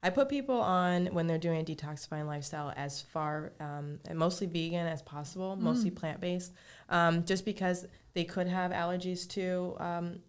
I 0.00 0.10
put 0.10 0.28
people 0.28 0.60
on 0.60 1.06
when 1.06 1.26
they're 1.26 1.38
doing 1.38 1.60
a 1.60 1.64
detoxifying 1.64 2.26
lifestyle 2.28 2.72
as 2.76 3.02
far 3.02 3.52
um, 3.58 3.98
mostly 4.14 4.46
vegan 4.46 4.86
as 4.86 5.02
possible, 5.02 5.56
Mm. 5.56 5.60
mostly 5.62 5.90
plant 5.90 6.20
based, 6.20 6.52
um, 6.88 7.24
just 7.24 7.44
because 7.44 7.84
they 8.14 8.22
could 8.24 8.46
have 8.46 8.70
allergies 8.70 9.28
to 9.30 9.74
um, 9.80 10.20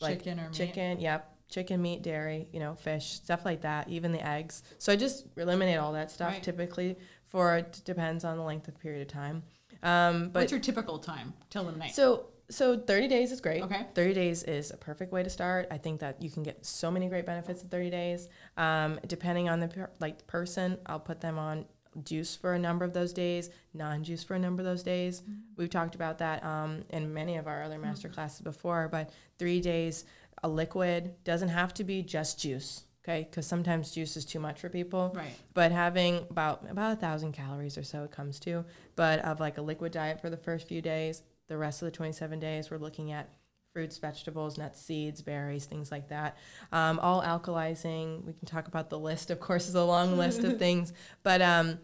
like 0.00 0.18
Chicken 0.18 0.38
or 0.38 0.44
meat. 0.44 0.52
chicken. 0.52 1.00
Yep, 1.00 1.34
chicken, 1.48 1.80
meat, 1.82 2.02
dairy, 2.02 2.48
you 2.52 2.60
know, 2.60 2.74
fish, 2.74 3.06
stuff 3.14 3.44
like 3.44 3.62
that. 3.62 3.88
Even 3.88 4.12
the 4.12 4.26
eggs. 4.26 4.62
So 4.78 4.92
I 4.92 4.96
just 4.96 5.26
eliminate 5.36 5.78
all 5.78 5.92
that 5.92 6.10
stuff 6.10 6.32
Right. 6.34 6.42
typically 6.42 6.96
for 7.26 7.56
it 7.56 7.80
depends 7.84 8.24
on 8.24 8.36
the 8.36 8.42
length 8.42 8.68
of 8.68 8.78
period 8.78 9.02
of 9.02 9.08
time. 9.08 9.42
Um, 9.82 10.30
but 10.30 10.40
What's 10.40 10.52
your 10.52 10.60
typical 10.60 10.98
time 10.98 11.32
till 11.50 11.64
the 11.64 11.72
night? 11.72 11.94
so 11.94 12.26
so 12.50 12.78
30 12.78 13.08
days 13.08 13.30
is 13.30 13.42
great. 13.42 13.62
Okay. 13.62 13.84
30 13.94 14.14
days 14.14 14.42
is 14.44 14.70
a 14.70 14.76
perfect 14.78 15.12
way 15.12 15.22
to 15.22 15.28
start. 15.28 15.68
I 15.70 15.76
think 15.76 16.00
that 16.00 16.22
you 16.22 16.30
can 16.30 16.42
get 16.42 16.64
so 16.64 16.90
many 16.90 17.06
great 17.08 17.26
benefits 17.26 17.62
in 17.62 17.68
30 17.68 17.90
days. 17.90 18.28
Um, 18.56 18.98
depending 19.06 19.50
on 19.50 19.60
the 19.60 19.68
per, 19.68 19.90
like 20.00 20.26
person, 20.26 20.78
I'll 20.86 20.98
put 20.98 21.20
them 21.20 21.38
on 21.38 21.66
juice 22.04 22.34
for 22.34 22.54
a 22.54 22.58
number 22.58 22.86
of 22.86 22.94
those 22.94 23.12
days, 23.12 23.50
non-juice 23.74 24.24
for 24.24 24.34
a 24.34 24.38
number 24.38 24.62
of 24.62 24.66
those 24.66 24.82
days. 24.82 25.22
We've 25.58 25.68
talked 25.68 25.94
about 25.94 26.16
that 26.18 26.42
um, 26.42 26.84
in 26.88 27.12
many 27.12 27.36
of 27.36 27.46
our 27.46 27.62
other 27.62 27.78
master 27.78 28.08
classes 28.08 28.40
before, 28.40 28.88
but 28.90 29.10
3 29.38 29.60
days 29.60 30.06
a 30.42 30.48
liquid 30.48 31.22
doesn't 31.24 31.48
have 31.48 31.74
to 31.74 31.84
be 31.84 32.02
just 32.02 32.40
juice. 32.40 32.84
Okay, 33.04 33.26
because 33.30 33.46
sometimes 33.46 33.92
juice 33.92 34.16
is 34.18 34.24
too 34.26 34.38
much 34.38 34.60
for 34.60 34.68
people 34.68 35.12
Right. 35.16 35.32
but 35.54 35.72
having 35.72 36.26
about 36.30 36.68
about 36.70 36.92
a 36.92 36.96
thousand 36.96 37.32
calories 37.32 37.78
or 37.78 37.82
so 37.82 38.04
it 38.04 38.10
comes 38.10 38.38
to 38.40 38.66
but 38.96 39.20
of 39.20 39.40
like 39.40 39.56
a 39.56 39.62
liquid 39.62 39.92
diet 39.92 40.20
for 40.20 40.28
the 40.28 40.36
first 40.36 40.68
few 40.68 40.82
days 40.82 41.22
the 41.46 41.56
rest 41.56 41.80
of 41.80 41.86
the 41.86 41.92
27 41.92 42.38
days 42.38 42.70
we're 42.70 42.76
looking 42.76 43.10
at 43.12 43.30
fruits 43.72 43.96
vegetables 43.96 44.58
nuts 44.58 44.82
seeds 44.82 45.22
berries 45.22 45.64
things 45.64 45.90
like 45.90 46.08
that 46.10 46.36
um, 46.70 46.98
all 47.00 47.22
alkalizing 47.22 48.22
we 48.26 48.34
can 48.34 48.46
talk 48.46 48.68
about 48.68 48.90
the 48.90 48.98
list 48.98 49.30
of 49.30 49.40
course 49.40 49.68
is 49.68 49.74
a 49.74 49.84
long 49.84 50.18
list 50.22 50.44
of 50.44 50.58
things 50.58 50.92
but 51.22 51.40
um, 51.40 51.78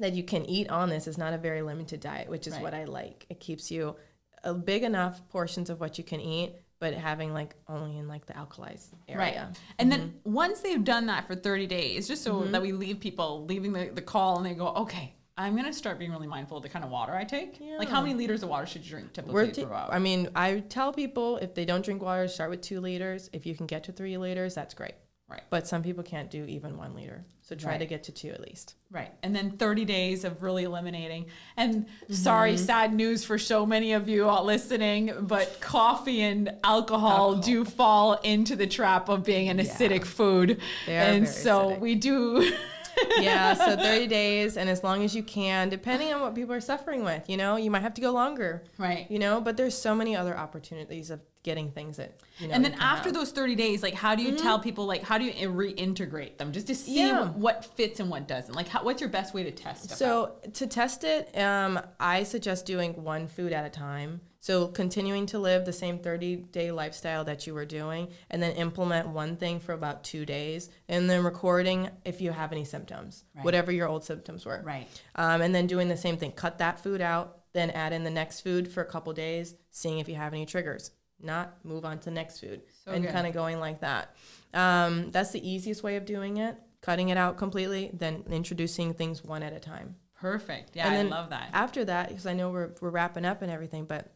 that 0.00 0.12
you 0.12 0.24
can 0.24 0.44
eat 0.46 0.68
on 0.70 0.88
this 0.88 1.06
is 1.06 1.16
not 1.16 1.32
a 1.34 1.38
very 1.38 1.62
limited 1.62 2.00
diet 2.00 2.28
which 2.28 2.48
is 2.48 2.54
Right. 2.54 2.62
what 2.62 2.74
i 2.74 2.84
like 2.84 3.26
it 3.30 3.38
keeps 3.38 3.70
you 3.70 3.94
a 4.42 4.52
big 4.54 4.82
enough 4.82 5.26
portions 5.28 5.70
of 5.70 5.78
what 5.78 5.98
you 5.98 6.04
can 6.04 6.20
eat 6.20 6.56
but 6.84 6.92
having 6.92 7.32
like 7.32 7.54
only 7.66 7.96
in 7.96 8.06
like 8.08 8.26
the 8.26 8.34
alkalized 8.34 8.88
area 9.08 9.18
Right. 9.18 9.58
And 9.78 9.90
then 9.90 10.00
mm-hmm. 10.00 10.32
once 10.34 10.60
they've 10.60 10.84
done 10.84 11.06
that 11.06 11.26
for 11.26 11.34
30 11.34 11.66
days, 11.66 12.06
just 12.06 12.22
so 12.22 12.34
mm-hmm. 12.34 12.52
that 12.52 12.60
we 12.60 12.72
leave 12.72 13.00
people 13.00 13.46
leaving 13.46 13.72
the, 13.72 13.86
the 13.86 14.02
call 14.02 14.36
and 14.36 14.44
they 14.44 14.52
go, 14.52 14.68
okay, 14.68 15.14
I'm 15.38 15.54
going 15.54 15.64
to 15.64 15.72
start 15.72 15.98
being 15.98 16.10
really 16.10 16.26
mindful 16.26 16.58
of 16.58 16.62
the 16.62 16.68
kind 16.68 16.84
of 16.84 16.90
water 16.90 17.14
I 17.14 17.24
take. 17.24 17.58
Like, 17.78 17.88
how 17.88 18.02
many 18.02 18.12
liters 18.12 18.42
of 18.42 18.50
water 18.50 18.66
should 18.66 18.84
you 18.84 18.90
drink 18.90 19.14
typically 19.14 19.34
We're 19.34 19.46
per 19.46 19.62
ta- 19.62 19.74
hour? 19.74 19.88
I 19.90 19.98
mean, 19.98 20.28
I 20.36 20.60
tell 20.60 20.92
people 20.92 21.38
if 21.38 21.54
they 21.54 21.64
don't 21.64 21.82
drink 21.82 22.02
water, 22.02 22.28
start 22.28 22.50
with 22.50 22.60
two 22.60 22.80
liters. 22.80 23.30
If 23.32 23.46
you 23.46 23.54
can 23.54 23.64
get 23.64 23.84
to 23.84 23.92
three 23.92 24.18
liters, 24.18 24.54
that's 24.54 24.74
great. 24.74 24.94
Right. 25.28 25.42
But 25.48 25.66
some 25.66 25.82
people 25.82 26.04
can't 26.04 26.30
do 26.30 26.44
even 26.44 26.76
one 26.76 26.94
liter. 26.94 27.24
So 27.40 27.54
try 27.54 27.78
to 27.78 27.86
get 27.86 28.04
to 28.04 28.12
two 28.12 28.28
at 28.30 28.40
least. 28.40 28.74
Right. 28.90 29.10
And 29.22 29.34
then 29.34 29.52
30 29.52 29.84
days 29.84 30.24
of 30.24 30.42
really 30.42 30.64
eliminating. 30.64 31.26
And 31.56 31.86
mm-hmm. 31.86 32.12
sorry, 32.12 32.56
sad 32.56 32.92
news 32.94 33.24
for 33.24 33.38
so 33.38 33.64
many 33.64 33.92
of 33.92 34.08
you 34.08 34.28
all 34.28 34.44
listening, 34.44 35.12
but 35.22 35.60
coffee 35.60 36.20
and 36.20 36.54
alcohol, 36.62 37.36
do 37.36 37.64
fall 37.64 38.14
into 38.22 38.54
the 38.54 38.66
trap 38.66 39.08
of 39.08 39.24
being 39.24 39.48
an 39.48 39.58
acidic 39.58 40.04
food. 40.04 40.60
And 40.86 41.28
so 41.28 41.70
acidic. 41.70 41.80
we 41.80 41.94
do. 41.94 42.52
yeah, 43.20 43.54
so 43.54 43.76
30 43.82 44.06
days, 44.06 44.56
and 44.56 44.68
as 44.70 44.82
long 44.84 45.02
as 45.04 45.14
you 45.14 45.22
can, 45.22 45.68
depending 45.68 46.12
on 46.12 46.20
what 46.20 46.34
people 46.34 46.54
are 46.54 46.60
suffering 46.60 47.04
with, 47.04 47.28
you 47.28 47.36
know, 47.36 47.56
you 47.56 47.70
might 47.70 47.82
have 47.82 47.94
to 47.94 48.00
go 48.00 48.10
longer. 48.10 48.62
Right. 48.78 49.06
You 49.10 49.18
know, 49.18 49.40
but 49.40 49.56
there's 49.56 49.76
so 49.76 49.94
many 49.94 50.16
other 50.16 50.36
opportunities 50.36 51.10
of 51.10 51.20
getting 51.42 51.70
things 51.70 51.98
that, 51.98 52.20
you 52.38 52.48
know. 52.48 52.54
and 52.54 52.64
then 52.64 52.72
after. 52.80 53.10
Mm-hmm. 53.10 53.18
those 53.18 53.30
30 53.32 53.54
days, 53.54 53.82
like 53.82 53.92
how 53.94 54.14
do 54.14 54.22
you 54.22 54.32
tell 54.36 54.58
people, 54.58 54.86
like, 54.86 55.02
how 55.02 55.18
do 55.18 55.24
you 55.24 55.50
reintegrate 55.50 56.38
them 56.38 56.52
just 56.52 56.66
to 56.68 56.74
see 56.74 56.98
Yeah. 57.00 57.28
what 57.28 57.64
fits 57.76 58.00
and 58.00 58.08
what 58.08 58.26
doesn't? 58.26 58.54
Like, 58.54 58.68
how, 58.68 58.82
what's 58.82 59.00
your 59.00 59.10
best 59.10 59.34
way 59.34 59.42
to 59.44 59.50
test 59.50 59.84
stuff 59.84 59.92
out? 59.92 59.98
So 59.98 60.50
to 60.54 60.66
test 60.66 61.04
it, 61.04 61.36
um, 61.38 61.78
I 62.00 62.22
suggest 62.22 62.64
doing 62.64 62.92
one 63.02 63.26
food 63.28 63.52
at 63.52 63.64
a 63.66 63.70
time. 63.70 64.20
So 64.44 64.68
continuing 64.68 65.24
to 65.28 65.38
live 65.38 65.64
the 65.64 65.72
same 65.72 65.98
30 65.98 66.36
day 66.36 66.70
lifestyle 66.70 67.24
that 67.24 67.46
you 67.46 67.54
were 67.54 67.64
doing, 67.64 68.08
and 68.30 68.42
then 68.42 68.52
implement 68.56 69.08
one 69.08 69.36
thing 69.38 69.58
for 69.58 69.72
about 69.72 70.04
two 70.04 70.26
days, 70.26 70.68
and 70.86 71.08
then 71.08 71.24
recording 71.24 71.88
if 72.04 72.20
you 72.20 72.30
have 72.30 72.52
any 72.52 72.66
symptoms, 72.66 73.24
Right. 73.34 73.42
whatever 73.42 73.72
your 73.72 73.88
old 73.88 74.04
symptoms 74.04 74.44
were. 74.44 74.60
Right. 74.62 74.86
Um, 75.14 75.40
and 75.40 75.54
then 75.54 75.66
doing 75.66 75.88
the 75.88 75.96
same 75.96 76.18
thing. 76.18 76.32
Cut 76.32 76.58
that 76.58 76.78
food 76.78 77.00
out, 77.00 77.38
then 77.54 77.70
add 77.70 77.94
in 77.94 78.04
the 78.04 78.10
next 78.10 78.42
food 78.42 78.70
for 78.70 78.82
a 78.82 78.84
couple 78.84 79.14
days, 79.14 79.54
seeing 79.70 79.98
if 79.98 80.10
you 80.10 80.16
have 80.16 80.34
any 80.34 80.44
triggers. 80.44 80.90
Not 81.22 81.64
move 81.64 81.86
on 81.86 82.00
to 82.00 82.10
next 82.10 82.40
food, 82.40 82.60
So 82.84 82.92
and 82.92 83.08
kind 83.08 83.26
of 83.26 83.32
going 83.32 83.60
like 83.60 83.80
that. 83.80 84.14
Um, 84.52 85.10
that's 85.10 85.30
the 85.30 85.40
easiest 85.40 85.82
way 85.82 85.96
of 85.96 86.04
doing 86.04 86.36
it. 86.36 86.54
Cutting 86.82 87.08
it 87.08 87.16
out 87.16 87.38
completely, 87.38 87.92
then 87.94 88.24
introducing 88.28 88.92
things 88.92 89.24
one 89.24 89.42
at 89.42 89.54
a 89.54 89.58
time. 89.58 89.96
Perfect. 90.20 90.76
Yeah, 90.76 90.92
And 90.92 91.12
I 91.12 91.16
love 91.18 91.30
that. 91.30 91.48
After 91.54 91.84
that, 91.86 92.08
because 92.08 92.26
I 92.26 92.34
know 92.34 92.50
we're, 92.50 92.72
we're 92.82 92.90
wrapping 92.90 93.24
up 93.24 93.40
and 93.40 93.50
everything, 93.50 93.86
but 93.86 94.10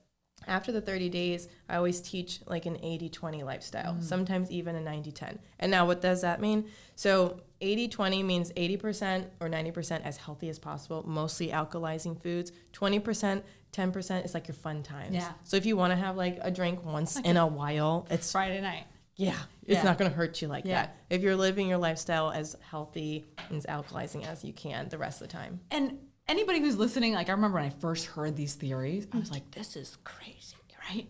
after 0.48 0.72
the 0.72 0.80
30 0.80 1.08
days, 1.10 1.48
I 1.68 1.76
always 1.76 2.00
teach 2.00 2.40
like 2.46 2.66
an 2.66 2.78
80 2.82 3.08
20 3.08 3.42
lifestyle, 3.42 3.94
Mm. 3.94 4.02
sometimes 4.02 4.50
even 4.50 4.74
a 4.76 4.80
90 4.80 5.12
10. 5.12 5.38
And 5.58 5.70
now, 5.70 5.86
what 5.86 6.00
does 6.00 6.22
that 6.22 6.40
mean? 6.40 6.64
So, 6.96 7.40
80 7.60 7.88
20 7.88 8.22
means 8.22 8.52
80% 8.56 9.26
or 9.40 9.48
90% 9.48 10.02
as 10.04 10.16
healthy 10.16 10.48
as 10.48 10.58
possible, 10.58 11.04
mostly 11.06 11.48
alkalizing 11.48 12.20
foods. 12.20 12.52
20%, 12.72 13.42
10% 13.72 14.24
is 14.24 14.34
like 14.34 14.48
your 14.48 14.54
fun 14.54 14.82
times. 14.82 15.14
Yeah. 15.14 15.32
So, 15.44 15.56
if 15.56 15.66
you 15.66 15.76
want 15.76 15.92
to 15.92 15.96
have 15.96 16.16
like 16.16 16.38
a 16.40 16.50
drink 16.50 16.84
once 16.84 17.16
in 17.18 17.36
a 17.36 17.46
while, 17.46 18.06
it's 18.10 18.32
Friday 18.32 18.60
night. 18.60 18.84
yeah, 19.16 19.34
it's 19.66 19.78
Yeah. 19.78 19.82
not 19.82 19.98
going 19.98 20.08
to 20.10 20.16
hurt 20.16 20.40
you 20.40 20.46
like 20.48 20.64
Yeah. 20.64 20.82
that. 20.82 20.96
If 21.10 21.22
you're 21.22 21.34
living 21.36 21.68
your 21.68 21.78
lifestyle 21.78 22.30
as 22.30 22.56
healthy 22.70 23.24
and 23.48 23.58
as 23.58 23.66
alkalizing 23.66 24.24
as 24.24 24.44
you 24.44 24.52
can 24.52 24.88
the 24.88 24.98
rest 24.98 25.20
of 25.20 25.26
the 25.28 25.32
time. 25.32 25.60
And 25.72 25.98
anybody 26.28 26.60
who's 26.60 26.76
listening, 26.76 27.14
like 27.14 27.28
I 27.28 27.32
remember 27.32 27.56
when 27.56 27.64
I 27.64 27.70
first 27.70 28.06
heard 28.06 28.36
these 28.36 28.54
theories, 28.54 29.06
I 29.12 29.18
was 29.18 29.30
like, 29.30 29.50
this 29.52 29.76
is 29.76 29.96
crazy, 30.04 30.56
right? 30.88 31.06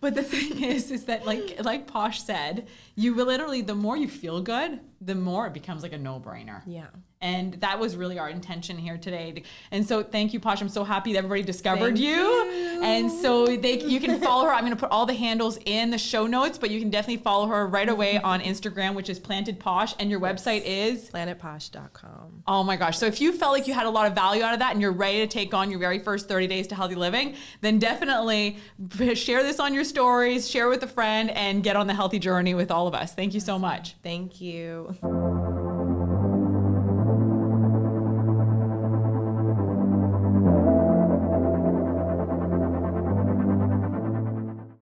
But 0.00 0.14
the 0.14 0.22
thing 0.24 0.62
is, 0.62 0.90
is 0.90 1.04
that 1.04 1.24
like 1.26 1.64
like 1.64 1.86
Posh 1.86 2.22
said, 2.22 2.68
you 2.96 3.14
will 3.14 3.26
literally 3.26 3.60
the 3.60 3.74
more 3.74 3.96
you 3.96 4.08
feel 4.08 4.40
good, 4.40 4.80
the 5.00 5.14
more 5.14 5.46
it 5.46 5.52
becomes 5.52 5.82
like 5.82 5.92
a 5.92 5.98
no 5.98 6.18
brainer. 6.18 6.62
Yeah. 6.66 6.86
And 7.22 7.54
that 7.54 7.78
was 7.78 7.96
really 7.96 8.18
our 8.18 8.28
intention 8.28 8.76
here 8.76 8.98
today. 8.98 9.42
And 9.70 9.86
so 9.86 10.02
thank 10.02 10.34
you, 10.34 10.40
Posh. 10.40 10.60
I'm 10.60 10.68
so 10.68 10.84
happy 10.84 11.12
that 11.14 11.18
everybody 11.18 11.42
discovered 11.42 11.98
you. 11.98 12.14
you. 12.14 12.82
And 12.82 13.10
so 13.10 13.56
they 13.56 13.80
you 13.80 14.00
can 14.00 14.20
follow 14.20 14.44
her. 14.44 14.52
I'm 14.52 14.64
gonna 14.64 14.76
put 14.76 14.90
all 14.90 15.06
the 15.06 15.14
handles 15.14 15.58
in 15.64 15.90
the 15.90 15.98
show 15.98 16.26
notes, 16.26 16.58
but 16.58 16.70
you 16.70 16.78
can 16.78 16.90
definitely 16.90 17.22
follow 17.22 17.46
her 17.46 17.66
right 17.66 17.88
away 17.88 18.18
on 18.24 18.40
Instagram, 18.40 18.94
which 18.94 19.08
is 19.08 19.18
planted 19.18 19.58
posh, 19.58 19.94
and 19.98 20.10
your 20.10 20.20
website 20.20 20.62
is 20.64 21.10
plantedposh.com. 21.10 22.42
Oh 22.46 22.62
my 22.62 22.76
gosh. 22.76 22.98
So 22.98 23.06
if 23.06 23.20
you 23.20 23.32
felt 23.32 23.52
like 23.52 23.66
you 23.66 23.72
had 23.72 23.86
a 23.86 23.90
lot 23.90 24.06
of 24.06 24.14
value 24.14 24.42
out 24.42 24.52
of 24.52 24.58
that 24.60 24.72
and 24.72 24.80
you're 24.80 24.92
ready 24.92 25.18
to 25.18 25.26
take 25.26 25.54
on 25.54 25.70
your 25.70 25.80
very 25.80 25.98
first 25.98 26.28
30 26.28 26.46
days 26.46 26.66
to 26.68 26.74
healthy 26.74 26.94
living, 26.96 27.34
then 27.62 27.78
definitely 27.78 28.58
share 29.14 29.42
this 29.42 29.58
on 29.58 29.72
your 29.72 29.84
stories, 29.84 30.48
share 30.48 30.68
with 30.68 30.82
a 30.82 30.86
friend, 30.86 31.30
and 31.30 31.64
get 31.64 31.76
on 31.76 31.86
the 31.86 31.94
healthy 31.94 32.18
journey 32.18 32.54
with 32.54 32.70
all 32.86 32.94
of 32.94 33.00
us. 33.00 33.14
Thank 33.14 33.34
you 33.34 33.40
so 33.40 33.58
much. 33.58 33.96
Thank 34.02 34.40
you. 34.40 34.96